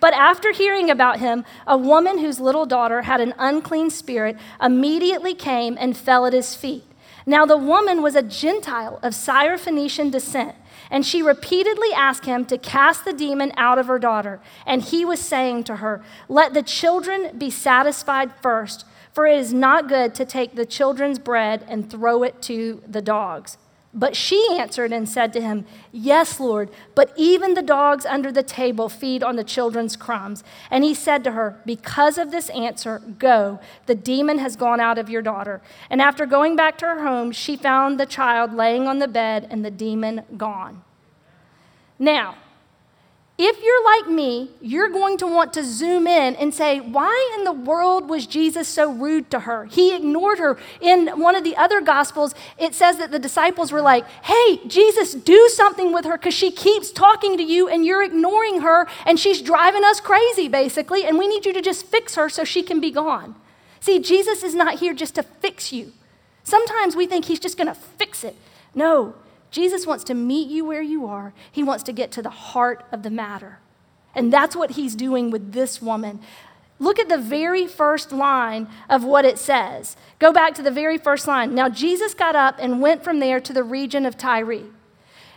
But 0.00 0.14
after 0.14 0.52
hearing 0.52 0.90
about 0.90 1.20
him, 1.20 1.44
a 1.66 1.76
woman 1.76 2.18
whose 2.18 2.40
little 2.40 2.64
daughter 2.64 3.02
had 3.02 3.20
an 3.20 3.34
unclean 3.38 3.90
spirit 3.90 4.38
immediately 4.62 5.34
came 5.34 5.76
and 5.78 5.96
fell 5.96 6.24
at 6.24 6.32
his 6.32 6.54
feet. 6.54 6.84
Now, 7.26 7.44
the 7.44 7.56
woman 7.56 8.02
was 8.02 8.14
a 8.14 8.22
Gentile 8.22 9.00
of 9.02 9.12
Syrophoenician 9.12 10.10
descent 10.10 10.54
and 10.90 11.04
she 11.04 11.22
repeatedly 11.22 11.92
asked 11.94 12.24
him 12.24 12.44
to 12.46 12.58
cast 12.58 13.04
the 13.04 13.12
demon 13.12 13.52
out 13.56 13.78
of 13.78 13.86
her 13.86 13.98
daughter. 13.98 14.40
And 14.66 14.82
he 14.82 15.04
was 15.04 15.20
saying 15.20 15.64
to 15.64 15.76
her, 15.76 16.02
Let 16.28 16.54
the 16.54 16.62
children 16.62 17.36
be 17.38 17.50
satisfied 17.50 18.32
first, 18.40 18.84
for 19.12 19.26
it 19.26 19.38
is 19.38 19.52
not 19.52 19.88
good 19.88 20.14
to 20.16 20.24
take 20.24 20.54
the 20.54 20.66
children's 20.66 21.18
bread 21.18 21.64
and 21.68 21.90
throw 21.90 22.22
it 22.22 22.42
to 22.42 22.82
the 22.86 23.02
dogs. 23.02 23.58
But 23.98 24.14
she 24.14 24.46
answered 24.58 24.92
and 24.92 25.08
said 25.08 25.32
to 25.32 25.40
him, 25.40 25.64
Yes, 25.90 26.38
Lord, 26.38 26.70
but 26.94 27.14
even 27.16 27.54
the 27.54 27.62
dogs 27.62 28.04
under 28.04 28.30
the 28.30 28.42
table 28.42 28.90
feed 28.90 29.22
on 29.22 29.36
the 29.36 29.42
children's 29.42 29.96
crumbs. 29.96 30.44
And 30.70 30.84
he 30.84 30.92
said 30.92 31.24
to 31.24 31.32
her, 31.32 31.58
Because 31.64 32.18
of 32.18 32.30
this 32.30 32.50
answer, 32.50 32.98
go. 33.18 33.58
The 33.86 33.94
demon 33.94 34.38
has 34.38 34.54
gone 34.54 34.80
out 34.80 34.98
of 34.98 35.08
your 35.08 35.22
daughter. 35.22 35.62
And 35.88 36.02
after 36.02 36.26
going 36.26 36.56
back 36.56 36.76
to 36.78 36.84
her 36.84 37.02
home, 37.02 37.32
she 37.32 37.56
found 37.56 37.98
the 37.98 38.04
child 38.04 38.52
laying 38.52 38.86
on 38.86 38.98
the 38.98 39.08
bed 39.08 39.48
and 39.50 39.64
the 39.64 39.70
demon 39.70 40.24
gone. 40.36 40.84
Now, 41.98 42.36
if 43.38 43.62
you're 43.62 43.84
like 43.84 44.08
me, 44.10 44.50
you're 44.62 44.88
going 44.88 45.18
to 45.18 45.26
want 45.26 45.52
to 45.54 45.62
zoom 45.62 46.06
in 46.06 46.34
and 46.36 46.54
say, 46.54 46.80
why 46.80 47.34
in 47.36 47.44
the 47.44 47.52
world 47.52 48.08
was 48.08 48.26
Jesus 48.26 48.66
so 48.66 48.90
rude 48.90 49.30
to 49.30 49.40
her? 49.40 49.66
He 49.66 49.94
ignored 49.94 50.38
her. 50.38 50.58
In 50.80 51.08
one 51.20 51.34
of 51.34 51.44
the 51.44 51.54
other 51.54 51.82
gospels, 51.82 52.34
it 52.56 52.74
says 52.74 52.96
that 52.96 53.10
the 53.10 53.18
disciples 53.18 53.72
were 53.72 53.82
like, 53.82 54.08
hey, 54.22 54.60
Jesus, 54.66 55.12
do 55.12 55.50
something 55.52 55.92
with 55.92 56.06
her 56.06 56.16
because 56.16 56.32
she 56.32 56.50
keeps 56.50 56.90
talking 56.90 57.36
to 57.36 57.42
you 57.42 57.68
and 57.68 57.84
you're 57.84 58.02
ignoring 58.02 58.62
her 58.62 58.88
and 59.04 59.20
she's 59.20 59.42
driving 59.42 59.84
us 59.84 60.00
crazy, 60.00 60.48
basically, 60.48 61.04
and 61.04 61.18
we 61.18 61.28
need 61.28 61.44
you 61.44 61.52
to 61.52 61.60
just 61.60 61.84
fix 61.84 62.14
her 62.14 62.30
so 62.30 62.42
she 62.42 62.62
can 62.62 62.80
be 62.80 62.90
gone. 62.90 63.34
See, 63.80 63.98
Jesus 63.98 64.42
is 64.42 64.54
not 64.54 64.78
here 64.78 64.94
just 64.94 65.14
to 65.16 65.22
fix 65.22 65.74
you. 65.74 65.92
Sometimes 66.42 66.96
we 66.96 67.06
think 67.06 67.26
he's 67.26 67.40
just 67.40 67.58
going 67.58 67.68
to 67.68 67.74
fix 67.74 68.24
it. 68.24 68.34
No, 68.74 69.14
Jesus 69.56 69.86
wants 69.86 70.04
to 70.04 70.12
meet 70.12 70.50
you 70.50 70.66
where 70.66 70.82
you 70.82 71.06
are, 71.06 71.32
He 71.50 71.62
wants 71.62 71.82
to 71.84 71.92
get 71.92 72.12
to 72.12 72.20
the 72.20 72.28
heart 72.28 72.84
of 72.92 73.02
the 73.02 73.08
matter. 73.08 73.58
And 74.14 74.30
that's 74.30 74.54
what 74.54 74.72
He's 74.72 74.94
doing 74.94 75.30
with 75.30 75.52
this 75.52 75.80
woman. 75.80 76.20
Look 76.78 76.98
at 76.98 77.08
the 77.08 77.16
very 77.16 77.66
first 77.66 78.12
line 78.12 78.68
of 78.90 79.02
what 79.02 79.24
it 79.24 79.38
says. 79.38 79.96
Go 80.18 80.30
back 80.30 80.52
to 80.56 80.62
the 80.62 80.70
very 80.70 80.98
first 80.98 81.26
line. 81.26 81.54
Now, 81.54 81.70
Jesus 81.70 82.12
got 82.12 82.36
up 82.36 82.56
and 82.58 82.82
went 82.82 83.02
from 83.02 83.18
there 83.18 83.40
to 83.40 83.54
the 83.54 83.62
region 83.62 84.04
of 84.04 84.18
Tyre. 84.18 84.64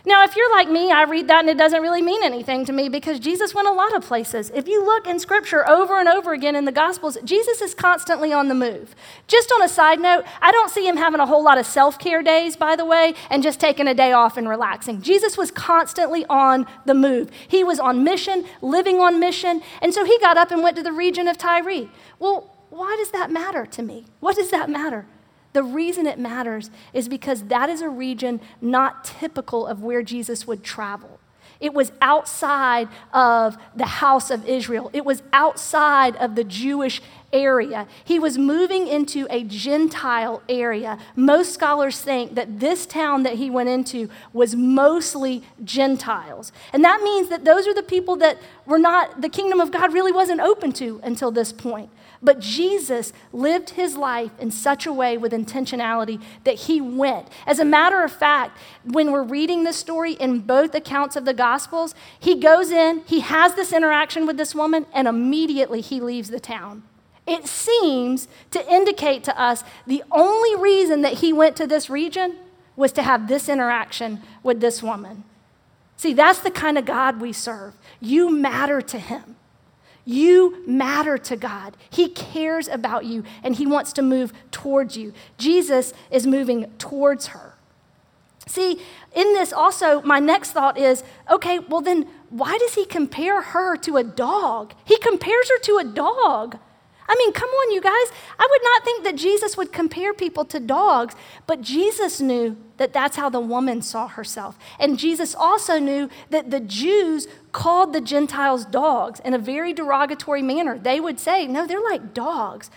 Now, 0.04 0.24
if 0.24 0.34
you're 0.34 0.50
like 0.50 0.70
me, 0.70 0.90
I 0.90 1.02
read 1.02 1.28
that 1.28 1.40
and 1.40 1.50
it 1.50 1.58
doesn't 1.58 1.82
really 1.82 2.00
mean 2.00 2.22
anything 2.22 2.64
to 2.64 2.72
me 2.72 2.88
because 2.88 3.20
Jesus 3.20 3.54
went 3.54 3.68
a 3.68 3.72
lot 3.72 3.94
of 3.94 4.02
places. 4.02 4.50
If 4.54 4.66
you 4.66 4.84
look 4.84 5.06
in 5.06 5.18
Scripture 5.18 5.68
over 5.68 5.98
and 5.98 6.08
over 6.08 6.32
again 6.32 6.56
in 6.56 6.64
the 6.64 6.72
Gospels, 6.72 7.18
Jesus 7.22 7.60
is 7.60 7.74
constantly 7.74 8.32
on 8.32 8.48
the 8.48 8.54
move. 8.54 8.94
Just 9.26 9.52
on 9.52 9.62
a 9.62 9.68
side 9.68 10.00
note, 10.00 10.24
I 10.40 10.52
don't 10.52 10.70
see 10.70 10.86
him 10.86 10.96
having 10.96 11.20
a 11.20 11.26
whole 11.26 11.44
lot 11.44 11.58
of 11.58 11.66
self 11.66 11.98
care 11.98 12.22
days, 12.22 12.56
by 12.56 12.76
the 12.76 12.84
way, 12.84 13.14
and 13.28 13.42
just 13.42 13.60
taking 13.60 13.86
a 13.86 13.94
day 13.94 14.12
off 14.12 14.36
and 14.36 14.48
relaxing. 14.48 15.02
Jesus 15.02 15.36
was 15.36 15.50
constantly 15.50 16.24
on 16.26 16.66
the 16.86 16.94
move. 16.94 17.30
He 17.46 17.62
was 17.62 17.78
on 17.78 18.02
mission, 18.02 18.44
living 18.62 19.00
on 19.00 19.20
mission, 19.20 19.60
and 19.82 19.92
so 19.92 20.04
he 20.04 20.18
got 20.18 20.38
up 20.38 20.50
and 20.50 20.62
went 20.62 20.76
to 20.76 20.82
the 20.82 20.92
region 20.92 21.28
of 21.28 21.36
Tyre. 21.36 21.88
Well, 22.18 22.50
why 22.70 22.96
does 22.96 23.10
that 23.10 23.30
matter 23.30 23.66
to 23.66 23.82
me? 23.82 24.06
What 24.20 24.36
does 24.36 24.50
that 24.50 24.70
matter? 24.70 25.06
The 25.52 25.62
reason 25.62 26.06
it 26.06 26.18
matters 26.18 26.70
is 26.92 27.08
because 27.08 27.44
that 27.44 27.68
is 27.68 27.82
a 27.82 27.88
region 27.88 28.40
not 28.60 29.04
typical 29.04 29.66
of 29.66 29.82
where 29.82 30.02
Jesus 30.02 30.46
would 30.46 30.62
travel. 30.62 31.18
It 31.60 31.74
was 31.74 31.92
outside 32.00 32.88
of 33.12 33.58
the 33.76 33.84
house 33.84 34.30
of 34.30 34.48
Israel. 34.48 34.90
It 34.94 35.04
was 35.04 35.22
outside 35.32 36.16
of 36.16 36.34
the 36.34 36.44
Jewish 36.44 37.02
area. 37.32 37.86
He 38.02 38.18
was 38.18 38.38
moving 38.38 38.88
into 38.88 39.26
a 39.28 39.44
Gentile 39.44 40.42
area. 40.48 40.98
Most 41.14 41.52
scholars 41.52 42.00
think 42.00 42.34
that 42.34 42.60
this 42.60 42.86
town 42.86 43.24
that 43.24 43.34
he 43.34 43.50
went 43.50 43.68
into 43.68 44.08
was 44.32 44.56
mostly 44.56 45.42
Gentiles. 45.62 46.50
And 46.72 46.82
that 46.82 47.02
means 47.02 47.28
that 47.28 47.44
those 47.44 47.66
are 47.66 47.74
the 47.74 47.82
people 47.82 48.16
that 48.16 48.38
were 48.64 48.78
not, 48.78 49.20
the 49.20 49.28
kingdom 49.28 49.60
of 49.60 49.70
God 49.70 49.92
really 49.92 50.12
wasn't 50.12 50.40
open 50.40 50.72
to 50.72 50.98
until 51.02 51.30
this 51.30 51.52
point. 51.52 51.90
But 52.22 52.40
Jesus 52.40 53.14
lived 53.32 53.70
his 53.70 53.96
life 53.96 54.32
in 54.38 54.50
such 54.50 54.84
a 54.84 54.92
way 54.92 55.16
with 55.16 55.32
intentionality 55.32 56.22
that 56.44 56.56
he 56.56 56.80
went. 56.80 57.28
As 57.46 57.58
a 57.58 57.64
matter 57.64 58.02
of 58.02 58.12
fact, 58.12 58.58
when 58.84 59.10
we're 59.10 59.22
reading 59.22 59.64
this 59.64 59.78
story 59.78 60.12
in 60.12 60.40
both 60.40 60.74
accounts 60.74 61.16
of 61.16 61.24
the 61.24 61.32
Gospels, 61.32 61.94
he 62.18 62.38
goes 62.38 62.70
in, 62.70 63.02
he 63.06 63.20
has 63.20 63.54
this 63.54 63.72
interaction 63.72 64.26
with 64.26 64.36
this 64.36 64.54
woman, 64.54 64.84
and 64.92 65.08
immediately 65.08 65.80
he 65.80 65.98
leaves 65.98 66.28
the 66.28 66.40
town. 66.40 66.82
It 67.26 67.46
seems 67.46 68.28
to 68.50 68.70
indicate 68.70 69.24
to 69.24 69.40
us 69.40 69.64
the 69.86 70.02
only 70.10 70.56
reason 70.56 71.00
that 71.02 71.14
he 71.14 71.32
went 71.32 71.56
to 71.56 71.66
this 71.66 71.88
region 71.88 72.36
was 72.76 72.92
to 72.92 73.02
have 73.02 73.28
this 73.28 73.48
interaction 73.48 74.20
with 74.42 74.60
this 74.60 74.82
woman. 74.82 75.24
See, 75.96 76.12
that's 76.12 76.40
the 76.40 76.50
kind 76.50 76.76
of 76.76 76.84
God 76.84 77.20
we 77.20 77.32
serve. 77.32 77.74
You 78.00 78.30
matter 78.30 78.82
to 78.82 78.98
him. 78.98 79.36
You 80.10 80.66
matter 80.66 81.18
to 81.18 81.36
God. 81.36 81.76
He 81.88 82.08
cares 82.08 82.66
about 82.66 83.04
you 83.04 83.22
and 83.44 83.54
He 83.54 83.64
wants 83.64 83.92
to 83.92 84.02
move 84.02 84.32
towards 84.50 84.96
you. 84.96 85.12
Jesus 85.38 85.92
is 86.10 86.26
moving 86.26 86.68
towards 86.78 87.28
her. 87.28 87.54
See, 88.48 88.80
in 89.14 89.34
this 89.34 89.52
also, 89.52 90.02
my 90.02 90.18
next 90.18 90.50
thought 90.50 90.76
is 90.76 91.04
okay, 91.30 91.60
well, 91.60 91.80
then 91.80 92.08
why 92.28 92.58
does 92.58 92.74
He 92.74 92.86
compare 92.86 93.40
her 93.40 93.76
to 93.76 93.98
a 93.98 94.02
dog? 94.02 94.74
He 94.84 94.98
compares 94.98 95.48
her 95.48 95.60
to 95.60 95.78
a 95.78 95.84
dog. 95.84 96.58
I 97.08 97.14
mean, 97.16 97.32
come 97.32 97.48
on, 97.48 97.72
you 97.72 97.80
guys. 97.80 98.12
I 98.36 98.48
would 98.50 98.62
not 98.64 98.84
think 98.84 99.04
that 99.04 99.14
Jesus 99.14 99.56
would 99.56 99.72
compare 99.72 100.12
people 100.12 100.44
to 100.46 100.58
dogs, 100.58 101.14
but 101.46 101.60
Jesus 101.60 102.20
knew 102.20 102.56
that 102.80 102.94
that's 102.94 103.16
how 103.16 103.28
the 103.28 103.40
woman 103.40 103.82
saw 103.82 104.08
herself. 104.08 104.58
And 104.78 104.98
Jesus 104.98 105.34
also 105.34 105.78
knew 105.78 106.08
that 106.30 106.50
the 106.50 106.60
Jews 106.60 107.28
called 107.52 107.92
the 107.92 108.00
Gentiles 108.00 108.64
dogs 108.64 109.20
in 109.20 109.34
a 109.34 109.38
very 109.38 109.74
derogatory 109.74 110.40
manner. 110.40 110.78
They 110.78 110.98
would 110.98 111.20
say, 111.20 111.46
no, 111.46 111.66
they're 111.66 111.78
like 111.78 112.14
dogs. 112.14 112.70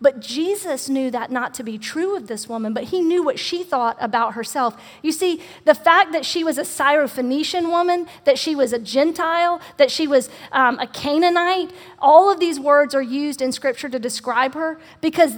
But 0.00 0.20
Jesus 0.20 0.88
knew 0.88 1.10
that 1.10 1.32
not 1.32 1.54
to 1.54 1.64
be 1.64 1.76
true 1.76 2.16
of 2.16 2.28
this 2.28 2.48
woman, 2.48 2.72
but 2.72 2.84
he 2.84 3.00
knew 3.00 3.24
what 3.24 3.36
she 3.36 3.64
thought 3.64 3.96
about 4.00 4.34
herself. 4.34 4.80
You 5.02 5.10
see, 5.10 5.42
the 5.64 5.74
fact 5.74 6.12
that 6.12 6.24
she 6.24 6.44
was 6.44 6.56
a 6.56 6.62
Syrophoenician 6.62 7.68
woman, 7.68 8.06
that 8.26 8.38
she 8.38 8.54
was 8.54 8.72
a 8.72 8.78
Gentile, 8.78 9.60
that 9.76 9.90
she 9.90 10.06
was 10.06 10.30
um, 10.52 10.78
a 10.78 10.86
Canaanite, 10.86 11.72
all 11.98 12.30
of 12.30 12.38
these 12.38 12.60
words 12.60 12.94
are 12.94 13.02
used 13.02 13.42
in 13.42 13.50
Scripture 13.50 13.88
to 13.88 13.98
describe 13.98 14.54
her 14.54 14.78
because 15.00 15.34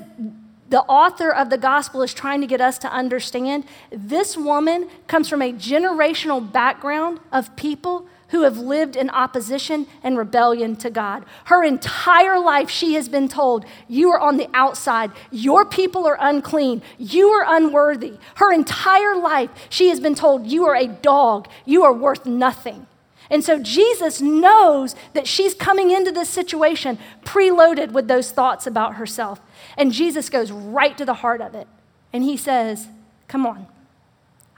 the 0.70 0.82
author 0.82 1.30
of 1.30 1.50
the 1.50 1.58
gospel 1.58 2.02
is 2.02 2.14
trying 2.14 2.40
to 2.40 2.46
get 2.46 2.60
us 2.60 2.78
to 2.78 2.92
understand 2.92 3.64
this 3.90 4.36
woman 4.36 4.88
comes 5.08 5.28
from 5.28 5.42
a 5.42 5.52
generational 5.52 6.40
background 6.50 7.20
of 7.32 7.54
people 7.56 8.06
who 8.28 8.42
have 8.42 8.58
lived 8.58 8.94
in 8.94 9.10
opposition 9.10 9.86
and 10.02 10.16
rebellion 10.16 10.76
to 10.76 10.88
God. 10.88 11.24
Her 11.46 11.64
entire 11.64 12.38
life, 12.38 12.70
she 12.70 12.94
has 12.94 13.08
been 13.08 13.28
told, 13.28 13.64
You 13.88 14.10
are 14.10 14.20
on 14.20 14.36
the 14.36 14.48
outside. 14.54 15.10
Your 15.32 15.64
people 15.64 16.06
are 16.06 16.16
unclean. 16.20 16.82
You 16.96 17.28
are 17.30 17.44
unworthy. 17.56 18.18
Her 18.36 18.52
entire 18.52 19.16
life, 19.16 19.50
she 19.68 19.88
has 19.88 19.98
been 19.98 20.14
told, 20.14 20.46
You 20.46 20.64
are 20.66 20.76
a 20.76 20.86
dog. 20.86 21.48
You 21.64 21.82
are 21.82 21.92
worth 21.92 22.24
nothing. 22.24 22.86
And 23.30 23.44
so 23.44 23.60
Jesus 23.60 24.20
knows 24.20 24.96
that 25.14 25.26
she's 25.26 25.54
coming 25.54 25.90
into 25.90 26.10
this 26.10 26.28
situation 26.28 26.98
preloaded 27.24 27.92
with 27.92 28.08
those 28.08 28.32
thoughts 28.32 28.66
about 28.66 28.96
herself. 28.96 29.40
And 29.80 29.92
Jesus 29.92 30.28
goes 30.28 30.52
right 30.52 30.96
to 30.98 31.06
the 31.06 31.14
heart 31.14 31.40
of 31.40 31.54
it. 31.54 31.66
And 32.12 32.22
he 32.22 32.36
says, 32.36 32.86
Come 33.28 33.46
on. 33.46 33.66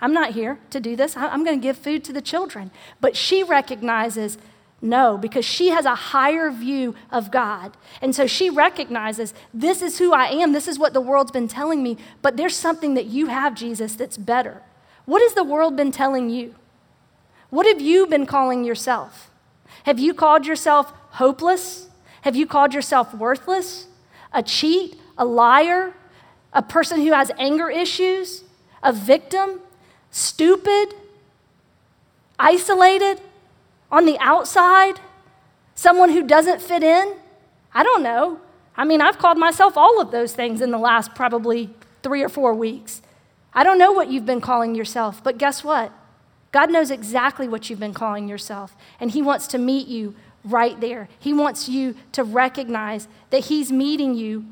I'm 0.01 0.13
not 0.13 0.33
here 0.33 0.59
to 0.71 0.81
do 0.81 0.97
this. 0.97 1.17
I'm 1.17 1.45
going 1.45 1.61
to 1.61 1.63
give 1.63 1.79
food 1.79 2.03
to 2.05 2.13
the 2.13 2.21
children. 2.21 2.73
But 3.01 3.17
she 3.17 3.45
recognizes 3.45 4.37
no, 4.85 5.17
because 5.17 5.45
she 5.45 5.69
has 5.69 5.85
a 5.85 5.95
higher 5.95 6.51
view 6.51 6.97
of 7.13 7.31
God. 7.31 7.77
And 8.01 8.17
so 8.17 8.27
she 8.27 8.51
recognizes 8.51 9.33
this 9.55 9.81
is 9.81 9.99
who 9.99 10.13
I 10.13 10.27
am. 10.27 10.53
This 10.53 10.67
is 10.67 10.77
what 10.77 10.93
the 10.93 11.01
world's 11.01 11.31
been 11.31 11.47
telling 11.47 11.85
me. 11.85 11.99
But 12.21 12.37
there's 12.37 12.57
something 12.57 12.95
that 12.95 13.07
you 13.07 13.27
have, 13.27 13.55
Jesus, 13.55 13.95
that's 13.95 14.17
better. 14.17 14.61
What 15.05 15.23
has 15.23 15.35
the 15.35 15.45
world 15.45 15.77
been 15.77 15.93
telling 15.93 16.31
you? 16.31 16.57
What 17.51 17.67
have 17.67 17.81
you 17.81 18.09
been 18.09 18.27
calling 18.27 18.65
yourself? 18.65 19.31
Have 19.85 20.01
you 20.01 20.15
called 20.15 20.49
yourself 20.49 20.93
hopeless? 21.11 21.89
Have 22.23 22.35
you 22.35 22.45
called 22.45 22.75
yourself 22.75 23.15
worthless? 23.15 23.87
A 24.33 24.43
cheat? 24.43 24.99
A 25.17 25.25
liar? 25.25 25.95
A 26.53 26.63
person 26.63 27.01
who 27.01 27.13
has 27.13 27.31
anger 27.39 27.71
issues? 27.71 28.45
A 28.83 28.93
victim? 28.93 29.61
stupid, 30.13 30.95
isolated, 32.39 33.21
on 33.91 34.07
the 34.07 34.17
outside, 34.21 35.01
someone 35.75 36.11
who 36.11 36.23
doesn't 36.23 36.63
fit 36.63 36.85
in? 36.85 37.15
I 37.75 37.83
don't 37.83 38.03
know. 38.03 38.39
I 38.77 38.85
mean, 38.85 39.01
I've 39.01 39.19
called 39.19 39.39
myself 39.39 39.77
all 39.77 40.01
of 40.01 40.13
those 40.13 40.35
things 40.35 40.61
in 40.61 40.71
the 40.71 40.79
last 40.79 41.15
probably 41.15 41.71
three 42.03 42.23
or 42.23 42.29
four 42.29 42.55
weeks. 42.55 43.03
I 43.53 43.65
don't 43.65 43.79
know 43.79 43.93
what 43.93 44.11
you've 44.11 44.27
been 44.27 44.41
calling 44.41 44.75
yourself, 44.75 45.25
but 45.25 45.39
guess 45.39 45.65
what? 45.65 45.93
God 46.53 46.71
knows 46.71 46.91
exactly 46.91 47.49
what 47.49 47.69
you've 47.69 47.81
been 47.81 47.95
calling 47.95 48.29
yourself, 48.29 48.77
and 49.01 49.11
He 49.11 49.23
wants 49.23 49.47
to 49.49 49.59
meet 49.59 49.89
you 49.89 50.15
right 50.45 50.79
there. 50.81 51.09
He 51.19 51.33
wants 51.33 51.69
you 51.69 51.95
to 52.13 52.23
recognize 52.23 53.09
that 53.31 53.47
He's 53.47 53.73
meeting 53.73 54.15
you 54.15 54.45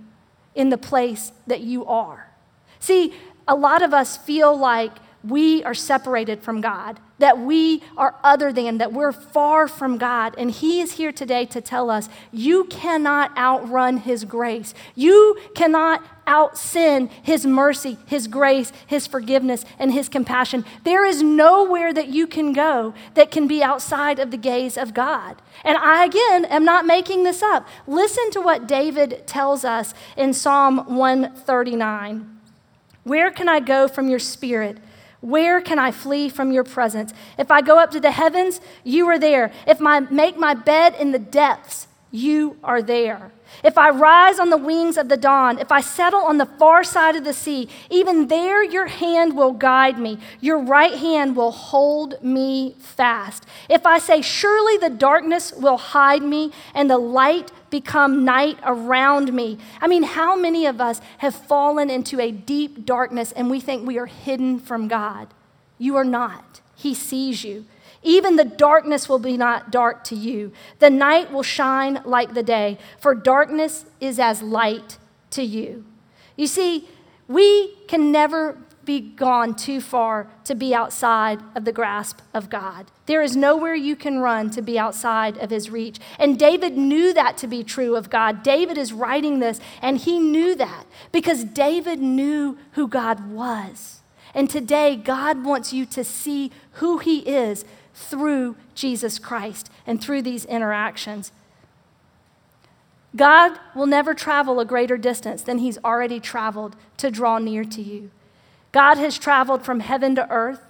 in 0.54 0.68
the 0.68 0.78
place 0.78 1.32
that 1.46 1.60
you 1.60 1.84
are. 1.86 2.30
See, 2.78 3.14
a 3.46 3.54
lot 3.54 3.82
of 3.82 3.92
us 3.92 4.16
feel 4.16 4.56
like 4.56 4.92
we 5.22 5.62
are 5.64 5.74
separated 5.74 6.42
from 6.42 6.60
God, 6.60 6.98
that 7.20 7.38
we 7.38 7.82
are 7.96 8.16
other 8.24 8.52
than, 8.52 8.78
that 8.78 8.92
we're 8.92 9.12
far 9.12 9.68
from 9.68 9.96
God. 9.96 10.34
And 10.36 10.50
He 10.50 10.80
is 10.80 10.92
here 10.92 11.12
today 11.12 11.46
to 11.46 11.60
tell 11.60 11.90
us 11.90 12.08
you 12.32 12.64
cannot 12.64 13.36
outrun 13.36 13.98
His 13.98 14.24
grace. 14.24 14.74
You 14.94 15.38
cannot 15.54 16.02
out 16.26 16.56
sin 16.56 17.08
His 17.22 17.46
mercy, 17.46 17.98
His 18.06 18.26
grace, 18.26 18.72
His 18.86 19.06
forgiveness, 19.06 19.64
and 19.78 19.92
His 19.92 20.08
compassion. 20.08 20.64
There 20.84 21.04
is 21.04 21.22
nowhere 21.22 21.92
that 21.92 22.08
you 22.08 22.26
can 22.26 22.52
go 22.52 22.94
that 23.14 23.30
can 23.30 23.46
be 23.46 23.62
outside 23.62 24.18
of 24.18 24.30
the 24.30 24.36
gaze 24.36 24.76
of 24.76 24.94
God. 24.94 25.40
And 25.64 25.76
I, 25.76 26.04
again, 26.04 26.44
am 26.46 26.64
not 26.64 26.86
making 26.86 27.24
this 27.24 27.42
up. 27.42 27.68
Listen 27.86 28.30
to 28.32 28.40
what 28.40 28.66
David 28.66 29.26
tells 29.26 29.64
us 29.64 29.94
in 30.16 30.32
Psalm 30.32 30.96
139. 30.96 32.38
Where 33.04 33.30
can 33.30 33.48
I 33.48 33.60
go 33.60 33.88
from 33.88 34.08
your 34.08 34.18
spirit? 34.18 34.78
Where 35.20 35.60
can 35.60 35.78
I 35.78 35.90
flee 35.90 36.28
from 36.28 36.50
your 36.50 36.64
presence? 36.64 37.12
If 37.38 37.50
I 37.50 37.60
go 37.60 37.78
up 37.78 37.90
to 37.90 38.00
the 38.00 38.10
heavens, 38.10 38.60
you 38.84 39.06
are 39.08 39.18
there. 39.18 39.52
If 39.66 39.82
I 39.82 40.00
make 40.00 40.36
my 40.38 40.54
bed 40.54 40.94
in 40.98 41.12
the 41.12 41.18
depths, 41.18 41.88
you 42.10 42.56
are 42.64 42.82
there. 42.82 43.30
If 43.62 43.76
I 43.76 43.90
rise 43.90 44.38
on 44.38 44.50
the 44.50 44.56
wings 44.56 44.96
of 44.96 45.08
the 45.08 45.16
dawn, 45.16 45.58
if 45.58 45.70
I 45.70 45.80
settle 45.80 46.20
on 46.20 46.38
the 46.38 46.46
far 46.46 46.82
side 46.82 47.16
of 47.16 47.24
the 47.24 47.32
sea, 47.32 47.68
even 47.90 48.28
there 48.28 48.62
your 48.62 48.86
hand 48.86 49.36
will 49.36 49.52
guide 49.52 49.98
me. 49.98 50.18
Your 50.40 50.58
right 50.58 50.94
hand 50.94 51.36
will 51.36 51.50
hold 51.50 52.22
me 52.22 52.74
fast. 52.78 53.44
If 53.68 53.84
I 53.84 53.98
say, 53.98 54.22
Surely 54.22 54.78
the 54.78 54.90
darkness 54.90 55.52
will 55.52 55.76
hide 55.76 56.22
me 56.22 56.52
and 56.74 56.88
the 56.88 56.98
light 56.98 57.52
become 57.70 58.24
night 58.24 58.58
around 58.64 59.32
me. 59.32 59.58
I 59.80 59.86
mean, 59.86 60.02
how 60.02 60.36
many 60.36 60.66
of 60.66 60.80
us 60.80 61.00
have 61.18 61.34
fallen 61.34 61.90
into 61.90 62.20
a 62.20 62.30
deep 62.30 62.84
darkness 62.84 63.32
and 63.32 63.50
we 63.50 63.60
think 63.60 63.86
we 63.86 63.98
are 63.98 64.06
hidden 64.06 64.58
from 64.58 64.88
God? 64.88 65.28
You 65.78 65.96
are 65.96 66.04
not. 66.04 66.60
He 66.76 66.94
sees 66.94 67.44
you. 67.44 67.66
Even 68.02 68.36
the 68.36 68.44
darkness 68.44 69.08
will 69.08 69.18
be 69.18 69.36
not 69.36 69.70
dark 69.70 70.04
to 70.04 70.16
you. 70.16 70.52
The 70.78 70.90
night 70.90 71.30
will 71.32 71.42
shine 71.42 72.00
like 72.04 72.34
the 72.34 72.42
day, 72.42 72.78
for 72.98 73.14
darkness 73.14 73.84
is 74.00 74.18
as 74.18 74.42
light 74.42 74.98
to 75.30 75.42
you. 75.42 75.84
You 76.36 76.46
see, 76.46 76.88
we 77.28 77.74
can 77.86 78.10
never 78.10 78.56
be 78.84 79.00
gone 79.00 79.54
too 79.54 79.80
far 79.80 80.26
to 80.44 80.54
be 80.54 80.74
outside 80.74 81.40
of 81.54 81.64
the 81.64 81.72
grasp 81.72 82.20
of 82.32 82.48
God. 82.48 82.90
There 83.06 83.22
is 83.22 83.36
nowhere 83.36 83.74
you 83.74 83.94
can 83.94 84.18
run 84.18 84.50
to 84.50 84.62
be 84.62 84.78
outside 84.78 85.36
of 85.36 85.50
his 85.50 85.70
reach. 85.70 85.98
And 86.18 86.38
David 86.38 86.76
knew 86.76 87.12
that 87.12 87.36
to 87.38 87.46
be 87.46 87.62
true 87.62 87.94
of 87.94 88.10
God. 88.10 88.42
David 88.42 88.78
is 88.78 88.92
writing 88.92 89.38
this, 89.38 89.60
and 89.82 89.98
he 89.98 90.18
knew 90.18 90.56
that 90.56 90.86
because 91.12 91.44
David 91.44 92.00
knew 92.00 92.58
who 92.72 92.88
God 92.88 93.30
was. 93.30 94.00
And 94.34 94.48
today, 94.48 94.96
God 94.96 95.44
wants 95.44 95.72
you 95.72 95.84
to 95.86 96.04
see 96.04 96.50
who 96.74 96.98
he 96.98 97.18
is 97.20 97.64
through 97.94 98.56
Jesus 98.74 99.18
Christ 99.18 99.70
and 99.86 100.02
through 100.02 100.22
these 100.22 100.44
interactions. 100.44 101.32
God 103.16 103.58
will 103.74 103.86
never 103.86 104.14
travel 104.14 104.60
a 104.60 104.64
greater 104.64 104.96
distance 104.96 105.42
than 105.42 105.58
he's 105.58 105.78
already 105.78 106.20
traveled 106.20 106.76
to 106.98 107.10
draw 107.10 107.38
near 107.38 107.64
to 107.64 107.82
you. 107.82 108.10
God 108.72 108.98
has 108.98 109.18
traveled 109.18 109.64
from 109.64 109.80
heaven 109.80 110.14
to 110.14 110.30
earth, 110.30 110.60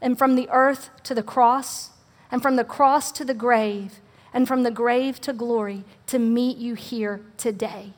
and 0.00 0.18
from 0.18 0.36
the 0.36 0.48
earth 0.50 0.90
to 1.04 1.14
the 1.14 1.22
cross, 1.22 1.90
and 2.30 2.42
from 2.42 2.56
the 2.56 2.64
cross 2.64 3.10
to 3.12 3.24
the 3.24 3.34
grave, 3.34 4.00
and 4.34 4.46
from 4.46 4.62
the 4.62 4.70
grave 4.70 5.20
to 5.22 5.32
glory 5.32 5.84
to 6.06 6.18
meet 6.18 6.58
you 6.58 6.74
here 6.74 7.22
today. 7.38 7.94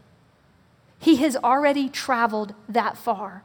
He 0.98 1.16
has 1.16 1.37
already 1.37 1.88
traveled 1.88 2.54
that 2.68 2.96
far. 2.96 3.42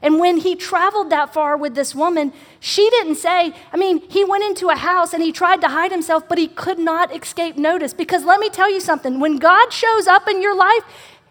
And 0.00 0.18
when 0.18 0.38
he 0.38 0.54
traveled 0.54 1.10
that 1.10 1.32
far 1.34 1.56
with 1.56 1.74
this 1.74 1.94
woman, 1.94 2.32
she 2.60 2.88
didn't 2.90 3.16
say, 3.16 3.52
I 3.72 3.76
mean, 3.76 4.00
he 4.08 4.24
went 4.24 4.44
into 4.44 4.68
a 4.68 4.76
house 4.76 5.12
and 5.12 5.22
he 5.22 5.32
tried 5.32 5.60
to 5.62 5.68
hide 5.68 5.90
himself, 5.90 6.28
but 6.28 6.38
he 6.38 6.46
could 6.46 6.78
not 6.78 7.14
escape 7.14 7.56
notice. 7.56 7.92
Because 7.92 8.24
let 8.24 8.40
me 8.40 8.48
tell 8.48 8.70
you 8.70 8.80
something 8.80 9.18
when 9.18 9.38
God 9.38 9.72
shows 9.72 10.06
up 10.06 10.28
in 10.28 10.40
your 10.40 10.56
life, 10.56 10.84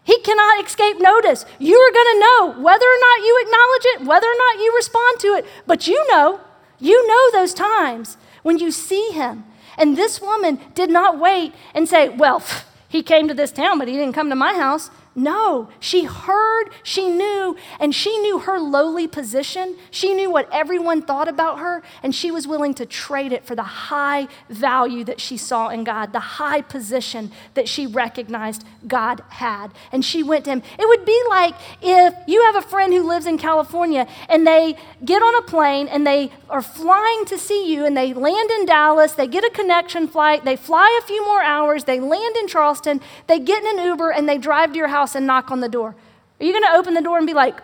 he 0.04 0.20
cannot 0.20 0.66
escape 0.66 1.00
notice. 1.00 1.46
You 1.60 1.78
are 1.78 1.92
going 1.92 2.14
to 2.14 2.20
know 2.20 2.64
whether 2.64 2.86
or 2.86 3.00
not 3.00 3.20
you 3.20 3.44
acknowledge 3.46 3.86
it, 3.86 4.08
whether 4.08 4.28
or 4.28 4.38
not 4.38 4.58
you 4.58 4.74
respond 4.76 5.20
to 5.20 5.28
it. 5.36 5.46
But 5.66 5.88
you 5.88 6.06
know, 6.10 6.40
you 6.80 7.08
know 7.08 7.32
those 7.32 7.54
times 7.54 8.18
when 8.44 8.58
you 8.58 8.72
see 8.72 9.12
him. 9.12 9.44
And 9.78 9.98
this 9.98 10.22
woman 10.22 10.60
did 10.74 10.90
not 10.90 11.20
wait 11.20 11.54
and 11.74 11.88
say, 11.88 12.10
Well, 12.10 12.42
he 12.90 13.04
came 13.04 13.28
to 13.28 13.34
this 13.34 13.52
town, 13.52 13.80
but 13.80 13.88
he 13.88 13.96
didn't 13.96 14.14
come 14.14 14.30
to 14.30 14.36
my 14.36 14.54
house. 14.54 14.90
No, 15.18 15.70
she 15.80 16.04
heard, 16.04 16.66
she 16.84 17.10
knew, 17.10 17.58
and 17.80 17.96
she 17.96 18.20
knew 18.20 18.38
her 18.38 18.60
lowly 18.60 19.08
position. 19.08 19.76
She 19.90 20.14
knew 20.14 20.30
what 20.30 20.48
everyone 20.54 21.02
thought 21.02 21.28
about 21.28 21.58
her, 21.58 21.82
and 22.04 22.14
she 22.14 22.30
was 22.30 22.48
willing 22.48 22.76
to 22.76 22.86
trade 22.86 23.32
it 23.32 23.44
for 23.44 23.56
the 23.56 23.64
high 23.64 24.28
value 24.48 25.04
that 25.06 25.20
she 25.20 25.36
saw 25.36 25.70
in 25.70 25.84
God, 25.84 26.14
the 26.14 26.20
high 26.20 26.62
position 26.62 27.32
that 27.56 27.68
she 27.68 27.88
recognized 27.88 28.64
God 28.88 29.24
had. 29.30 29.70
And 29.92 30.06
she 30.06 30.22
went 30.22 30.46
to 30.46 30.52
him. 30.52 30.62
It 30.78 30.88
would 30.88 31.04
be 31.04 31.20
like 31.30 31.56
if 31.82 32.14
you 32.28 32.44
have 32.44 32.56
a 32.56 32.62
friend 32.62 32.94
who 32.94 33.02
lives 33.02 33.26
in 33.26 33.40
California 33.40 34.06
and 34.30 34.46
they 34.46 34.76
get 35.04 35.24
on 35.24 35.34
a 35.34 35.42
plane 35.42 35.88
and 35.88 36.06
they 36.06 36.32
are 36.48 36.62
flying 36.62 37.26
to 37.26 37.40
see 37.40 37.74
you 37.74 37.86
and 37.86 37.98
they 37.98 38.14
land 38.14 38.52
in 38.52 38.68
Dallas, 38.68 39.14
they 39.14 39.26
get 39.26 39.44
a 39.44 39.50
connection 39.50 40.08
flight, 40.08 40.46
they 40.46 40.56
fly 40.56 41.00
a 41.02 41.08
few 41.08 41.26
more 41.26 41.42
hours, 41.42 41.86
they 41.86 42.00
land 42.00 42.36
in 42.36 42.48
Charleston, 42.48 43.02
they 43.26 43.40
get 43.40 43.64
in 43.64 43.80
an 43.80 43.86
Uber, 43.86 44.12
and 44.12 44.30
they 44.30 44.38
drive 44.38 44.74
to 44.74 44.78
your 44.78 44.90
house 44.90 45.07
house 45.08 45.16
and 45.16 45.26
knock 45.26 45.52
on 45.52 45.62
the 45.62 45.70
door? 45.70 45.96
Are 46.40 46.46
you 46.46 46.52
going 46.52 46.64
to 46.64 46.78
open 46.78 46.94
the 46.94 47.02
door 47.02 47.18
and 47.18 47.26
be 47.26 47.34
like, 47.34 47.60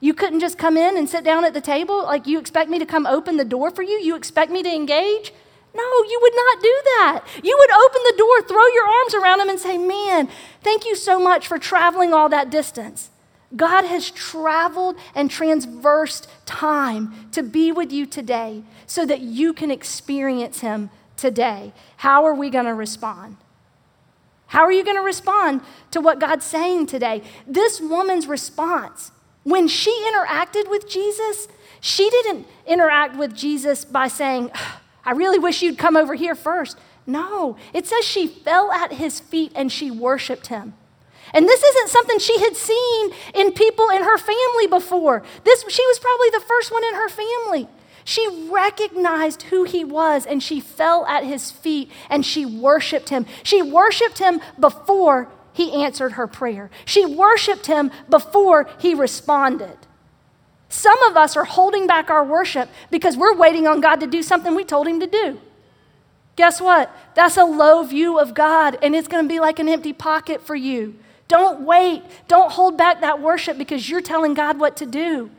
you 0.00 0.12
couldn't 0.12 0.40
just 0.40 0.58
come 0.58 0.76
in 0.76 0.96
and 0.96 1.08
sit 1.08 1.24
down 1.24 1.44
at 1.44 1.54
the 1.54 1.60
table? 1.60 2.02
Like, 2.04 2.26
you 2.26 2.38
expect 2.38 2.68
me 2.68 2.78
to 2.78 2.86
come 2.86 3.06
open 3.06 3.36
the 3.36 3.44
door 3.44 3.70
for 3.70 3.82
you? 3.82 3.98
You 4.00 4.16
expect 4.16 4.50
me 4.50 4.62
to 4.62 4.74
engage? 4.74 5.32
No, 5.74 5.82
you 5.82 6.18
would 6.20 6.32
not 6.34 6.62
do 6.62 6.80
that. 6.84 7.24
You 7.42 7.56
would 7.58 7.70
open 7.70 8.00
the 8.04 8.14
door, 8.18 8.42
throw 8.42 8.66
your 8.66 8.86
arms 8.86 9.14
around 9.14 9.40
him, 9.40 9.48
and 9.48 9.60
say, 9.60 9.78
Man, 9.78 10.28
thank 10.62 10.86
you 10.86 10.96
so 10.96 11.20
much 11.20 11.46
for 11.46 11.58
traveling 11.58 12.14
all 12.14 12.28
that 12.30 12.50
distance. 12.50 13.10
God 13.54 13.84
has 13.84 14.10
traveled 14.10 14.96
and 15.14 15.30
transversed 15.30 16.28
time 16.46 17.28
to 17.32 17.42
be 17.42 17.70
with 17.72 17.92
you 17.92 18.06
today 18.06 18.64
so 18.86 19.06
that 19.06 19.20
you 19.20 19.52
can 19.52 19.70
experience 19.70 20.60
him 20.60 20.90
today. 21.16 21.72
How 21.98 22.24
are 22.24 22.34
we 22.34 22.50
going 22.50 22.64
to 22.64 22.74
respond? 22.74 23.36
How 24.46 24.62
are 24.62 24.72
you 24.72 24.84
going 24.84 24.96
to 24.96 25.02
respond 25.02 25.60
to 25.90 26.00
what 26.00 26.20
God's 26.20 26.44
saying 26.44 26.86
today? 26.86 27.22
This 27.46 27.80
woman's 27.80 28.26
response, 28.26 29.10
when 29.42 29.68
she 29.68 29.90
interacted 30.12 30.70
with 30.70 30.88
Jesus, 30.88 31.48
she 31.80 32.08
didn't 32.10 32.46
interact 32.66 33.16
with 33.16 33.34
Jesus 33.34 33.84
by 33.84 34.08
saying, 34.08 34.50
I 35.04 35.12
really 35.12 35.38
wish 35.38 35.62
you'd 35.62 35.78
come 35.78 35.96
over 35.96 36.14
here 36.14 36.34
first. 36.34 36.78
No, 37.06 37.56
it 37.72 37.86
says 37.86 38.04
she 38.04 38.26
fell 38.26 38.72
at 38.72 38.92
his 38.94 39.20
feet 39.20 39.52
and 39.54 39.70
she 39.70 39.90
worshiped 39.90 40.48
him. 40.48 40.74
And 41.32 41.46
this 41.46 41.62
isn't 41.62 41.88
something 41.88 42.18
she 42.18 42.38
had 42.40 42.56
seen 42.56 43.12
in 43.34 43.52
people 43.52 43.88
in 43.90 44.02
her 44.02 44.18
family 44.18 44.66
before. 44.68 45.22
This, 45.44 45.64
she 45.68 45.86
was 45.86 45.98
probably 45.98 46.30
the 46.30 46.44
first 46.46 46.72
one 46.72 46.84
in 46.84 46.94
her 46.94 47.08
family. 47.08 47.68
She 48.06 48.48
recognized 48.48 49.42
who 49.42 49.64
he 49.64 49.84
was 49.84 50.26
and 50.26 50.40
she 50.40 50.60
fell 50.60 51.04
at 51.06 51.24
his 51.24 51.50
feet 51.50 51.90
and 52.08 52.24
she 52.24 52.46
worshiped 52.46 53.08
him. 53.08 53.26
She 53.42 53.62
worshiped 53.62 54.20
him 54.20 54.40
before 54.60 55.28
he 55.52 55.72
answered 55.82 56.12
her 56.12 56.28
prayer, 56.28 56.70
she 56.84 57.04
worshiped 57.04 57.66
him 57.66 57.90
before 58.08 58.68
he 58.78 58.94
responded. 58.94 59.76
Some 60.68 61.02
of 61.04 61.16
us 61.16 61.36
are 61.36 61.44
holding 61.44 61.88
back 61.88 62.08
our 62.08 62.24
worship 62.24 62.68
because 62.92 63.16
we're 63.16 63.34
waiting 63.34 63.66
on 63.66 63.80
God 63.80 63.96
to 63.96 64.06
do 64.06 64.22
something 64.22 64.54
we 64.54 64.64
told 64.64 64.86
him 64.86 65.00
to 65.00 65.06
do. 65.08 65.40
Guess 66.36 66.60
what? 66.60 66.94
That's 67.14 67.36
a 67.36 67.44
low 67.44 67.82
view 67.82 68.18
of 68.20 68.34
God, 68.34 68.78
and 68.82 68.94
it's 68.94 69.08
going 69.08 69.24
to 69.24 69.28
be 69.28 69.40
like 69.40 69.58
an 69.58 69.68
empty 69.68 69.94
pocket 69.94 70.42
for 70.42 70.54
you. 70.54 70.96
Don't 71.28 71.62
wait. 71.62 72.02
Don't 72.28 72.52
hold 72.52 72.76
back 72.76 73.00
that 73.00 73.22
worship 73.22 73.56
because 73.56 73.88
you're 73.88 74.02
telling 74.02 74.34
God 74.34 74.60
what 74.60 74.76
to 74.76 74.86
do. 74.86 75.30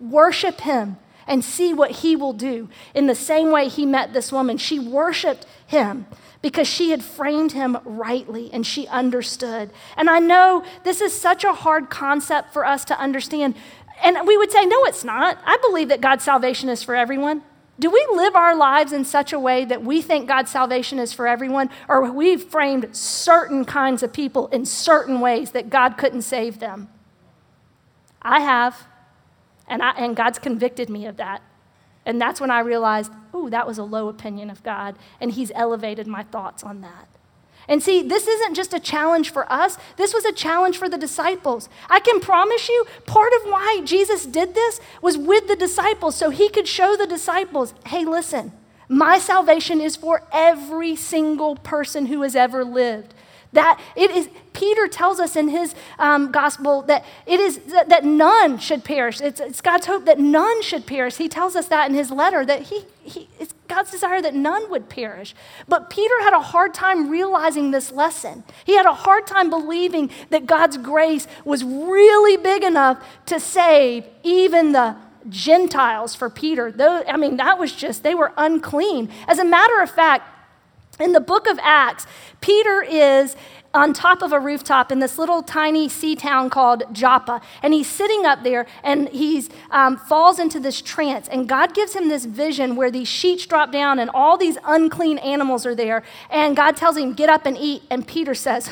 Worship 0.00 0.62
Him 0.62 0.96
and 1.26 1.44
see 1.44 1.72
what 1.72 1.90
he 1.90 2.16
will 2.16 2.32
do. 2.32 2.68
In 2.94 3.06
the 3.06 3.14
same 3.14 3.50
way 3.50 3.68
he 3.68 3.86
met 3.86 4.12
this 4.12 4.32
woman, 4.32 4.58
she 4.58 4.78
worshiped 4.78 5.46
him 5.66 6.06
because 6.42 6.66
she 6.66 6.90
had 6.90 7.02
framed 7.02 7.52
him 7.52 7.78
rightly 7.84 8.50
and 8.52 8.66
she 8.66 8.86
understood. 8.88 9.70
And 9.96 10.08
I 10.08 10.18
know 10.18 10.64
this 10.84 11.00
is 11.00 11.18
such 11.18 11.44
a 11.44 11.52
hard 11.52 11.90
concept 11.90 12.52
for 12.52 12.64
us 12.64 12.84
to 12.86 12.98
understand. 12.98 13.54
And 14.02 14.26
we 14.26 14.36
would 14.36 14.50
say, 14.50 14.64
no, 14.64 14.84
it's 14.84 15.04
not. 15.04 15.38
I 15.44 15.58
believe 15.58 15.88
that 15.88 16.00
God's 16.00 16.24
salvation 16.24 16.68
is 16.68 16.82
for 16.82 16.94
everyone. 16.94 17.42
Do 17.78 17.88
we 17.90 18.06
live 18.12 18.36
our 18.36 18.54
lives 18.54 18.92
in 18.92 19.06
such 19.06 19.32
a 19.32 19.38
way 19.38 19.64
that 19.64 19.82
we 19.82 20.02
think 20.02 20.28
God's 20.28 20.50
salvation 20.50 20.98
is 20.98 21.14
for 21.14 21.26
everyone, 21.26 21.70
or 21.88 22.10
we've 22.12 22.44
framed 22.44 22.94
certain 22.94 23.64
kinds 23.64 24.02
of 24.02 24.12
people 24.12 24.48
in 24.48 24.66
certain 24.66 25.18
ways 25.20 25.52
that 25.52 25.70
God 25.70 25.96
couldn't 25.96 26.22
save 26.22 26.58
them? 26.58 26.90
I 28.20 28.40
have. 28.40 28.86
And, 29.70 29.82
I, 29.82 29.92
and 29.92 30.14
God's 30.14 30.38
convicted 30.38 30.90
me 30.90 31.06
of 31.06 31.16
that. 31.16 31.42
And 32.04 32.20
that's 32.20 32.40
when 32.40 32.50
I 32.50 32.60
realized, 32.60 33.12
ooh, 33.34 33.48
that 33.50 33.66
was 33.66 33.78
a 33.78 33.84
low 33.84 34.08
opinion 34.08 34.50
of 34.50 34.62
God. 34.62 34.96
And 35.20 35.30
He's 35.30 35.52
elevated 35.54 36.06
my 36.06 36.24
thoughts 36.24 36.62
on 36.62 36.82
that. 36.82 37.08
And 37.68 37.82
see, 37.82 38.02
this 38.02 38.26
isn't 38.26 38.54
just 38.54 38.74
a 38.74 38.80
challenge 38.80 39.30
for 39.30 39.50
us, 39.50 39.78
this 39.96 40.12
was 40.12 40.24
a 40.24 40.32
challenge 40.32 40.76
for 40.76 40.88
the 40.88 40.98
disciples. 40.98 41.68
I 41.88 42.00
can 42.00 42.18
promise 42.20 42.68
you, 42.68 42.84
part 43.06 43.32
of 43.32 43.42
why 43.42 43.82
Jesus 43.84 44.26
did 44.26 44.54
this 44.54 44.80
was 45.00 45.16
with 45.16 45.46
the 45.46 45.56
disciples, 45.56 46.16
so 46.16 46.30
he 46.30 46.48
could 46.48 46.66
show 46.66 46.96
the 46.96 47.06
disciples 47.06 47.72
hey, 47.86 48.04
listen, 48.04 48.52
my 48.88 49.20
salvation 49.20 49.80
is 49.80 49.94
for 49.94 50.24
every 50.32 50.96
single 50.96 51.54
person 51.54 52.06
who 52.06 52.22
has 52.22 52.34
ever 52.34 52.64
lived. 52.64 53.14
That 53.52 53.80
it 53.96 54.12
is, 54.12 54.28
Peter 54.52 54.86
tells 54.86 55.18
us 55.18 55.34
in 55.34 55.48
his 55.48 55.74
um, 55.98 56.30
gospel 56.30 56.82
that 56.82 57.04
it 57.26 57.40
is 57.40 57.58
that, 57.72 57.88
that 57.88 58.04
none 58.04 58.58
should 58.58 58.84
perish. 58.84 59.20
It's, 59.20 59.40
it's, 59.40 59.60
God's 59.60 59.86
hope 59.86 60.04
that 60.04 60.20
none 60.20 60.62
should 60.62 60.86
perish. 60.86 61.16
He 61.16 61.28
tells 61.28 61.56
us 61.56 61.66
that 61.66 61.88
in 61.88 61.96
his 61.96 62.12
letter 62.12 62.44
that 62.44 62.62
he, 62.62 62.84
he, 63.02 63.28
it's 63.40 63.52
God's 63.66 63.90
desire 63.90 64.22
that 64.22 64.34
none 64.34 64.70
would 64.70 64.88
perish. 64.88 65.34
But 65.66 65.90
Peter 65.90 66.14
had 66.22 66.32
a 66.32 66.40
hard 66.40 66.74
time 66.74 67.10
realizing 67.10 67.72
this 67.72 67.90
lesson. 67.90 68.44
He 68.64 68.76
had 68.76 68.86
a 68.86 68.94
hard 68.94 69.26
time 69.26 69.50
believing 69.50 70.10
that 70.28 70.46
God's 70.46 70.76
grace 70.76 71.26
was 71.44 71.64
really 71.64 72.36
big 72.36 72.62
enough 72.62 73.04
to 73.26 73.40
save 73.40 74.04
even 74.22 74.72
the 74.72 74.96
Gentiles 75.28 76.14
for 76.14 76.30
Peter. 76.30 76.70
Though, 76.70 77.02
I 77.06 77.16
mean, 77.16 77.36
that 77.36 77.58
was 77.58 77.72
just, 77.72 78.02
they 78.02 78.14
were 78.14 78.32
unclean. 78.36 79.10
As 79.26 79.38
a 79.38 79.44
matter 79.44 79.80
of 79.80 79.90
fact, 79.90 80.29
in 81.00 81.12
the 81.12 81.20
book 81.20 81.46
of 81.46 81.58
Acts, 81.62 82.06
Peter 82.40 82.82
is 82.82 83.36
on 83.72 83.92
top 83.92 84.22
of 84.22 84.32
a 84.32 84.40
rooftop 84.40 84.90
in 84.90 84.98
this 84.98 85.16
little 85.16 85.42
tiny 85.42 85.88
sea 85.88 86.16
town 86.16 86.50
called 86.50 86.82
Joppa. 86.92 87.40
And 87.62 87.72
he's 87.72 87.86
sitting 87.86 88.26
up 88.26 88.42
there 88.42 88.66
and 88.82 89.08
he 89.10 89.46
um, 89.70 89.96
falls 89.96 90.38
into 90.38 90.58
this 90.58 90.82
trance. 90.82 91.28
And 91.28 91.48
God 91.48 91.74
gives 91.74 91.94
him 91.94 92.08
this 92.08 92.24
vision 92.24 92.74
where 92.74 92.90
these 92.90 93.08
sheets 93.08 93.46
drop 93.46 93.70
down 93.70 93.98
and 93.98 94.10
all 94.10 94.36
these 94.36 94.58
unclean 94.64 95.18
animals 95.18 95.64
are 95.66 95.74
there. 95.74 96.02
And 96.30 96.56
God 96.56 96.76
tells 96.76 96.96
him, 96.96 97.14
Get 97.14 97.28
up 97.28 97.46
and 97.46 97.56
eat. 97.56 97.82
And 97.90 98.06
Peter 98.06 98.34
says, 98.34 98.70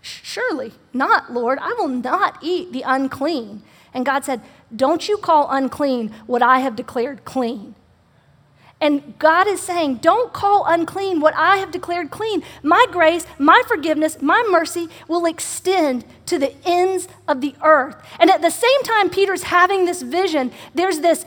Surely 0.00 0.72
not, 0.92 1.32
Lord. 1.32 1.58
I 1.60 1.74
will 1.78 1.88
not 1.88 2.38
eat 2.40 2.72
the 2.72 2.82
unclean. 2.82 3.62
And 3.92 4.06
God 4.06 4.24
said, 4.24 4.40
Don't 4.74 5.08
you 5.08 5.16
call 5.16 5.50
unclean 5.50 6.12
what 6.26 6.42
I 6.42 6.60
have 6.60 6.76
declared 6.76 7.24
clean. 7.24 7.74
And 8.84 9.18
God 9.18 9.46
is 9.46 9.62
saying, 9.62 9.96
Don't 10.02 10.34
call 10.34 10.66
unclean 10.66 11.20
what 11.20 11.32
I 11.34 11.56
have 11.56 11.70
declared 11.70 12.10
clean. 12.10 12.42
My 12.62 12.84
grace, 12.92 13.26
my 13.38 13.62
forgiveness, 13.66 14.20
my 14.20 14.46
mercy 14.50 14.90
will 15.08 15.24
extend 15.24 16.04
to 16.26 16.38
the 16.38 16.54
ends 16.66 17.08
of 17.26 17.40
the 17.40 17.54
earth. 17.62 17.96
And 18.20 18.28
at 18.30 18.42
the 18.42 18.50
same 18.50 18.82
time, 18.82 19.08
Peter's 19.08 19.44
having 19.44 19.86
this 19.86 20.02
vision, 20.02 20.52
there's 20.74 21.00
this 21.00 21.24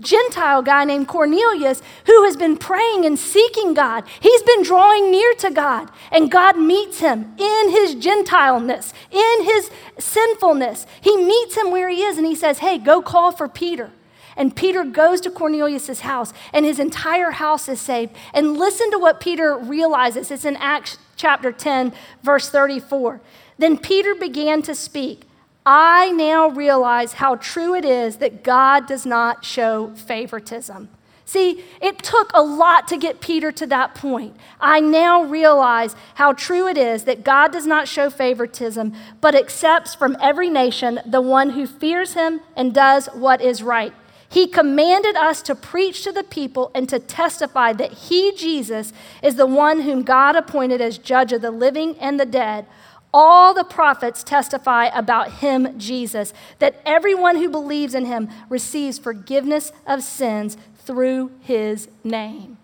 Gentile 0.00 0.62
guy 0.62 0.84
named 0.84 1.06
Cornelius 1.06 1.82
who 2.06 2.24
has 2.24 2.38
been 2.38 2.56
praying 2.56 3.04
and 3.04 3.18
seeking 3.18 3.74
God. 3.74 4.04
He's 4.20 4.42
been 4.42 4.62
drawing 4.62 5.10
near 5.10 5.34
to 5.40 5.50
God, 5.50 5.90
and 6.10 6.30
God 6.30 6.58
meets 6.58 7.00
him 7.00 7.34
in 7.36 7.68
his 7.68 7.96
Gentileness, 7.96 8.94
in 9.10 9.44
his 9.44 9.70
sinfulness. 9.98 10.86
He 11.02 11.18
meets 11.18 11.54
him 11.54 11.70
where 11.70 11.90
he 11.90 12.02
is, 12.02 12.16
and 12.16 12.26
he 12.26 12.34
says, 12.34 12.60
Hey, 12.60 12.78
go 12.78 13.02
call 13.02 13.30
for 13.30 13.46
Peter. 13.46 13.90
And 14.36 14.54
Peter 14.54 14.84
goes 14.84 15.20
to 15.22 15.30
Cornelius' 15.30 16.00
house, 16.00 16.32
and 16.52 16.64
his 16.64 16.78
entire 16.78 17.32
house 17.32 17.68
is 17.68 17.80
saved. 17.80 18.14
And 18.32 18.56
listen 18.56 18.90
to 18.90 18.98
what 18.98 19.20
Peter 19.20 19.56
realizes. 19.56 20.30
It's 20.30 20.44
in 20.44 20.56
Acts 20.56 20.98
chapter 21.16 21.52
10, 21.52 21.92
verse 22.22 22.50
34. 22.50 23.20
Then 23.58 23.78
Peter 23.78 24.14
began 24.14 24.62
to 24.62 24.74
speak. 24.74 25.22
I 25.66 26.10
now 26.10 26.48
realize 26.48 27.14
how 27.14 27.36
true 27.36 27.74
it 27.74 27.84
is 27.84 28.16
that 28.16 28.44
God 28.44 28.86
does 28.86 29.06
not 29.06 29.44
show 29.44 29.94
favoritism. 29.94 30.90
See, 31.26 31.64
it 31.80 32.00
took 32.00 32.30
a 32.34 32.42
lot 32.42 32.86
to 32.88 32.98
get 32.98 33.22
Peter 33.22 33.50
to 33.52 33.66
that 33.68 33.94
point. 33.94 34.36
I 34.60 34.80
now 34.80 35.22
realize 35.22 35.96
how 36.16 36.34
true 36.34 36.68
it 36.68 36.76
is 36.76 37.04
that 37.04 37.24
God 37.24 37.50
does 37.50 37.66
not 37.66 37.88
show 37.88 38.10
favoritism, 38.10 38.92
but 39.22 39.34
accepts 39.34 39.94
from 39.94 40.18
every 40.20 40.50
nation 40.50 41.00
the 41.06 41.22
one 41.22 41.50
who 41.50 41.66
fears 41.66 42.12
him 42.12 42.40
and 42.54 42.74
does 42.74 43.06
what 43.06 43.40
is 43.40 43.62
right. 43.62 43.94
He 44.34 44.48
commanded 44.48 45.14
us 45.14 45.42
to 45.42 45.54
preach 45.54 46.02
to 46.02 46.10
the 46.10 46.24
people 46.24 46.72
and 46.74 46.88
to 46.88 46.98
testify 46.98 47.72
that 47.74 47.92
He, 47.92 48.32
Jesus, 48.32 48.92
is 49.22 49.36
the 49.36 49.46
one 49.46 49.82
whom 49.82 50.02
God 50.02 50.34
appointed 50.34 50.80
as 50.80 50.98
judge 50.98 51.32
of 51.32 51.40
the 51.40 51.52
living 51.52 51.96
and 52.00 52.18
the 52.18 52.26
dead. 52.26 52.66
All 53.12 53.54
the 53.54 53.62
prophets 53.62 54.24
testify 54.24 54.86
about 54.86 55.34
Him, 55.34 55.78
Jesus, 55.78 56.34
that 56.58 56.82
everyone 56.84 57.36
who 57.36 57.48
believes 57.48 57.94
in 57.94 58.06
Him 58.06 58.28
receives 58.48 58.98
forgiveness 58.98 59.70
of 59.86 60.02
sins 60.02 60.56
through 60.78 61.30
His 61.40 61.86
name. 62.02 62.58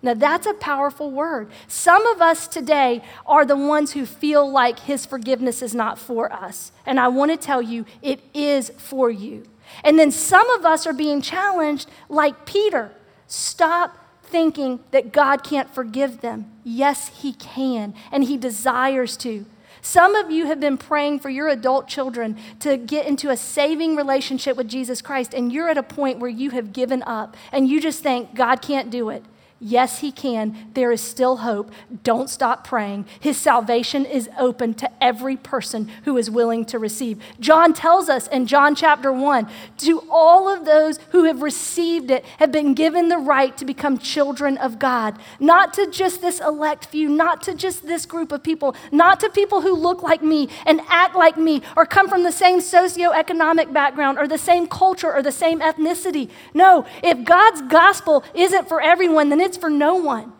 Now, 0.00 0.14
that's 0.14 0.46
a 0.46 0.54
powerful 0.54 1.10
word. 1.10 1.50
Some 1.66 2.06
of 2.06 2.22
us 2.22 2.46
today 2.46 3.02
are 3.26 3.44
the 3.44 3.56
ones 3.56 3.92
who 3.92 4.06
feel 4.06 4.48
like 4.48 4.80
His 4.80 5.04
forgiveness 5.04 5.60
is 5.60 5.74
not 5.74 5.98
for 5.98 6.32
us. 6.32 6.70
And 6.86 7.00
I 7.00 7.08
want 7.08 7.32
to 7.32 7.36
tell 7.36 7.60
you, 7.60 7.84
it 8.00 8.20
is 8.32 8.70
for 8.76 9.10
you. 9.10 9.44
And 9.82 9.98
then 9.98 10.12
some 10.12 10.48
of 10.50 10.64
us 10.64 10.86
are 10.86 10.92
being 10.92 11.20
challenged, 11.20 11.88
like 12.08 12.46
Peter. 12.46 12.92
Stop 13.26 13.98
thinking 14.22 14.80
that 14.92 15.12
God 15.12 15.42
can't 15.42 15.72
forgive 15.74 16.20
them. 16.20 16.50
Yes, 16.62 17.08
He 17.08 17.32
can, 17.32 17.94
and 18.12 18.24
He 18.24 18.36
desires 18.36 19.16
to. 19.18 19.46
Some 19.80 20.14
of 20.14 20.30
you 20.30 20.46
have 20.46 20.60
been 20.60 20.76
praying 20.76 21.20
for 21.20 21.30
your 21.30 21.48
adult 21.48 21.88
children 21.88 22.36
to 22.60 22.76
get 22.76 23.06
into 23.06 23.30
a 23.30 23.36
saving 23.36 23.96
relationship 23.96 24.56
with 24.56 24.68
Jesus 24.68 25.02
Christ, 25.02 25.34
and 25.34 25.52
you're 25.52 25.68
at 25.68 25.78
a 25.78 25.82
point 25.82 26.18
where 26.18 26.30
you 26.30 26.50
have 26.50 26.72
given 26.72 27.02
up 27.04 27.36
and 27.52 27.68
you 27.68 27.80
just 27.80 28.02
think 28.02 28.34
God 28.34 28.60
can't 28.60 28.90
do 28.90 29.08
it. 29.08 29.24
Yes, 29.60 29.98
He 29.98 30.12
can. 30.12 30.56
There 30.74 30.92
is 30.92 31.00
still 31.00 31.38
hope. 31.38 31.72
Don't 32.04 32.30
stop 32.30 32.64
praying. 32.64 33.06
His 33.18 33.36
salvation 33.36 34.06
is 34.06 34.30
open 34.38 34.74
to 34.74 34.90
every 35.02 35.36
person 35.36 35.90
who 36.04 36.16
is 36.16 36.30
willing 36.30 36.64
to 36.66 36.78
receive. 36.78 37.20
John 37.40 37.72
tells 37.74 38.08
us 38.08 38.28
in 38.28 38.46
John 38.46 38.76
chapter 38.76 39.12
1 39.12 39.48
to 39.78 40.04
all 40.10 40.48
of 40.48 40.64
those 40.64 40.98
who 41.10 41.24
have 41.24 41.42
received 41.42 42.12
it, 42.12 42.24
have 42.38 42.52
been 42.52 42.72
given 42.74 43.08
the 43.08 43.18
right 43.18 43.56
to 43.56 43.64
become 43.64 43.98
children 43.98 44.56
of 44.58 44.78
God. 44.78 45.18
Not 45.40 45.74
to 45.74 45.90
just 45.90 46.20
this 46.20 46.38
elect 46.38 46.86
few, 46.86 47.08
not 47.08 47.42
to 47.42 47.54
just 47.54 47.84
this 47.84 48.06
group 48.06 48.30
of 48.30 48.44
people, 48.44 48.76
not 48.92 49.18
to 49.20 49.28
people 49.28 49.62
who 49.62 49.74
look 49.74 50.04
like 50.04 50.22
me 50.22 50.48
and 50.66 50.80
act 50.88 51.16
like 51.16 51.36
me 51.36 51.62
or 51.76 51.84
come 51.84 52.08
from 52.08 52.22
the 52.22 52.30
same 52.30 52.60
socioeconomic 52.60 53.72
background 53.72 54.18
or 54.18 54.28
the 54.28 54.38
same 54.38 54.68
culture 54.68 55.12
or 55.12 55.20
the 55.20 55.32
same 55.32 55.58
ethnicity. 55.58 56.30
No, 56.54 56.86
if 57.02 57.24
God's 57.24 57.62
gospel 57.62 58.22
isn't 58.34 58.68
for 58.68 58.80
everyone, 58.80 59.30
then 59.30 59.47
it's 59.48 59.56
for 59.56 59.70
no 59.70 59.94
one. 59.94 60.32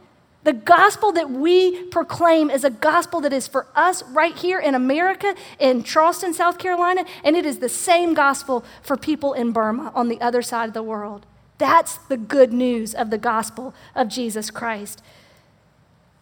The 0.45 0.53
gospel 0.53 1.13
that 1.13 1.31
we 1.31 1.85
proclaim 1.85 2.51
is 2.51 2.63
a 2.63 2.71
gospel 2.71 3.21
that 3.23 3.33
is 3.33 3.49
for 3.49 3.67
us 3.75 4.03
right 4.05 4.37
here 4.37 4.61
in 4.61 4.75
America, 4.75 5.35
in 5.59 5.83
Charleston, 5.83 6.33
South 6.33 6.59
Carolina, 6.59 7.05
and 7.25 7.37
it 7.37 7.45
is 7.45 7.59
the 7.59 7.69
same 7.69 8.15
gospel 8.15 8.65
for 8.83 8.97
people 8.97 9.33
in 9.33 9.51
Burma 9.53 9.91
on 9.95 10.09
the 10.09 10.21
other 10.21 10.43
side 10.43 10.69
of 10.69 10.75
the 10.75 10.83
world. 10.83 11.27
That's 11.59 11.97
the 11.97 12.17
good 12.17 12.53
news 12.53 12.95
of 12.95 13.11
the 13.11 13.19
gospel 13.19 13.75
of 13.95 14.09
Jesus 14.09 14.51
Christ. 14.51 15.03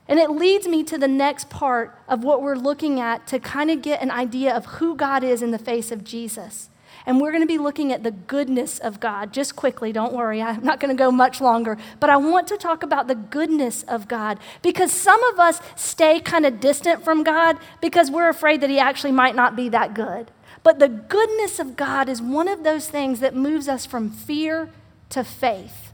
And 0.09 0.19
it 0.19 0.31
leads 0.31 0.67
me 0.67 0.83
to 0.85 0.97
the 0.97 1.09
next 1.09 1.51
part 1.51 1.99
of 2.09 2.25
what 2.25 2.41
we're 2.41 2.57
looking 2.57 3.01
at 3.01 3.27
to 3.27 3.39
kind 3.39 3.71
of 3.71 3.83
get 3.83 4.01
an 4.01 4.11
idea 4.11 4.57
of 4.57 4.67
who 4.67 4.95
God 4.95 5.25
is 5.25 5.43
in 5.43 5.51
the 5.51 5.59
face 5.59 5.91
of 5.91 6.05
Jesus. 6.05 6.71
And 7.07 7.21
we're 7.21 7.31
going 7.31 7.43
to 7.43 7.47
be 7.47 7.57
looking 7.57 7.93
at 7.93 8.03
the 8.03 8.11
goodness 8.11 8.81
of 8.81 8.99
God. 8.99 9.33
Just 9.33 9.55
quickly, 9.55 9.93
don't 9.93 10.13
worry, 10.13 10.43
I'm 10.43 10.65
not 10.65 10.81
going 10.81 10.95
to 10.95 10.99
go 10.99 11.13
much 11.13 11.41
longer. 11.41 11.79
But 12.01 12.11
I 12.11 12.17
want 12.17 12.49
to 12.49 12.57
talk 12.57 12.83
about 12.83 13.07
the 13.07 13.15
goodness 13.15 13.85
of 13.85 14.09
God 14.09 14.39
because 14.61 14.93
some 14.93 15.23
of 15.25 15.39
us 15.39 15.61
stay 15.77 16.19
kind 16.19 16.45
of 16.45 16.59
distant 16.59 17.05
from 17.05 17.23
God 17.23 17.59
because 17.81 18.11
we're 18.11 18.29
afraid 18.29 18.61
that 18.61 18.71
He 18.71 18.81
actually 18.81 19.13
might 19.13 19.37
not 19.37 19.55
be 19.55 19.69
that 19.69 19.95
good. 19.95 20.33
But 20.65 20.81
the 20.81 20.89
goodness 20.89 21.61
of 21.61 21.77
God 21.77 22.09
is 22.09 22.21
one 22.21 22.49
of 22.49 22.65
those 22.65 22.89
things 22.89 23.21
that 23.21 23.37
moves 23.37 23.69
us 23.69 23.87
from 23.87 24.11
fear 24.11 24.71
to 25.11 25.23
faith. 25.23 25.86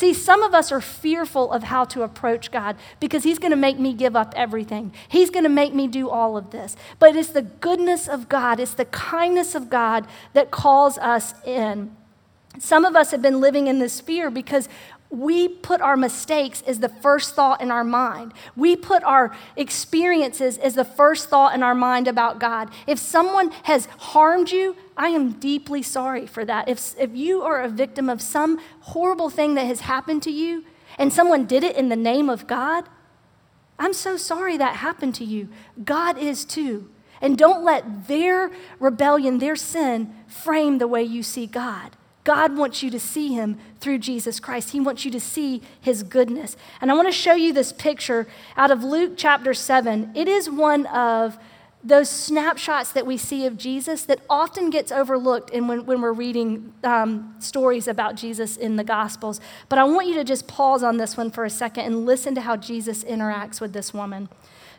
See, 0.00 0.14
some 0.14 0.42
of 0.42 0.54
us 0.54 0.72
are 0.72 0.80
fearful 0.80 1.52
of 1.52 1.64
how 1.64 1.84
to 1.84 2.04
approach 2.04 2.50
God 2.50 2.76
because 3.00 3.22
He's 3.22 3.38
going 3.38 3.50
to 3.50 3.56
make 3.56 3.78
me 3.78 3.92
give 3.92 4.16
up 4.16 4.32
everything. 4.34 4.94
He's 5.10 5.28
going 5.28 5.42
to 5.42 5.50
make 5.50 5.74
me 5.74 5.88
do 5.88 6.08
all 6.08 6.38
of 6.38 6.52
this. 6.52 6.74
But 6.98 7.16
it's 7.16 7.28
the 7.28 7.42
goodness 7.42 8.08
of 8.08 8.26
God, 8.26 8.60
it's 8.60 8.72
the 8.72 8.86
kindness 8.86 9.54
of 9.54 9.68
God 9.68 10.06
that 10.32 10.50
calls 10.50 10.96
us 10.96 11.34
in. 11.44 11.94
Some 12.58 12.86
of 12.86 12.96
us 12.96 13.10
have 13.10 13.20
been 13.20 13.42
living 13.42 13.66
in 13.66 13.78
this 13.78 14.00
fear 14.00 14.30
because 14.30 14.70
we 15.10 15.48
put 15.48 15.80
our 15.80 15.96
mistakes 15.96 16.62
as 16.66 16.78
the 16.78 16.88
first 16.88 17.34
thought 17.34 17.60
in 17.60 17.72
our 17.72 17.82
mind. 17.82 18.32
We 18.54 18.76
put 18.76 19.02
our 19.02 19.36
experiences 19.56 20.56
as 20.58 20.74
the 20.76 20.84
first 20.84 21.28
thought 21.28 21.52
in 21.54 21.64
our 21.64 21.74
mind 21.74 22.06
about 22.06 22.38
God. 22.38 22.70
If 22.86 23.00
someone 23.00 23.50
has 23.64 23.86
harmed 23.86 24.50
you, 24.50 24.76
I 24.96 25.08
am 25.08 25.32
deeply 25.32 25.82
sorry 25.82 26.26
for 26.26 26.44
that. 26.44 26.68
If, 26.68 26.94
if 26.96 27.10
you 27.14 27.42
are 27.42 27.60
a 27.60 27.68
victim 27.68 28.08
of 28.08 28.22
some 28.22 28.60
horrible 28.80 29.30
thing 29.30 29.54
that 29.54 29.66
has 29.66 29.80
happened 29.80 30.22
to 30.22 30.30
you 30.30 30.64
and 30.96 31.12
someone 31.12 31.44
did 31.44 31.64
it 31.64 31.76
in 31.76 31.88
the 31.88 31.96
name 31.96 32.30
of 32.30 32.46
God, 32.46 32.84
I'm 33.80 33.94
so 33.94 34.16
sorry 34.16 34.56
that 34.58 34.76
happened 34.76 35.16
to 35.16 35.24
you. 35.24 35.48
God 35.84 36.18
is 36.18 36.44
too. 36.44 36.88
And 37.20 37.36
don't 37.36 37.64
let 37.64 38.06
their 38.06 38.50
rebellion, 38.78 39.38
their 39.38 39.56
sin, 39.56 40.14
frame 40.28 40.78
the 40.78 40.88
way 40.88 41.02
you 41.02 41.22
see 41.22 41.46
God. 41.46 41.96
God 42.24 42.56
wants 42.56 42.82
you 42.82 42.90
to 42.90 43.00
see 43.00 43.28
him 43.28 43.58
through 43.80 43.98
Jesus 43.98 44.40
Christ. 44.40 44.70
He 44.70 44.80
wants 44.80 45.04
you 45.04 45.10
to 45.10 45.20
see 45.20 45.62
his 45.80 46.02
goodness. 46.02 46.56
And 46.80 46.90
I 46.90 46.94
want 46.94 47.08
to 47.08 47.12
show 47.12 47.34
you 47.34 47.52
this 47.52 47.72
picture 47.72 48.26
out 48.56 48.70
of 48.70 48.84
Luke 48.84 49.14
chapter 49.16 49.54
7. 49.54 50.12
It 50.14 50.28
is 50.28 50.50
one 50.50 50.86
of 50.86 51.38
those 51.82 52.10
snapshots 52.10 52.92
that 52.92 53.06
we 53.06 53.16
see 53.16 53.46
of 53.46 53.56
Jesus 53.56 54.04
that 54.04 54.20
often 54.28 54.68
gets 54.68 54.92
overlooked 54.92 55.48
in 55.48 55.66
when, 55.66 55.86
when 55.86 56.02
we're 56.02 56.12
reading 56.12 56.74
um, 56.84 57.34
stories 57.38 57.88
about 57.88 58.16
Jesus 58.16 58.58
in 58.58 58.76
the 58.76 58.84
Gospels. 58.84 59.40
But 59.70 59.78
I 59.78 59.84
want 59.84 60.06
you 60.06 60.14
to 60.16 60.24
just 60.24 60.46
pause 60.46 60.82
on 60.82 60.98
this 60.98 61.16
one 61.16 61.30
for 61.30 61.46
a 61.46 61.50
second 61.50 61.86
and 61.86 62.04
listen 62.04 62.34
to 62.34 62.42
how 62.42 62.56
Jesus 62.56 63.02
interacts 63.04 63.62
with 63.62 63.72
this 63.72 63.94
woman. 63.94 64.28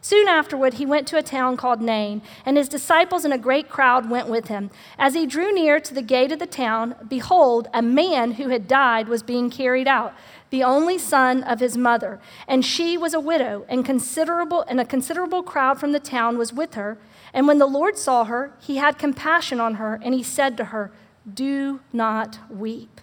Soon 0.03 0.27
afterward, 0.27 0.73
he 0.73 0.85
went 0.85 1.07
to 1.07 1.17
a 1.17 1.21
town 1.21 1.55
called 1.55 1.79
Nain, 1.79 2.23
and 2.43 2.57
his 2.57 2.67
disciples 2.67 3.23
and 3.23 3.33
a 3.33 3.37
great 3.37 3.69
crowd 3.69 4.09
went 4.09 4.27
with 4.27 4.47
him. 4.47 4.71
As 4.97 5.13
he 5.13 5.27
drew 5.27 5.53
near 5.53 5.79
to 5.79 5.93
the 5.93 6.01
gate 6.01 6.31
of 6.31 6.39
the 6.39 6.47
town, 6.47 6.95
behold, 7.07 7.67
a 7.71 7.83
man 7.83 8.31
who 8.33 8.49
had 8.49 8.67
died 8.67 9.07
was 9.07 9.21
being 9.21 9.51
carried 9.51 9.87
out, 9.87 10.13
the 10.49 10.63
only 10.63 10.97
son 10.97 11.43
of 11.43 11.59
his 11.59 11.77
mother, 11.77 12.19
and 12.47 12.65
she 12.65 12.97
was 12.97 13.13
a 13.13 13.19
widow, 13.19 13.63
and 13.69 13.85
considerable 13.85 14.65
and 14.67 14.81
a 14.81 14.85
considerable 14.85 15.43
crowd 15.43 15.79
from 15.79 15.91
the 15.91 15.99
town 15.99 16.35
was 16.35 16.51
with 16.51 16.73
her. 16.73 16.97
And 17.31 17.47
when 17.47 17.59
the 17.59 17.67
Lord 17.67 17.95
saw 17.95 18.25
her, 18.25 18.53
he 18.59 18.77
had 18.77 18.97
compassion 18.97 19.59
on 19.59 19.75
her, 19.75 19.99
and 20.01 20.15
he 20.15 20.23
said 20.23 20.57
to 20.57 20.65
her, 20.65 20.91
"Do 21.31 21.81
not 21.93 22.39
weep." 22.49 22.99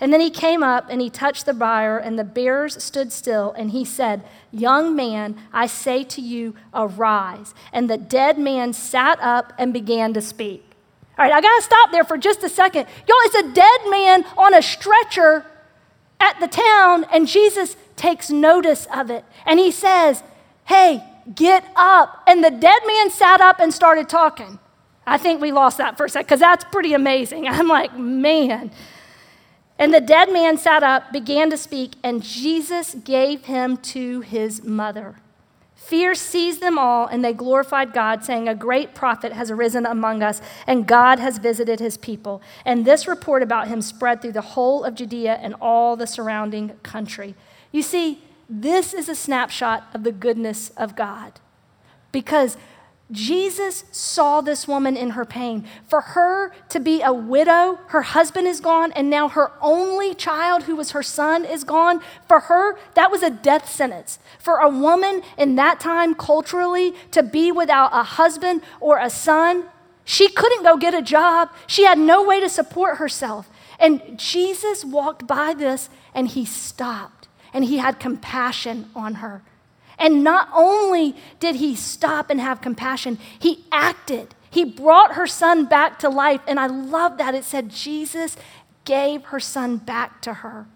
And 0.00 0.12
then 0.12 0.20
he 0.20 0.30
came 0.30 0.62
up 0.62 0.86
and 0.90 1.00
he 1.00 1.10
touched 1.10 1.46
the 1.46 1.54
bier, 1.54 1.98
and 1.98 2.18
the 2.18 2.24
bearers 2.24 2.82
stood 2.82 3.12
still. 3.12 3.52
And 3.56 3.70
he 3.70 3.84
said, 3.84 4.22
Young 4.50 4.94
man, 4.94 5.36
I 5.52 5.66
say 5.66 6.04
to 6.04 6.20
you, 6.20 6.54
arise. 6.72 7.54
And 7.72 7.88
the 7.88 7.98
dead 7.98 8.38
man 8.38 8.72
sat 8.72 9.18
up 9.20 9.52
and 9.58 9.72
began 9.72 10.14
to 10.14 10.20
speak. 10.20 10.64
All 11.16 11.24
right, 11.24 11.32
I 11.32 11.40
got 11.40 11.56
to 11.56 11.62
stop 11.62 11.92
there 11.92 12.04
for 12.04 12.16
just 12.16 12.42
a 12.42 12.48
second. 12.48 12.86
Y'all, 13.06 13.16
it's 13.22 13.36
a 13.36 13.52
dead 13.52 13.80
man 13.88 14.24
on 14.36 14.52
a 14.52 14.62
stretcher 14.62 15.46
at 16.20 16.40
the 16.40 16.48
town, 16.48 17.04
and 17.12 17.28
Jesus 17.28 17.76
takes 17.96 18.30
notice 18.30 18.86
of 18.92 19.10
it. 19.10 19.24
And 19.46 19.58
he 19.60 19.70
says, 19.70 20.22
Hey, 20.64 21.04
get 21.34 21.64
up. 21.76 22.22
And 22.26 22.42
the 22.42 22.50
dead 22.50 22.82
man 22.86 23.10
sat 23.10 23.40
up 23.40 23.60
and 23.60 23.72
started 23.72 24.08
talking. 24.08 24.58
I 25.06 25.18
think 25.18 25.40
we 25.40 25.52
lost 25.52 25.78
that 25.78 25.96
for 25.96 26.06
a 26.06 26.08
second 26.08 26.26
because 26.26 26.40
that's 26.40 26.64
pretty 26.64 26.94
amazing. 26.94 27.46
I'm 27.48 27.68
like, 27.68 27.96
man. 27.96 28.70
And 29.78 29.92
the 29.92 30.00
dead 30.00 30.32
man 30.32 30.56
sat 30.56 30.82
up, 30.82 31.12
began 31.12 31.50
to 31.50 31.56
speak, 31.56 31.94
and 32.02 32.22
Jesus 32.22 32.94
gave 32.94 33.46
him 33.46 33.76
to 33.78 34.20
his 34.20 34.62
mother. 34.62 35.16
Fear 35.74 36.14
seized 36.14 36.60
them 36.60 36.78
all, 36.78 37.06
and 37.06 37.22
they 37.22 37.34
glorified 37.34 37.92
God, 37.92 38.24
saying, 38.24 38.48
A 38.48 38.54
great 38.54 38.94
prophet 38.94 39.32
has 39.32 39.50
arisen 39.50 39.84
among 39.84 40.22
us, 40.22 40.40
and 40.66 40.86
God 40.86 41.18
has 41.18 41.36
visited 41.38 41.78
his 41.78 41.98
people. 41.98 42.40
And 42.64 42.84
this 42.84 43.06
report 43.06 43.42
about 43.42 43.68
him 43.68 43.82
spread 43.82 44.22
through 44.22 44.32
the 44.32 44.40
whole 44.40 44.84
of 44.84 44.94
Judea 44.94 45.34
and 45.34 45.54
all 45.60 45.96
the 45.96 46.06
surrounding 46.06 46.70
country. 46.82 47.34
You 47.70 47.82
see, 47.82 48.22
this 48.48 48.94
is 48.94 49.08
a 49.08 49.14
snapshot 49.14 49.88
of 49.92 50.04
the 50.04 50.12
goodness 50.12 50.70
of 50.70 50.96
God. 50.96 51.40
Because 52.12 52.56
Jesus 53.10 53.84
saw 53.92 54.40
this 54.40 54.66
woman 54.66 54.96
in 54.96 55.10
her 55.10 55.24
pain. 55.24 55.66
For 55.86 56.00
her 56.00 56.52
to 56.70 56.80
be 56.80 57.02
a 57.02 57.12
widow, 57.12 57.78
her 57.88 58.00
husband 58.00 58.46
is 58.46 58.60
gone, 58.60 58.92
and 58.92 59.10
now 59.10 59.28
her 59.28 59.52
only 59.60 60.14
child, 60.14 60.64
who 60.64 60.74
was 60.74 60.92
her 60.92 61.02
son, 61.02 61.44
is 61.44 61.64
gone. 61.64 62.00
For 62.26 62.40
her, 62.40 62.78
that 62.94 63.10
was 63.10 63.22
a 63.22 63.30
death 63.30 63.68
sentence. 63.68 64.18
For 64.38 64.56
a 64.56 64.70
woman 64.70 65.22
in 65.36 65.56
that 65.56 65.80
time, 65.80 66.14
culturally, 66.14 66.94
to 67.10 67.22
be 67.22 67.52
without 67.52 67.90
a 67.92 68.02
husband 68.02 68.62
or 68.80 68.98
a 68.98 69.10
son, 69.10 69.66
she 70.04 70.28
couldn't 70.28 70.62
go 70.62 70.76
get 70.76 70.94
a 70.94 71.02
job. 71.02 71.50
She 71.66 71.84
had 71.84 71.98
no 71.98 72.22
way 72.22 72.40
to 72.40 72.48
support 72.48 72.96
herself. 72.96 73.48
And 73.78 74.18
Jesus 74.18 74.84
walked 74.84 75.26
by 75.26 75.54
this 75.54 75.88
and 76.14 76.28
he 76.28 76.44
stopped 76.44 77.28
and 77.52 77.64
he 77.64 77.78
had 77.78 77.98
compassion 77.98 78.90
on 78.94 79.14
her. 79.16 79.42
And 79.98 80.24
not 80.24 80.48
only 80.54 81.16
did 81.40 81.56
he 81.56 81.76
stop 81.76 82.30
and 82.30 82.40
have 82.40 82.60
compassion, 82.60 83.18
he 83.38 83.64
acted. 83.70 84.34
He 84.50 84.64
brought 84.64 85.14
her 85.14 85.26
son 85.26 85.66
back 85.66 85.98
to 86.00 86.08
life. 86.08 86.40
And 86.46 86.60
I 86.60 86.66
love 86.66 87.18
that. 87.18 87.34
It 87.34 87.44
said 87.44 87.70
Jesus 87.70 88.36
gave 88.84 89.24
her 89.26 89.40
son 89.40 89.78
back 89.78 90.20
to 90.22 90.34
her. 90.34 90.66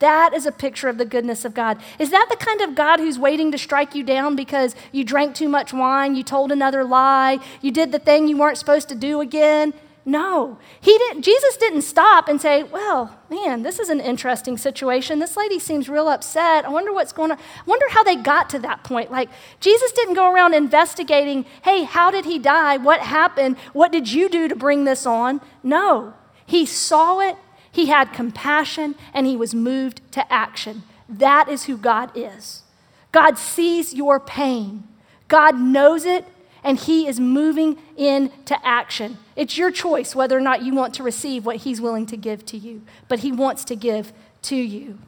That 0.00 0.32
is 0.32 0.46
a 0.46 0.52
picture 0.52 0.88
of 0.88 0.96
the 0.96 1.04
goodness 1.04 1.44
of 1.44 1.52
God. 1.52 1.78
Is 1.98 2.10
that 2.10 2.26
the 2.30 2.36
kind 2.36 2.62
of 2.62 2.74
God 2.74 3.00
who's 3.00 3.18
waiting 3.18 3.52
to 3.52 3.58
strike 3.58 3.94
you 3.94 4.02
down 4.02 4.34
because 4.34 4.74
you 4.92 5.04
drank 5.04 5.34
too 5.34 5.48
much 5.48 5.74
wine, 5.74 6.14
you 6.14 6.22
told 6.22 6.50
another 6.50 6.84
lie, 6.84 7.38
you 7.60 7.70
did 7.70 7.92
the 7.92 7.98
thing 7.98 8.26
you 8.26 8.38
weren't 8.38 8.56
supposed 8.56 8.88
to 8.88 8.94
do 8.94 9.20
again? 9.20 9.74
No, 10.10 10.58
he 10.80 10.98
didn't. 10.98 11.22
Jesus 11.22 11.56
didn't 11.56 11.82
stop 11.82 12.26
and 12.26 12.40
say, 12.40 12.64
"Well, 12.64 13.16
man, 13.28 13.62
this 13.62 13.78
is 13.78 13.88
an 13.88 14.00
interesting 14.00 14.58
situation. 14.58 15.20
This 15.20 15.36
lady 15.36 15.60
seems 15.60 15.88
real 15.88 16.08
upset. 16.08 16.64
I 16.64 16.68
wonder 16.68 16.92
what's 16.92 17.12
going 17.12 17.30
on. 17.30 17.38
I 17.38 17.62
wonder 17.64 17.86
how 17.90 18.02
they 18.02 18.16
got 18.16 18.50
to 18.50 18.58
that 18.58 18.82
point." 18.82 19.12
Like 19.12 19.28
Jesus 19.60 19.92
didn't 19.92 20.14
go 20.14 20.32
around 20.32 20.54
investigating, 20.54 21.46
"Hey, 21.62 21.84
how 21.84 22.10
did 22.10 22.24
he 22.24 22.40
die? 22.40 22.76
What 22.76 23.02
happened? 23.02 23.56
What 23.72 23.92
did 23.92 24.10
you 24.10 24.28
do 24.28 24.48
to 24.48 24.56
bring 24.56 24.82
this 24.82 25.06
on?" 25.06 25.40
No, 25.62 26.14
he 26.44 26.66
saw 26.66 27.20
it. 27.20 27.36
He 27.70 27.86
had 27.86 28.12
compassion, 28.12 28.96
and 29.14 29.28
he 29.28 29.36
was 29.36 29.54
moved 29.54 30.00
to 30.10 30.32
action. 30.32 30.82
That 31.08 31.48
is 31.48 31.66
who 31.66 31.76
God 31.76 32.10
is. 32.16 32.64
God 33.12 33.38
sees 33.38 33.94
your 33.94 34.18
pain. 34.18 34.88
God 35.28 35.56
knows 35.56 36.04
it 36.04 36.24
and 36.62 36.78
He 36.78 37.06
is 37.06 37.18
moving 37.18 37.78
into 37.96 38.56
action. 38.66 39.18
It's 39.36 39.56
your 39.56 39.70
choice 39.70 40.14
whether 40.14 40.36
or 40.36 40.40
not 40.40 40.62
you 40.62 40.74
want 40.74 40.94
to 40.94 41.02
receive 41.02 41.46
what 41.46 41.56
He's 41.56 41.80
willing 41.80 42.06
to 42.06 42.16
give 42.16 42.44
to 42.46 42.56
you, 42.56 42.82
but 43.08 43.20
He 43.20 43.32
wants 43.32 43.64
to 43.66 43.76
give 43.76 44.12
to 44.42 44.56
you. 44.56 44.98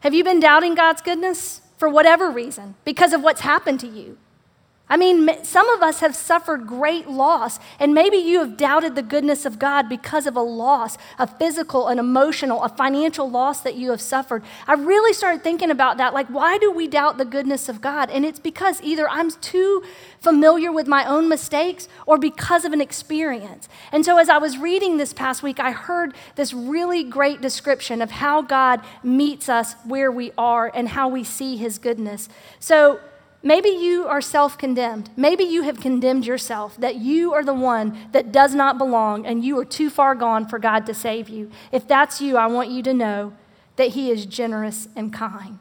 Have 0.00 0.14
you 0.14 0.24
been 0.24 0.40
doubting 0.40 0.74
God's 0.74 1.02
goodness 1.02 1.60
for 1.76 1.88
whatever 1.88 2.30
reason 2.30 2.74
because 2.84 3.12
of 3.12 3.22
what's 3.22 3.42
happened 3.42 3.80
to 3.80 3.86
you? 3.86 4.16
I 4.90 4.96
mean, 4.96 5.44
some 5.44 5.70
of 5.70 5.82
us 5.82 6.00
have 6.00 6.16
suffered 6.16 6.66
great 6.66 7.08
loss, 7.08 7.60
and 7.78 7.94
maybe 7.94 8.16
you 8.16 8.40
have 8.40 8.56
doubted 8.56 8.96
the 8.96 9.02
goodness 9.02 9.46
of 9.46 9.60
God 9.60 9.88
because 9.88 10.26
of 10.26 10.34
a 10.34 10.40
loss, 10.40 10.98
a 11.16 11.28
physical, 11.28 11.86
an 11.86 12.00
emotional, 12.00 12.64
a 12.64 12.68
financial 12.68 13.30
loss 13.30 13.60
that 13.60 13.76
you 13.76 13.92
have 13.92 14.00
suffered. 14.00 14.42
I 14.66 14.74
really 14.74 15.12
started 15.12 15.44
thinking 15.44 15.70
about 15.70 15.98
that. 15.98 16.12
Like, 16.12 16.26
why 16.26 16.58
do 16.58 16.72
we 16.72 16.88
doubt 16.88 17.18
the 17.18 17.24
goodness 17.24 17.68
of 17.68 17.80
God? 17.80 18.10
And 18.10 18.24
it's 18.24 18.40
because 18.40 18.82
either 18.82 19.08
I'm 19.08 19.30
too 19.30 19.84
familiar 20.18 20.72
with 20.72 20.88
my 20.88 21.04
own 21.04 21.28
mistakes 21.28 21.88
or 22.04 22.18
because 22.18 22.64
of 22.64 22.72
an 22.72 22.80
experience. 22.80 23.68
And 23.92 24.04
so, 24.04 24.18
as 24.18 24.28
I 24.28 24.38
was 24.38 24.58
reading 24.58 24.96
this 24.96 25.12
past 25.12 25.40
week, 25.40 25.60
I 25.60 25.70
heard 25.70 26.14
this 26.34 26.52
really 26.52 27.04
great 27.04 27.40
description 27.40 28.02
of 28.02 28.10
how 28.10 28.42
God 28.42 28.80
meets 29.04 29.48
us 29.48 29.74
where 29.84 30.10
we 30.10 30.32
are 30.36 30.68
and 30.74 30.88
how 30.88 31.08
we 31.08 31.22
see 31.22 31.56
his 31.56 31.78
goodness. 31.78 32.28
So, 32.58 32.98
Maybe 33.42 33.70
you 33.70 34.06
are 34.06 34.20
self 34.20 34.58
condemned. 34.58 35.10
Maybe 35.16 35.44
you 35.44 35.62
have 35.62 35.80
condemned 35.80 36.26
yourself 36.26 36.76
that 36.76 36.96
you 36.96 37.32
are 37.32 37.44
the 37.44 37.54
one 37.54 37.96
that 38.12 38.32
does 38.32 38.54
not 38.54 38.76
belong 38.76 39.24
and 39.24 39.44
you 39.44 39.58
are 39.58 39.64
too 39.64 39.88
far 39.88 40.14
gone 40.14 40.46
for 40.46 40.58
God 40.58 40.84
to 40.86 40.94
save 40.94 41.28
you. 41.28 41.50
If 41.72 41.88
that's 41.88 42.20
you, 42.20 42.36
I 42.36 42.46
want 42.48 42.70
you 42.70 42.82
to 42.82 42.92
know 42.92 43.32
that 43.76 43.90
He 43.90 44.10
is 44.10 44.26
generous 44.26 44.88
and 44.94 45.12
kind. 45.12 45.58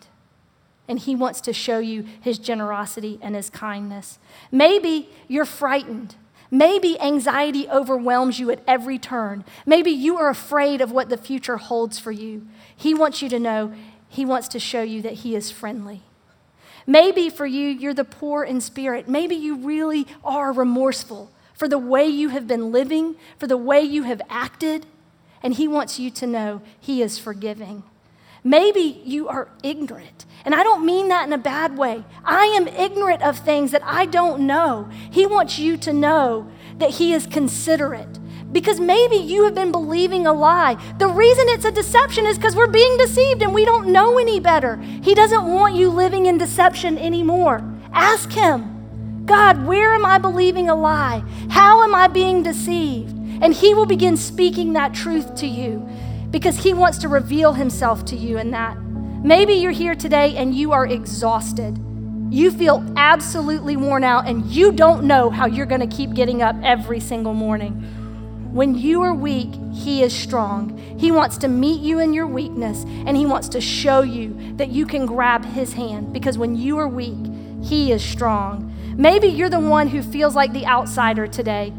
And 0.90 1.00
He 1.00 1.16
wants 1.16 1.40
to 1.42 1.54
show 1.54 1.80
you 1.80 2.04
His 2.20 2.38
generosity 2.38 3.18
and 3.22 3.34
His 3.34 3.50
kindness. 3.50 4.20
Maybe 4.52 5.10
you're 5.30 5.46
frightened. 5.46 6.16
Maybe 6.52 7.00
anxiety 7.00 7.70
overwhelms 7.70 8.40
you 8.40 8.50
at 8.52 8.64
every 8.68 8.98
turn. 8.98 9.46
Maybe 9.66 9.92
you 9.92 10.18
are 10.18 10.30
afraid 10.30 10.82
of 10.82 10.92
what 10.92 11.08
the 11.08 11.18
future 11.18 11.58
holds 11.58 11.98
for 12.00 12.12
you. 12.12 12.46
He 12.76 12.94
wants 12.94 13.22
you 13.22 13.30
to 13.30 13.40
know 13.40 13.74
He 14.10 14.26
wants 14.26 14.50
to 14.50 14.60
show 14.60 14.82
you 14.82 15.02
that 15.04 15.14
He 15.14 15.34
is 15.36 15.50
friendly. 15.50 16.02
Maybe 16.88 17.30
for 17.30 17.46
you, 17.46 17.68
you're 17.68 17.94
the 17.94 18.04
poor 18.04 18.44
in 18.44 18.62
spirit. 18.62 19.08
Maybe 19.08 19.36
you 19.36 19.56
really 19.56 20.08
are 20.24 20.52
remorseful 20.52 21.32
for 21.54 21.68
the 21.68 21.78
way 21.78 22.08
you 22.08 22.30
have 22.30 22.48
been 22.48 22.72
living, 22.72 23.16
for 23.38 23.48
the 23.48 23.58
way 23.58 23.82
you 23.82 24.04
have 24.04 24.22
acted, 24.30 24.86
and 25.44 25.54
He 25.54 25.68
wants 25.68 26.00
you 26.00 26.10
to 26.12 26.28
know 26.28 26.62
He 26.80 27.02
is 27.02 27.20
forgiving. 27.20 27.84
Maybe 28.44 29.02
you 29.06 29.28
are 29.28 29.50
ignorant. 29.64 30.26
And 30.46 30.56
I 30.56 30.64
don't 30.64 30.86
mean 30.86 31.10
that 31.10 31.28
in 31.28 31.34
a 31.34 31.38
bad 31.38 31.78
way. 31.78 32.06
I 32.24 32.46
am 32.46 32.68
ignorant 32.68 33.22
of 33.22 33.40
things 33.40 33.72
that 33.72 33.84
I 33.84 34.06
don't 34.06 34.48
know. 34.48 34.90
He 35.12 35.26
wants 35.26 35.60
you 35.60 35.76
to 35.78 35.92
know 35.92 36.50
that 36.78 36.92
He 36.92 37.14
is 37.14 37.28
considerate, 37.28 38.18
because 38.52 38.80
maybe 38.80 39.16
you 39.16 39.44
have 39.44 39.54
been 39.54 39.72
believing 39.72 40.26
a 40.26 40.34
lie. 40.34 40.76
The 40.98 41.08
reason 41.08 41.46
it's 41.50 41.66
a 41.66 41.72
deception 41.72 42.26
is 42.26 42.38
because 42.38 42.56
we're 42.56 42.68
being 42.68 42.98
deceived 42.98 43.42
and 43.42 43.54
we 43.54 43.66
don't 43.66 43.92
know 43.92 44.18
any 44.18 44.40
better. 44.40 44.78
He 44.78 45.14
doesn't 45.14 45.46
want 45.46 45.76
you 45.76 45.90
living 45.90 46.26
in 46.26 46.38
deception 46.38 46.98
anymore. 46.98 47.64
Ask 47.94 48.32
Him, 48.32 49.24
God, 49.26 49.66
where 49.66 49.94
am 49.94 50.06
I 50.06 50.18
believing 50.18 50.70
a 50.70 50.76
lie? 50.76 51.24
How 51.50 51.84
am 51.84 51.94
I 51.94 52.08
being 52.08 52.42
deceived? 52.42 53.12
And 53.42 53.54
He 53.54 53.74
will 53.74 53.86
begin 53.86 54.18
speaking 54.18 54.74
that 54.74 54.94
truth 54.94 55.36
to 55.36 55.48
you 55.48 55.88
because 56.32 56.58
He 56.58 56.74
wants 56.74 56.98
to 57.00 57.08
reveal 57.08 57.54
Himself 57.54 58.06
to 58.06 58.16
you 58.16 58.38
in 58.38 58.52
that. 58.52 58.78
Maybe 59.24 59.54
you're 59.54 59.72
here 59.72 59.96
today 59.96 60.36
and 60.38 60.56
you 60.56 60.72
are 60.72 60.88
exhausted. 60.88 61.78
You 62.32 62.52
feel 62.52 62.86
absolutely 62.96 63.76
worn 63.76 64.04
out 64.04 64.28
and 64.28 64.46
you 64.46 64.72
don't 64.72 65.04
know 65.04 65.30
how 65.30 65.46
you're 65.46 65.66
going 65.66 65.88
to 65.88 65.96
keep 65.96 66.14
getting 66.14 66.42
up 66.42 66.56
every 66.64 67.00
single 67.00 67.34
morning. 67.34 67.99
When 68.52 68.76
you 68.76 69.02
are 69.02 69.14
weak, 69.14 69.54
He 69.74 70.02
is 70.02 70.14
strong. 70.14 70.78
He 70.98 71.12
wants 71.12 71.38
to 71.40 71.48
meet 71.48 71.82
you 71.82 72.00
in 72.00 72.14
your 72.14 72.28
weakness, 72.28 72.84
and 73.06 73.16
He 73.16 73.26
wants 73.26 73.50
to 73.50 73.62
show 73.62 74.02
you 74.02 74.36
that 74.58 74.70
you 74.70 74.86
can 74.86 75.06
grab 75.06 75.46
His 75.46 75.74
hand 75.74 76.14
because 76.14 76.38
when 76.38 76.56
you 76.56 76.78
are 76.80 76.88
weak, 76.88 77.18
He 77.64 77.92
is 77.92 78.04
strong. 78.04 78.74
Maybe 78.98 79.28
you're 79.28 79.50
the 79.50 79.60
one 79.60 79.88
who 79.88 80.02
feels 80.02 80.36
like 80.36 80.52
the 80.52 80.66
outsider 80.66 81.28
today. 81.28 81.72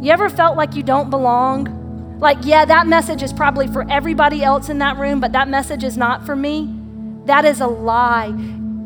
You 0.00 0.12
ever 0.12 0.30
felt 0.30 0.56
like 0.56 0.76
you 0.76 0.82
don't 0.82 1.10
belong? 1.10 2.18
Like, 2.20 2.38
yeah, 2.42 2.64
that 2.64 2.86
message 2.86 3.22
is 3.22 3.32
probably 3.32 3.66
for 3.66 3.88
everybody 3.90 4.42
else 4.42 4.68
in 4.68 4.78
that 4.78 4.96
room, 4.96 5.20
but 5.20 5.32
that 5.32 5.48
message 5.48 5.84
is 5.84 5.96
not 5.96 6.24
for 6.24 6.34
me? 6.36 6.74
That 7.26 7.44
is 7.44 7.60
a 7.60 7.66
lie. 7.66 8.32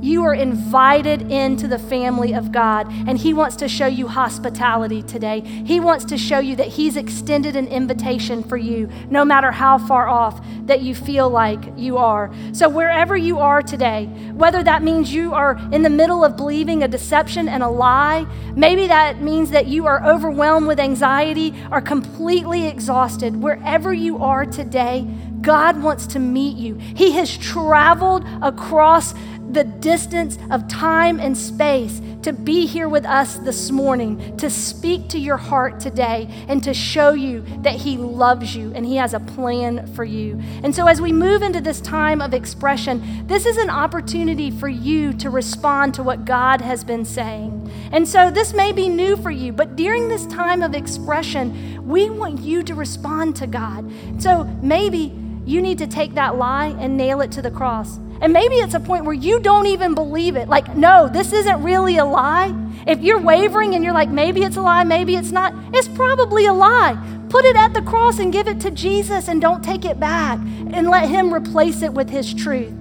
You 0.03 0.25
are 0.25 0.35
invited 0.35 1.31
into 1.31 1.69
the 1.69 1.79
family 1.79 2.35
of 2.35 2.51
God, 2.51 2.89
and 3.07 3.17
He 3.17 3.33
wants 3.33 3.55
to 3.57 3.69
show 3.69 3.87
you 3.87 4.09
hospitality 4.09 5.01
today. 5.01 5.43
He 5.43 5.79
wants 5.79 6.05
to 6.07 6.19
show 6.19 6.41
you 6.41 6.57
that 6.57 6.67
He's 6.67 6.97
extended 6.97 7.55
an 7.55 7.69
invitation 7.69 8.43
for 8.43 8.57
you, 8.57 8.89
no 9.11 9.25
matter 9.25 9.53
how 9.53 9.79
far 9.79 10.09
off 10.09 10.45
that 10.67 10.83
you 10.83 10.97
feel 10.97 11.31
like 11.31 11.61
you 11.77 11.99
are. 11.99 12.35
So, 12.53 12.69
wherever 12.69 13.17
you 13.17 13.39
are 13.39 13.63
today, 13.63 14.07
whether 14.35 14.65
that 14.65 14.83
means 14.83 15.15
you 15.15 15.35
are 15.35 15.57
in 15.71 15.83
the 15.83 15.91
middle 15.91 16.25
of 16.25 16.37
believing 16.37 16.83
a 16.83 16.89
deception 16.89 17.49
and 17.49 17.63
a 17.63 17.69
lie, 17.69 18.27
maybe 18.57 18.89
that 18.89 19.23
means 19.23 19.53
that 19.53 19.69
you 19.69 19.87
are 19.87 20.05
overwhelmed 20.05 20.67
with 20.67 20.81
anxiety 20.81 21.55
or 21.71 21.81
completely 21.81 22.67
exhausted, 22.67 23.41
wherever 23.41 23.95
you 23.95 24.21
are 24.21 24.47
today, 24.47 25.07
God 25.43 25.83
wants 25.83 26.07
to 26.09 26.19
meet 26.19 26.57
you. 26.57 26.77
He 26.77 27.13
has 27.13 27.37
traveled 27.37 28.25
across 28.41 29.13
the 29.51 29.65
distance 29.65 30.39
of 30.51 30.67
time 30.69 31.21
and 31.21 31.37
space 31.37 32.01
to 32.23 32.33
be 32.33 32.67
here 32.67 32.89
with 32.89 33.05
us 33.05 33.37
this 33.39 33.71
morning, 33.71 34.37
to 34.37 34.49
speak 34.49 35.09
to 35.09 35.19
your 35.19 35.37
heart 35.37 35.81
today, 35.81 36.29
and 36.49 36.63
to 36.63 36.73
show 36.73 37.13
you 37.13 37.45
that 37.63 37.75
He 37.75 37.97
loves 37.97 38.55
you 38.55 38.73
and 38.75 38.87
He 38.87 38.97
has 38.97 39.13
a 39.13 39.21
plan 39.21 39.93
for 39.95 40.05
you. 40.05 40.41
And 40.63 40.75
so, 40.75 40.87
as 40.87 41.01
we 41.01 41.13
move 41.13 41.43
into 41.43 41.61
this 41.61 41.81
time 41.81 42.21
of 42.21 42.33
expression, 42.33 43.27
this 43.27 43.45
is 43.45 43.57
an 43.57 43.71
opportunity 43.71 44.51
for 44.51 44.69
you 44.69 45.13
to 45.15 45.31
respond 45.31 45.95
to 45.95 46.03
what 46.03 46.25
God 46.25 46.61
has 46.61 46.85
been 46.85 47.05
saying. 47.05 47.71
And 47.91 48.09
so, 48.09 48.31
this 48.31 48.55
may 48.55 48.73
be 48.73 48.89
new 48.89 49.17
for 49.17 49.31
you, 49.31 49.53
but 49.53 49.77
during 49.77 50.09
this 50.09 50.27
time 50.27 50.63
of 50.63 50.75
expression, 50.75 51.87
we 51.87 52.09
want 52.09 52.41
you 52.41 52.63
to 52.63 52.75
respond 52.75 53.37
to 53.37 53.47
God. 53.47 53.91
So, 54.19 54.45
maybe 54.63 55.19
you 55.45 55.61
need 55.61 55.79
to 55.79 55.87
take 55.87 56.15
that 56.15 56.37
lie 56.37 56.75
and 56.79 56.97
nail 56.97 57.21
it 57.21 57.33
to 57.33 57.43
the 57.43 57.51
cross. 57.51 57.99
And 58.23 58.33
maybe 58.33 58.55
it's 58.55 58.75
a 58.75 58.81
point 58.81 59.05
where 59.05 59.15
you 59.15 59.41
don't 59.41 59.67
even 59.67 59.97
believe 59.97 60.37
it. 60.37 60.49
Like, 60.49 60.77
no, 60.77 61.09
this 61.09 61.33
isn't 61.33 61.63
really 61.63 61.97
a 61.99 62.05
lie. 62.05 62.55
If 62.87 63.01
you're 63.01 63.21
wavering 63.21 63.75
and 63.75 63.83
you're 63.83 63.93
like, 63.93 64.11
maybe 64.11 64.45
it's 64.45 64.57
a 64.57 64.63
lie, 64.63 64.85
maybe 64.85 65.17
it's 65.17 65.33
not, 65.33 65.53
it's 65.75 65.89
probably 65.89 66.47
a 66.47 66.53
lie. 66.53 66.97
Put 67.29 67.45
it 67.45 67.57
at 67.57 67.75
the 67.75 67.83
cross 67.83 68.21
and 68.21 68.33
give 68.33 68.47
it 68.47 68.61
to 68.61 68.71
Jesus 68.71 69.27
and 69.27 69.41
don't 69.41 69.65
take 69.65 69.85
it 69.85 69.99
back 69.99 70.39
and 70.39 70.89
let 70.89 71.09
Him 71.09 71.35
replace 71.35 71.83
it 71.83 71.93
with 71.93 72.09
His 72.11 72.33
truth. 72.33 72.73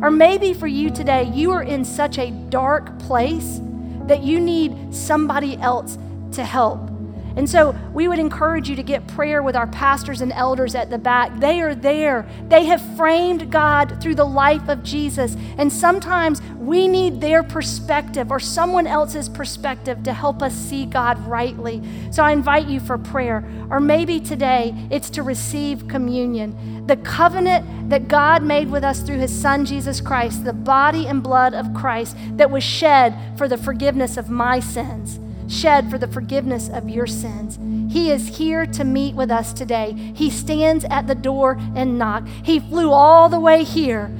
Or 0.00 0.10
maybe 0.10 0.54
for 0.54 0.66
you 0.66 0.90
today, 0.90 1.24
you 1.24 1.50
are 1.52 1.62
in 1.62 1.84
such 1.84 2.18
a 2.18 2.30
dark 2.48 2.98
place 2.98 3.60
that 4.06 4.22
you 4.22 4.40
need 4.40 4.94
somebody 4.94 5.58
else 5.58 5.98
to 6.32 6.42
help. 6.42 6.95
And 7.36 7.48
so 7.48 7.76
we 7.92 8.08
would 8.08 8.18
encourage 8.18 8.70
you 8.70 8.76
to 8.76 8.82
get 8.82 9.06
prayer 9.08 9.42
with 9.42 9.54
our 9.54 9.66
pastors 9.66 10.22
and 10.22 10.32
elders 10.32 10.74
at 10.74 10.88
the 10.88 10.96
back. 10.96 11.38
They 11.38 11.60
are 11.60 11.74
there. 11.74 12.26
They 12.48 12.64
have 12.64 12.80
framed 12.96 13.52
God 13.52 14.00
through 14.00 14.14
the 14.14 14.24
life 14.24 14.66
of 14.68 14.82
Jesus. 14.82 15.36
And 15.58 15.70
sometimes 15.70 16.40
we 16.56 16.88
need 16.88 17.20
their 17.20 17.42
perspective 17.42 18.30
or 18.30 18.40
someone 18.40 18.86
else's 18.86 19.28
perspective 19.28 20.02
to 20.04 20.14
help 20.14 20.42
us 20.42 20.54
see 20.54 20.86
God 20.86 21.18
rightly. 21.26 21.82
So 22.10 22.24
I 22.24 22.32
invite 22.32 22.68
you 22.68 22.80
for 22.80 22.96
prayer. 22.96 23.44
Or 23.70 23.80
maybe 23.80 24.18
today 24.18 24.74
it's 24.90 25.10
to 25.10 25.22
receive 25.22 25.88
communion. 25.88 26.86
The 26.86 26.96
covenant 26.96 27.90
that 27.90 28.08
God 28.08 28.42
made 28.44 28.70
with 28.70 28.82
us 28.82 29.00
through 29.00 29.18
his 29.18 29.38
son 29.38 29.66
Jesus 29.66 30.00
Christ, 30.00 30.44
the 30.44 30.54
body 30.54 31.06
and 31.06 31.22
blood 31.22 31.52
of 31.52 31.74
Christ 31.74 32.16
that 32.38 32.50
was 32.50 32.64
shed 32.64 33.14
for 33.36 33.46
the 33.46 33.58
forgiveness 33.58 34.16
of 34.16 34.30
my 34.30 34.58
sins 34.58 35.20
shed 35.48 35.90
for 35.90 35.98
the 35.98 36.08
forgiveness 36.08 36.68
of 36.68 36.88
your 36.88 37.06
sins. 37.06 37.58
He 37.92 38.10
is 38.10 38.38
here 38.38 38.66
to 38.66 38.84
meet 38.84 39.14
with 39.14 39.30
us 39.30 39.52
today. 39.52 39.92
He 40.14 40.30
stands 40.30 40.84
at 40.86 41.06
the 41.06 41.14
door 41.14 41.56
and 41.74 41.98
knock. 41.98 42.26
He 42.26 42.60
flew 42.60 42.90
all 42.90 43.28
the 43.28 43.40
way 43.40 43.64
here 43.64 44.10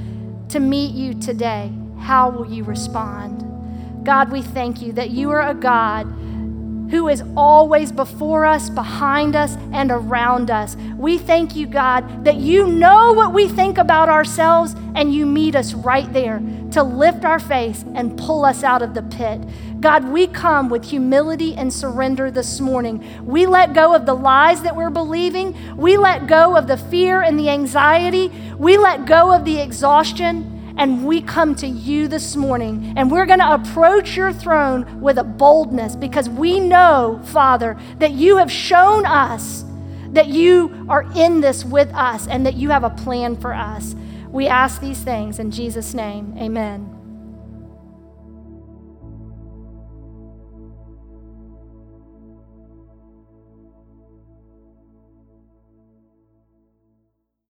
to 0.49 0.59
meet 0.59 0.93
you 0.93 1.13
today. 1.13 1.71
How 1.99 2.29
will 2.29 2.51
you 2.51 2.63
respond? 2.63 3.43
God, 4.05 4.31
we 4.31 4.41
thank 4.41 4.81
you 4.81 4.93
that 4.93 5.09
you 5.09 5.29
are 5.31 5.47
a 5.47 5.53
God 5.53 6.07
who 6.89 7.07
is 7.07 7.23
always 7.35 7.91
before 7.91 8.45
us, 8.45 8.69
behind 8.69 9.35
us, 9.35 9.55
and 9.73 9.91
around 9.91 10.49
us. 10.49 10.75
We 10.97 11.17
thank 11.17 11.55
you, 11.55 11.67
God, 11.67 12.23
that 12.23 12.37
you 12.37 12.67
know 12.67 13.13
what 13.13 13.33
we 13.33 13.47
think 13.47 13.77
about 13.77 14.09
ourselves 14.09 14.75
and 14.95 15.13
you 15.13 15.25
meet 15.25 15.55
us 15.55 15.73
right 15.73 16.11
there 16.13 16.41
to 16.71 16.83
lift 16.83 17.25
our 17.25 17.39
face 17.39 17.83
and 17.95 18.17
pull 18.17 18.45
us 18.45 18.63
out 18.63 18.81
of 18.81 18.93
the 18.93 19.03
pit. 19.03 19.41
God, 19.79 20.09
we 20.09 20.27
come 20.27 20.69
with 20.69 20.85
humility 20.85 21.55
and 21.55 21.71
surrender 21.71 22.31
this 22.31 22.59
morning. 22.59 23.03
We 23.25 23.45
let 23.45 23.73
go 23.73 23.93
of 23.93 24.05
the 24.05 24.15
lies 24.15 24.61
that 24.63 24.75
we're 24.75 24.89
believing. 24.89 25.55
We 25.77 25.97
let 25.97 26.27
go 26.27 26.55
of 26.55 26.67
the 26.67 26.77
fear 26.77 27.21
and 27.21 27.39
the 27.39 27.49
anxiety. 27.49 28.31
We 28.57 28.77
let 28.77 29.05
go 29.05 29.31
of 29.31 29.45
the 29.45 29.59
exhaustion. 29.59 30.56
And 30.77 31.05
we 31.05 31.21
come 31.21 31.55
to 31.55 31.67
you 31.67 32.07
this 32.07 32.35
morning 32.35 32.93
and 32.95 33.11
we're 33.11 33.25
going 33.25 33.39
to 33.39 33.53
approach 33.53 34.15
your 34.15 34.31
throne 34.31 35.01
with 35.01 35.17
a 35.17 35.23
boldness 35.23 35.95
because 35.95 36.29
we 36.29 36.59
know, 36.59 37.19
Father, 37.25 37.77
that 37.99 38.11
you 38.11 38.37
have 38.37 38.51
shown 38.51 39.05
us 39.05 39.65
that 40.11 40.27
you 40.27 40.85
are 40.89 41.05
in 41.15 41.41
this 41.41 41.65
with 41.65 41.93
us 41.93 42.27
and 42.27 42.45
that 42.45 42.55
you 42.55 42.69
have 42.69 42.83
a 42.83 42.89
plan 42.89 43.35
for 43.35 43.53
us. 43.53 43.95
We 44.29 44.47
ask 44.47 44.81
these 44.81 44.99
things 44.99 45.39
in 45.39 45.51
Jesus' 45.51 45.93
name. 45.93 46.33
Amen. 46.37 46.96